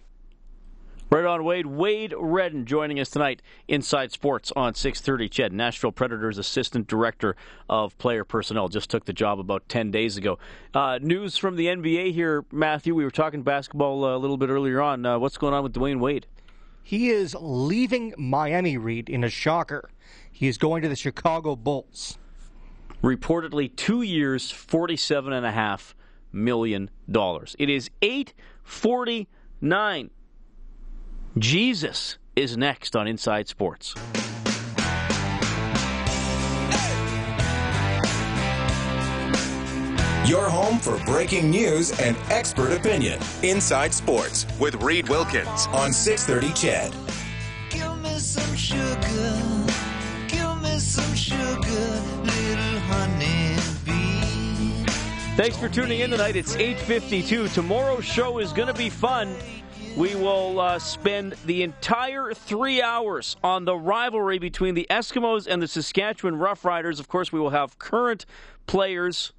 Right 1.08 1.24
on, 1.24 1.44
Wade. 1.44 1.66
Wade 1.66 2.12
Redden 2.18 2.66
joining 2.66 2.98
us 2.98 3.10
tonight, 3.10 3.40
Inside 3.68 4.10
Sports 4.10 4.52
on 4.56 4.74
6:30. 4.74 5.28
CHED, 5.28 5.52
Nashville 5.52 5.92
Predators 5.92 6.36
Assistant 6.36 6.88
Director 6.88 7.36
of 7.70 7.96
Player 7.98 8.24
Personnel, 8.24 8.68
just 8.68 8.90
took 8.90 9.04
the 9.04 9.12
job 9.12 9.38
about 9.38 9.68
10 9.68 9.92
days 9.92 10.16
ago. 10.16 10.36
Uh, 10.74 10.98
news 11.00 11.36
from 11.36 11.54
the 11.54 11.68
NBA 11.68 12.12
here, 12.12 12.44
Matthew. 12.50 12.92
We 12.92 13.04
were 13.04 13.12
talking 13.12 13.42
basketball 13.42 14.04
uh, 14.04 14.16
a 14.16 14.18
little 14.18 14.36
bit 14.36 14.48
earlier 14.48 14.82
on. 14.82 15.06
Uh, 15.06 15.16
what's 15.16 15.38
going 15.38 15.54
on 15.54 15.62
with 15.62 15.74
Dwyane 15.74 16.00
Wade? 16.00 16.26
He 16.82 17.10
is 17.10 17.36
leaving 17.40 18.12
Miami, 18.18 18.76
Reed, 18.76 19.08
in 19.08 19.22
a 19.22 19.30
shocker. 19.30 19.88
He 20.30 20.48
is 20.48 20.58
going 20.58 20.82
to 20.82 20.88
the 20.88 20.96
Chicago 20.96 21.54
Bulls. 21.54 22.18
Reportedly, 23.00 23.74
two 23.76 24.02
years, 24.02 24.50
forty-seven 24.50 25.32
and 25.32 25.46
a 25.46 25.52
half 25.52 25.94
million 26.32 26.90
dollars. 27.08 27.54
It 27.60 27.70
is 27.70 27.90
8:49. 28.02 30.10
Jesus 31.38 32.16
is 32.34 32.56
next 32.56 32.96
on 32.96 33.06
Inside 33.06 33.46
Sports. 33.46 33.94
Your 40.26 40.48
home 40.48 40.78
for 40.78 40.98
breaking 41.04 41.50
news 41.50 41.90
and 42.00 42.16
expert 42.30 42.72
opinion. 42.72 43.20
Inside 43.42 43.92
Sports 43.92 44.46
with 44.58 44.76
Reed 44.76 45.10
Wilkins 45.10 45.66
on 45.74 45.92
630 45.92 46.54
CHED. 46.54 46.94
Give 47.68 47.98
me 47.98 48.18
some 48.18 48.56
sugar. 48.56 49.66
Give 50.28 50.62
me 50.62 50.78
some 50.78 51.14
sugar, 51.14 52.00
little 52.24 52.80
honey 52.88 53.56
bee. 53.84 54.86
Thanks 55.36 55.58
for 55.58 55.68
tuning 55.68 56.00
in 56.00 56.10
tonight. 56.10 56.34
It's 56.34 56.56
8:52. 56.56 57.52
Tomorrow's 57.52 58.06
show 58.06 58.38
is 58.38 58.54
going 58.54 58.68
to 58.68 58.74
be 58.74 58.88
fun. 58.88 59.36
We 59.96 60.14
will 60.14 60.60
uh, 60.60 60.78
spend 60.78 61.36
the 61.46 61.62
entire 61.62 62.34
three 62.34 62.82
hours 62.82 63.34
on 63.42 63.64
the 63.64 63.74
rivalry 63.74 64.38
between 64.38 64.74
the 64.74 64.86
Eskimos 64.90 65.46
and 65.46 65.62
the 65.62 65.66
Saskatchewan 65.66 66.34
Roughriders. 66.34 67.00
Of 67.00 67.08
course, 67.08 67.32
we 67.32 67.40
will 67.40 67.48
have 67.48 67.78
current 67.78 68.26
players 68.66 69.32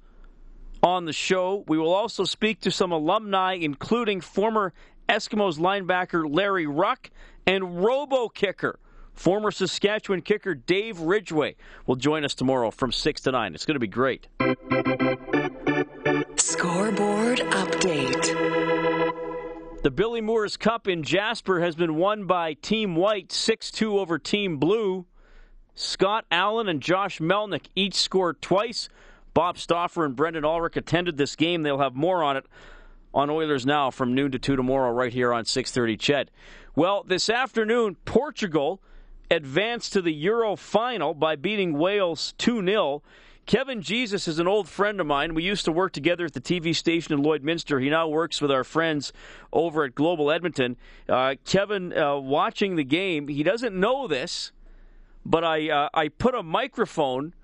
on 0.82 1.04
the 1.04 1.12
show. 1.12 1.64
We 1.68 1.78
will 1.78 1.94
also 1.94 2.24
speak 2.24 2.60
to 2.62 2.72
some 2.72 2.90
alumni, 2.90 3.52
including 3.52 4.20
former 4.20 4.72
Eskimos 5.08 5.60
linebacker 5.60 6.24
Larry 6.28 6.66
Wruck 6.66 7.10
and 7.46 7.84
robo 7.84 8.28
kicker. 8.28 8.80
Former 9.14 9.52
Saskatchewan 9.52 10.22
kicker 10.22 10.56
Dave 10.56 10.98
Ridgway 10.98 11.54
will 11.86 11.96
join 11.96 12.24
us 12.24 12.34
tomorrow 12.34 12.72
from 12.72 12.90
6 12.90 13.20
to 13.20 13.30
9. 13.30 13.54
It's 13.54 13.64
going 13.64 13.76
to 13.76 13.80
be 13.80 13.86
great. 13.86 14.26
Scoreboard 16.36 17.38
update. 17.38 19.17
The 19.80 19.92
Billy 19.92 20.20
Moores 20.20 20.56
Cup 20.56 20.88
in 20.88 21.04
Jasper 21.04 21.60
has 21.60 21.76
been 21.76 21.94
won 21.94 22.24
by 22.24 22.54
Team 22.54 22.96
White 22.96 23.30
6 23.30 23.70
2 23.70 23.96
over 24.00 24.18
Team 24.18 24.56
Blue. 24.56 25.06
Scott 25.76 26.24
Allen 26.32 26.68
and 26.68 26.80
Josh 26.80 27.20
Melnick 27.20 27.66
each 27.76 27.94
scored 27.94 28.42
twice. 28.42 28.88
Bob 29.34 29.56
Stauffer 29.56 30.04
and 30.04 30.16
Brendan 30.16 30.44
Ulrich 30.44 30.76
attended 30.76 31.16
this 31.16 31.36
game. 31.36 31.62
They'll 31.62 31.78
have 31.78 31.94
more 31.94 32.24
on 32.24 32.36
it 32.36 32.46
on 33.14 33.30
Oilers 33.30 33.64
Now 33.64 33.92
from 33.92 34.16
noon 34.16 34.32
to 34.32 34.38
2 34.40 34.56
tomorrow, 34.56 34.90
right 34.90 35.12
here 35.12 35.32
on 35.32 35.44
630 35.44 35.96
CHED. 35.96 36.30
Well, 36.74 37.04
this 37.04 37.30
afternoon, 37.30 37.96
Portugal 38.04 38.82
advanced 39.30 39.92
to 39.92 40.02
the 40.02 40.12
Euro 40.12 40.56
final 40.56 41.14
by 41.14 41.36
beating 41.36 41.78
Wales 41.78 42.34
2 42.38 42.66
0. 42.66 43.02
Kevin 43.48 43.80
Jesus 43.80 44.28
is 44.28 44.38
an 44.38 44.46
old 44.46 44.68
friend 44.68 45.00
of 45.00 45.06
mine. 45.06 45.32
We 45.32 45.42
used 45.42 45.64
to 45.64 45.72
work 45.72 45.94
together 45.94 46.26
at 46.26 46.34
the 46.34 46.40
TV 46.40 46.76
station 46.76 47.14
in 47.14 47.24
Lloydminster. 47.24 47.82
He 47.82 47.88
now 47.88 48.06
works 48.06 48.42
with 48.42 48.50
our 48.50 48.62
friends 48.62 49.10
over 49.54 49.84
at 49.84 49.94
Global 49.94 50.30
Edmonton. 50.30 50.76
Uh, 51.08 51.36
Kevin, 51.46 51.96
uh, 51.96 52.16
watching 52.16 52.76
the 52.76 52.84
game, 52.84 53.26
he 53.26 53.42
doesn't 53.42 53.74
know 53.74 54.06
this, 54.06 54.52
but 55.24 55.44
I 55.44 55.70
uh, 55.70 55.88
I 55.94 56.08
put 56.08 56.34
a 56.34 56.42
microphone 56.42 57.34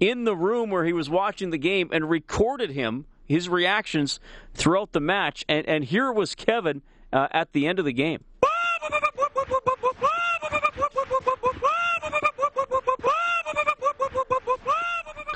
in 0.00 0.24
the 0.24 0.34
room 0.34 0.68
where 0.68 0.84
he 0.84 0.92
was 0.92 1.08
watching 1.08 1.50
the 1.50 1.58
game 1.58 1.88
and 1.92 2.10
recorded 2.10 2.70
him 2.70 3.06
his 3.24 3.48
reactions 3.48 4.18
throughout 4.54 4.90
the 4.90 5.00
match. 5.00 5.44
And 5.48 5.64
and 5.68 5.84
here 5.84 6.10
was 6.10 6.34
Kevin 6.34 6.82
uh, 7.12 7.28
at 7.30 7.52
the 7.52 7.68
end 7.68 7.78
of 7.78 7.84
the 7.84 7.92
game. 7.92 8.24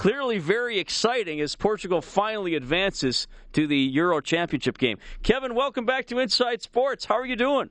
Clearly, 0.07 0.39
very 0.39 0.79
exciting 0.79 1.41
as 1.41 1.57
Portugal 1.57 2.01
finally 2.01 2.55
advances 2.55 3.27
to 3.55 3.67
the 3.67 3.77
Euro 3.77 4.21
Championship 4.21 4.79
game. 4.79 4.99
Kevin, 5.25 5.57
welcome 5.57 5.85
back 5.85 6.07
to 6.07 6.21
Inside 6.21 6.63
Sports. 6.63 7.07
How 7.07 7.17
are 7.17 7.27
you 7.27 7.35
doing? 7.35 7.71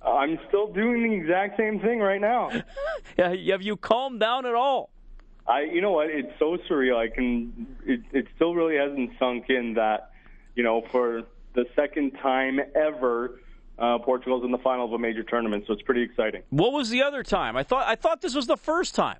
I'm 0.00 0.38
still 0.48 0.72
doing 0.72 1.02
the 1.02 1.14
exact 1.14 1.58
same 1.58 1.80
thing 1.80 2.00
right 2.00 2.22
now. 2.22 2.48
Yeah, 3.18 3.34
Have 3.50 3.60
you 3.60 3.76
calmed 3.76 4.18
down 4.18 4.46
at 4.46 4.54
all? 4.54 4.88
I, 5.46 5.64
you 5.64 5.82
know 5.82 5.92
what? 5.92 6.08
It's 6.08 6.32
so 6.38 6.56
surreal. 6.70 6.96
I 6.96 7.14
can. 7.14 7.76
It, 7.84 8.00
it 8.12 8.28
still 8.34 8.54
really 8.54 8.78
hasn't 8.78 9.10
sunk 9.18 9.50
in 9.50 9.74
that, 9.74 10.12
you 10.54 10.62
know, 10.62 10.84
for 10.90 11.24
the 11.52 11.66
second 11.76 12.12
time 12.12 12.60
ever, 12.74 13.42
uh, 13.78 13.98
Portugal's 13.98 14.42
in 14.42 14.52
the 14.52 14.58
final 14.64 14.86
of 14.86 14.92
a 14.94 14.98
major 14.98 15.22
tournament. 15.22 15.64
So 15.66 15.74
it's 15.74 15.82
pretty 15.82 16.00
exciting. 16.00 16.44
What 16.48 16.72
was 16.72 16.88
the 16.88 17.02
other 17.02 17.22
time? 17.22 17.58
I 17.58 17.62
thought 17.62 17.86
I 17.86 17.94
thought 17.94 18.22
this 18.22 18.34
was 18.34 18.46
the 18.46 18.56
first 18.56 18.94
time. 18.94 19.18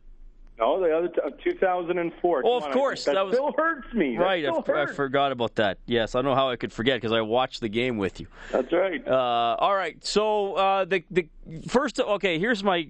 No, 0.59 0.81
the 0.81 0.97
other 0.97 1.09
t- 1.09 1.21
uh, 1.25 1.31
2004. 1.43 2.43
Oh, 2.45 2.57
of 2.57 2.65
on, 2.65 2.73
course, 2.73 3.05
that, 3.07 3.15
that 3.15 3.27
was- 3.27 3.35
still 3.35 3.53
hurts 3.57 3.93
me. 3.93 4.17
That 4.17 4.23
Right, 4.23 4.45
I, 4.45 4.49
f- 4.57 4.69
I 4.69 4.73
hurts. 4.73 4.95
forgot 4.95 5.33
about 5.33 5.57
that. 5.57 5.79
Yes, 5.87 6.15
I 6.15 6.19
don't 6.19 6.27
know 6.31 6.37
how 6.37 6.49
I 6.51 6.57
could 6.57 6.73
forget 6.73 6.97
because 7.01 7.13
I 7.13 7.23
watched 7.23 7.61
the 7.61 7.69
game 7.69 7.99
with 7.99 8.21
you. 8.21 8.29
That's 8.53 8.73
right. 8.73 9.07
Uh, 9.07 9.57
all 9.59 9.75
right, 9.75 10.03
so 10.05 10.55
uh, 10.55 10.85
the 10.85 11.03
the 11.11 11.27
first. 11.69 11.99
Okay, 11.99 12.39
here's 12.39 12.63
my 12.63 12.89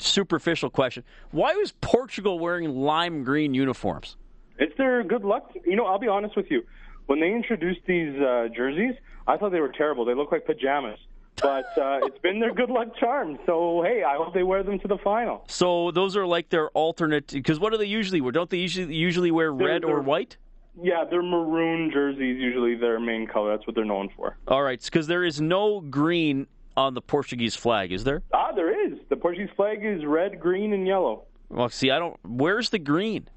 superficial 0.00 0.68
question: 0.70 1.04
Why 1.30 1.54
was 1.54 1.72
Portugal 1.80 2.38
wearing 2.38 2.68
lime 2.74 3.22
green 3.24 3.54
uniforms? 3.54 4.16
It's 4.58 4.76
their 4.76 5.02
good 5.04 5.24
luck. 5.24 5.52
You 5.64 5.76
know, 5.76 5.86
I'll 5.86 5.98
be 5.98 6.08
honest 6.08 6.36
with 6.36 6.50
you. 6.50 6.64
When 7.06 7.20
they 7.20 7.32
introduced 7.32 7.80
these 7.86 8.14
uh, 8.20 8.48
jerseys, 8.54 8.94
I 9.26 9.36
thought 9.36 9.52
they 9.52 9.60
were 9.60 9.68
terrible. 9.72 10.04
They 10.04 10.14
look 10.14 10.32
like 10.32 10.46
pajamas. 10.46 10.98
But 11.42 11.66
uh, 11.76 12.00
it's 12.02 12.18
been 12.18 12.38
their 12.40 12.54
good 12.54 12.70
luck 12.70 12.96
charm. 12.96 13.38
So 13.46 13.82
hey, 13.84 14.02
I 14.04 14.16
hope 14.16 14.34
they 14.34 14.42
wear 14.42 14.62
them 14.62 14.78
to 14.80 14.88
the 14.88 14.98
final. 14.98 15.44
So 15.48 15.90
those 15.90 16.16
are 16.16 16.26
like 16.26 16.48
their 16.50 16.68
alternate. 16.70 17.28
Because 17.28 17.58
what 17.58 17.72
do 17.72 17.78
they 17.78 17.86
usually 17.86 18.20
wear? 18.20 18.32
Don't 18.32 18.48
they 18.50 18.58
usually 18.58 18.94
usually 18.94 19.30
wear 19.30 19.52
They're- 19.54 19.66
red 19.66 19.84
or 19.84 19.94
they're- 19.96 20.00
white? 20.02 20.36
Yeah, 20.82 21.04
they're 21.08 21.22
maroon 21.22 21.90
jerseys. 21.92 22.36
Usually 22.40 22.74
their 22.74 22.98
main 22.98 23.28
color. 23.28 23.56
That's 23.56 23.64
what 23.66 23.76
they're 23.76 23.84
known 23.84 24.08
for. 24.16 24.36
All 24.48 24.62
right, 24.62 24.82
because 24.82 25.06
there 25.06 25.22
is 25.22 25.40
no 25.40 25.80
green 25.80 26.48
on 26.76 26.94
the 26.94 27.00
Portuguese 27.00 27.54
flag, 27.54 27.92
is 27.92 28.02
there? 28.02 28.22
Ah, 28.32 28.50
there 28.50 28.86
is. 28.88 28.98
The 29.08 29.14
Portuguese 29.16 29.50
flag 29.54 29.84
is 29.84 30.04
red, 30.04 30.40
green, 30.40 30.72
and 30.72 30.84
yellow 30.84 31.26
Well, 31.48 31.68
see, 31.68 31.92
I 31.92 32.00
don't. 32.00 32.16
Where's 32.24 32.70
the 32.70 32.80
green? 32.80 33.28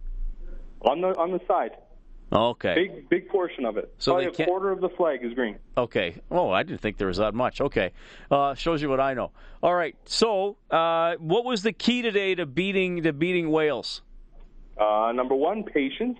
on 0.81 1.01
the 1.01 1.09
on 1.19 1.31
the 1.31 1.39
side. 1.47 1.71
Okay. 2.31 2.75
Big 2.75 3.09
big 3.09 3.29
portion 3.29 3.65
of 3.65 3.77
it. 3.77 3.93
So 3.99 4.13
Probably 4.13 4.43
a 4.43 4.45
quarter 4.45 4.71
of 4.71 4.81
the 4.81 4.89
flag 4.89 5.23
is 5.23 5.33
green. 5.33 5.57
Okay. 5.77 6.21
Oh, 6.29 6.49
I 6.51 6.63
didn't 6.63 6.81
think 6.81 6.97
there 6.97 7.07
was 7.07 7.17
that 7.17 7.33
much. 7.33 7.61
Okay. 7.61 7.91
Uh, 8.29 8.53
shows 8.53 8.81
you 8.81 8.89
what 8.89 8.99
I 8.99 9.13
know. 9.13 9.31
All 9.63 9.73
right. 9.73 9.95
So, 10.05 10.57
uh, 10.69 11.15
what 11.19 11.45
was 11.45 11.63
the 11.63 11.71
key 11.71 12.01
today 12.01 12.35
to 12.35 12.45
beating 12.45 13.03
to 13.03 13.13
beating 13.13 13.49
Wales? 13.49 14.01
Uh, 14.77 15.11
number 15.15 15.35
one, 15.35 15.63
patience. 15.63 16.19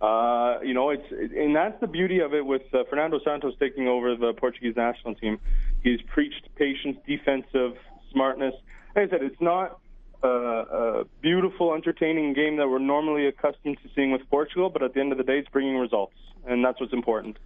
Uh, 0.00 0.58
you 0.62 0.74
know, 0.74 0.90
it's 0.90 1.10
and 1.10 1.56
that's 1.56 1.80
the 1.80 1.86
beauty 1.86 2.18
of 2.20 2.34
it 2.34 2.44
with 2.44 2.62
uh, 2.74 2.84
Fernando 2.90 3.18
Santos 3.24 3.54
taking 3.58 3.88
over 3.88 4.16
the 4.16 4.34
Portuguese 4.34 4.76
national 4.76 5.14
team. 5.14 5.38
He's 5.82 6.00
preached 6.02 6.48
patience, 6.56 6.98
defensive 7.06 7.76
smartness. 8.12 8.54
Like 8.94 9.08
I 9.08 9.10
said, 9.10 9.22
it's 9.22 9.40
not 9.40 9.78
uh, 10.24 10.28
a 10.28 11.04
beautiful, 11.20 11.74
entertaining 11.74 12.32
game 12.32 12.56
that 12.56 12.68
we're 12.68 12.78
normally 12.78 13.26
accustomed 13.26 13.78
to 13.82 13.88
seeing 13.94 14.10
with 14.10 14.22
Portugal, 14.30 14.70
but 14.70 14.82
at 14.82 14.94
the 14.94 15.00
end 15.00 15.12
of 15.12 15.18
the 15.18 15.24
day, 15.24 15.38
it's 15.38 15.48
bringing 15.50 15.76
results, 15.76 16.14
and 16.46 16.64
that's 16.64 16.80
what's 16.80 16.92
important. 16.92 17.36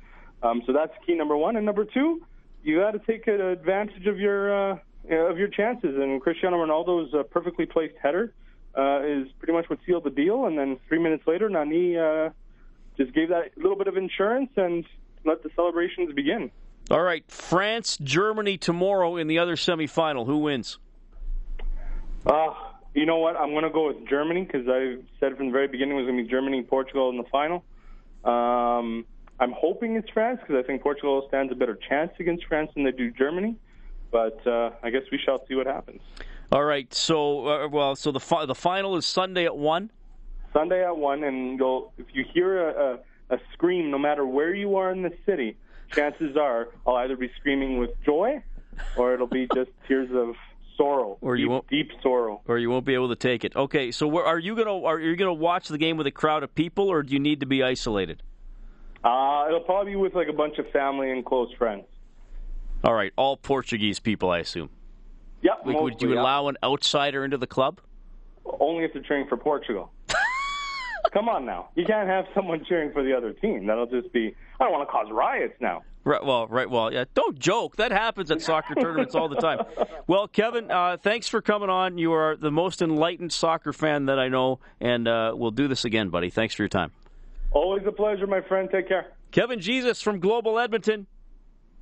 Um, 0.43 0.63
so 0.67 0.73
that's 0.73 0.93
key 1.05 1.15
number 1.15 1.37
one, 1.37 1.57
and 1.57 1.67
number 1.67 1.85
two, 1.85 2.23
you 2.63 2.81
got 2.81 2.93
to 2.93 3.01
take 3.01 3.27
advantage 3.27 4.07
of 4.07 4.19
your 4.19 4.73
uh, 4.73 4.79
of 5.11 5.39
your 5.39 5.49
chances. 5.49 5.97
And 5.97 6.21
Cristiano 6.21 6.57
Ronaldo's 6.59 7.13
uh, 7.15 7.23
perfectly 7.25 7.67
placed 7.67 7.95
header 8.03 8.33
uh, 8.77 9.03
is 9.03 9.29
pretty 9.39 9.53
much 9.53 9.69
what 9.69 9.79
sealed 9.87 10.05
the 10.05 10.11
deal. 10.11 10.47
And 10.47 10.59
then 10.59 10.79
three 10.89 10.99
minutes 10.99 11.27
later, 11.27 11.49
Nani 11.49 11.97
uh, 11.97 12.31
just 12.97 13.15
gave 13.15 13.31
that 13.31 13.57
little 13.57 13.77
bit 13.77 13.89
of 13.89 13.97
insurance 13.97 14.51
and 14.57 14.85
let 15.25 15.43
the 15.43 15.51
celebrations 15.57 16.13
begin. 16.15 16.51
All 16.91 17.03
right. 17.03 17.25
France, 17.29 17.99
Germany 18.03 18.57
tomorrow 18.57 19.17
in 19.17 19.27
the 19.27 19.39
other 19.39 19.57
semifinal. 19.57 20.27
Who 20.27 20.39
wins? 20.39 20.79
Uh, 22.27 22.55
you 22.99 23.07
know 23.07 23.19
what? 23.19 23.37
I'm 23.37 23.51
going 23.51 23.65
to 23.65 23.71
go 23.71 23.87
with 23.87 24.09
Germany 24.09 24.43
because 24.43 24.67
I 24.69 24.97
said 25.21 25.37
from 25.37 25.47
the 25.47 25.53
very 25.53 25.69
beginning 25.69 25.95
it 25.95 26.01
was 26.01 26.07
going 26.07 26.19
to 26.19 26.25
be 26.25 26.29
Germany 26.29 26.59
and 26.59 26.69
Portugal 26.69 27.11
in 27.11 27.17
the 27.17 27.25
final. 27.31 27.65
Um, 28.25 29.07
I'm 29.39 29.53
hoping 29.53 29.95
it's 29.95 30.11
France 30.11 30.41
because 30.41 30.57
I 30.63 30.67
think 30.67 30.83
Portugal 30.83 31.25
stands 31.29 31.53
a 31.53 31.55
better 31.55 31.79
chance 31.89 32.11
against 32.19 32.47
France 32.47 32.71
than 32.75 32.83
they 32.83 32.91
do 32.91 33.13
Germany. 33.13 33.57
But 34.11 34.45
uh, 34.47 34.71
I 34.83 34.91
guess 34.91 35.03
we 35.13 35.19
shall 35.19 35.47
see 35.47 35.55
what 35.55 35.67
happens. 35.67 36.01
All 36.51 36.65
right. 36.65 36.93
So, 36.93 37.47
uh, 37.47 37.69
well, 37.69 37.95
so 37.95 38.11
the 38.11 38.21
fi- 38.21 38.47
the 38.47 38.55
final 38.55 38.97
is 38.97 39.07
Sunday 39.07 39.45
at 39.45 39.57
one. 39.57 39.91
Sunday 40.53 40.85
at 40.85 40.97
one, 40.97 41.23
and 41.23 41.59
you'll 41.59 41.93
if 41.99 42.07
you 42.15 42.25
hear 42.33 42.69
a, 42.69 42.99
a, 43.31 43.35
a 43.37 43.39
scream, 43.53 43.91
no 43.91 43.99
matter 43.99 44.27
where 44.27 44.55
you 44.55 44.77
are 44.77 44.91
in 44.91 45.03
the 45.03 45.13
city, 45.27 45.57
chances 45.93 46.37
are 46.37 46.69
I'll 46.87 46.97
either 46.97 47.17
be 47.17 47.31
screaming 47.39 47.79
with 47.79 47.91
joy, 48.03 48.43
or 48.97 49.13
it'll 49.13 49.27
be 49.27 49.47
just 49.55 49.71
tears 49.87 50.09
of 50.13 50.35
sorrow, 50.79 51.19
Or 51.21 51.37
deep, 51.37 51.43
you 51.43 51.51
won't- 51.51 51.69
deep 51.69 51.91
sorrow. 52.03 52.41
or 52.49 52.57
you 52.57 52.71
won't 52.71 52.87
be 52.87 52.95
able 52.95 53.09
to 53.11 53.17
take 53.17 53.45
it. 53.45 53.55
Okay, 53.55 53.91
so 53.91 54.07
where, 54.09 54.25
are 54.25 54.39
you 54.39 54.57
gonna 54.57 54.83
are 54.85 54.99
you 54.99 55.15
gonna 55.17 55.35
watch 55.35 55.69
the 55.69 55.77
game 55.77 55.99
with 55.99 56.07
a 56.07 56.11
crowd 56.11 56.43
of 56.43 56.55
people, 56.55 56.89
or 56.89 57.03
do 57.03 57.13
you 57.13 57.21
need 57.21 57.41
to 57.41 57.47
be 57.47 57.63
isolated? 57.63 58.23
Uh, 59.05 59.45
it'll 59.49 59.61
probably 59.61 59.93
be 59.93 59.97
with 59.97 60.15
like 60.15 60.29
a 60.29 60.33
bunch 60.33 60.57
of 60.59 60.71
family 60.71 61.11
and 61.11 61.25
close 61.27 61.53
friends. 61.59 61.85
All 62.83 62.95
right, 62.95 63.13
all 63.17 63.37
Portuguese 63.37 63.99
people, 64.01 64.31
I 64.31 64.39
assume. 64.39 64.71
Yep. 65.43 65.59
Like, 65.67 65.81
would 65.81 66.01
you 66.03 66.15
yeah. 66.15 66.21
allow 66.23 66.49
an 66.49 66.57
outsider 66.65 67.25
into 67.25 67.37
the 67.37 67.47
club? 67.47 67.81
Only 68.61 68.85
if 68.85 68.93
they're 68.93 69.03
cheering 69.03 69.27
for 69.29 69.37
Portugal. 69.37 69.93
Come 71.13 71.29
on 71.29 71.47
now, 71.47 71.71
you 71.75 71.85
can't 71.85 72.09
have 72.09 72.27
someone 72.35 72.65
cheering 72.69 72.93
for 72.93 73.03
the 73.03 73.17
other 73.17 73.33
team. 73.33 73.67
That'll 73.67 73.87
just 73.87 74.13
be. 74.13 74.35
I 74.61 74.65
don't 74.65 74.73
want 74.73 74.87
to 74.89 74.93
cause 74.93 75.07
riots 75.11 75.55
now. 75.61 75.83
Right. 76.05 76.25
Well, 76.25 76.47
right. 76.47 76.69
Well, 76.69 76.93
yeah. 76.93 77.05
Don't 77.15 77.39
joke. 77.39 77.77
That 77.77 77.93
happens 77.93 78.31
at 78.31 78.41
soccer 78.41 78.75
tournaments 78.75 79.15
all 79.15 79.29
the 79.29 79.37
time. 79.37 79.61
Well, 80.07 80.27
Kevin, 80.27 80.71
uh, 80.71 80.97
thanks 80.97 81.29
for 81.29 81.43
coming 81.43 81.69
on. 81.69 81.99
You 81.99 82.15
are 82.15 82.35
the 82.35 82.51
most 82.51 82.81
enlightened 82.81 83.31
soccer 83.31 83.75
fan 83.75 84.07
that 84.07 84.19
I 84.19 84.29
know, 84.29 84.59
and 84.81 85.07
uh, 85.07 85.35
we'll 85.37 85.51
do 85.51 85.69
this 85.69 85.85
again, 85.85 86.09
buddy. 86.09 86.31
Thanks 86.31 86.55
for 86.55 86.63
your 86.63 86.71
time. 86.71 86.93
Always 87.51 87.83
a 87.87 87.93
pleasure, 87.93 88.27
my 88.27 88.41
friend. 88.41 88.71
Take 88.73 88.89
care. 88.89 89.09
Kevin 89.33 89.61
Jesus 89.61 90.01
from 90.01 90.19
Global 90.19 90.59
Edmonton. 90.59 91.07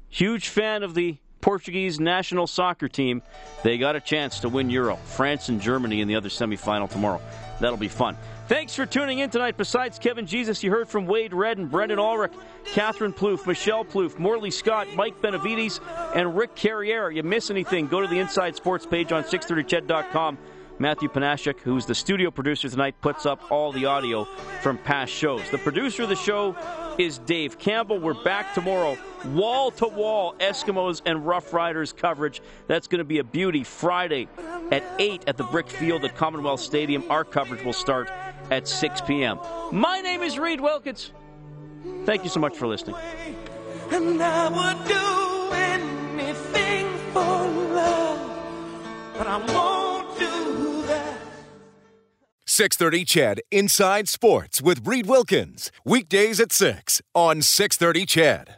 Huge 0.08 0.48
fan 0.48 0.82
of 0.82 0.94
the 0.94 1.18
Portuguese 1.40 2.00
national 2.00 2.48
soccer 2.48 2.88
team. 2.88 3.22
They 3.62 3.78
got 3.78 3.94
a 3.94 4.00
chance 4.00 4.40
to 4.40 4.48
win 4.48 4.70
Euro. 4.70 4.96
France 4.96 5.48
and 5.48 5.60
Germany 5.60 6.00
in 6.00 6.08
the 6.08 6.16
other 6.16 6.28
semifinal 6.28 6.90
tomorrow. 6.90 7.20
That'll 7.60 7.76
be 7.76 7.86
fun. 7.86 8.16
Thanks 8.48 8.76
for 8.76 8.86
tuning 8.86 9.18
in 9.18 9.28
tonight. 9.28 9.56
Besides 9.56 9.98
Kevin 9.98 10.24
Jesus, 10.24 10.62
you 10.62 10.70
heard 10.70 10.88
from 10.88 11.06
Wade 11.06 11.34
Redden, 11.34 11.66
Brendan 11.66 11.98
Ulrich, 11.98 12.32
Catherine 12.66 13.12
Plouffe, 13.12 13.44
Michelle 13.44 13.84
Plouffe, 13.84 14.20
Morley 14.20 14.52
Scott, 14.52 14.86
Mike 14.94 15.20
Benavides, 15.20 15.80
and 16.14 16.36
Rick 16.36 16.54
Carriere. 16.54 17.10
You 17.10 17.24
miss 17.24 17.50
anything, 17.50 17.88
go 17.88 18.00
to 18.00 18.06
the 18.06 18.20
Inside 18.20 18.54
Sports 18.54 18.86
page 18.86 19.10
on 19.10 19.24
630ched.com. 19.24 20.38
Matthew 20.78 21.08
Panashik, 21.08 21.58
who's 21.60 21.86
the 21.86 21.94
studio 21.94 22.30
producer 22.30 22.68
tonight, 22.68 22.94
puts 23.00 23.26
up 23.26 23.50
all 23.50 23.72
the 23.72 23.86
audio 23.86 24.26
from 24.60 24.78
past 24.78 25.10
shows. 25.10 25.42
The 25.50 25.58
producer 25.58 26.04
of 26.04 26.10
the 26.10 26.16
show 26.16 26.54
is 26.98 27.18
Dave 27.18 27.58
Campbell. 27.58 27.98
We're 27.98 28.22
back 28.22 28.54
tomorrow, 28.54 28.96
wall 29.28 29.70
to 29.72 29.88
wall 29.88 30.34
Eskimos 30.38 31.02
and 31.04 31.26
Rough 31.26 31.52
Riders 31.52 31.92
coverage. 31.92 32.42
That's 32.68 32.86
going 32.86 32.98
to 32.98 33.04
be 33.04 33.18
a 33.18 33.24
beauty. 33.24 33.64
Friday 33.64 34.28
at 34.70 34.84
8 34.98 35.24
at 35.26 35.36
the 35.36 35.44
Brick 35.44 35.68
Field 35.68 36.04
at 36.04 36.14
Commonwealth 36.14 36.60
Stadium. 36.60 37.04
Our 37.10 37.24
coverage 37.24 37.64
will 37.64 37.72
start 37.72 38.10
at 38.50 38.68
6 38.68 39.00
p.m. 39.02 39.38
My 39.72 40.00
name 40.00 40.22
is 40.22 40.38
Reed 40.38 40.60
Wilkins. 40.60 41.12
Thank 42.04 42.24
you 42.24 42.30
so 42.30 42.40
much 42.40 42.56
for 42.56 42.66
listening. 42.66 42.96
And 43.90 44.22
I 44.22 44.48
would 44.48 44.88
do 44.88 45.54
anything 45.54 46.86
for 47.12 47.48
love, 47.74 49.16
but 49.16 49.26
I 49.26 49.38
won't 49.38 50.18
do 50.18 50.82
that. 50.86 51.18
630 52.46 53.04
CHED 53.04 53.40
Inside 53.50 54.08
Sports 54.08 54.62
with 54.62 54.86
Reed 54.86 55.06
Wilkins. 55.06 55.70
Weekdays 55.84 56.40
at 56.40 56.52
6 56.52 57.02
on 57.14 57.42
630 57.42 58.06
CHED. 58.06 58.54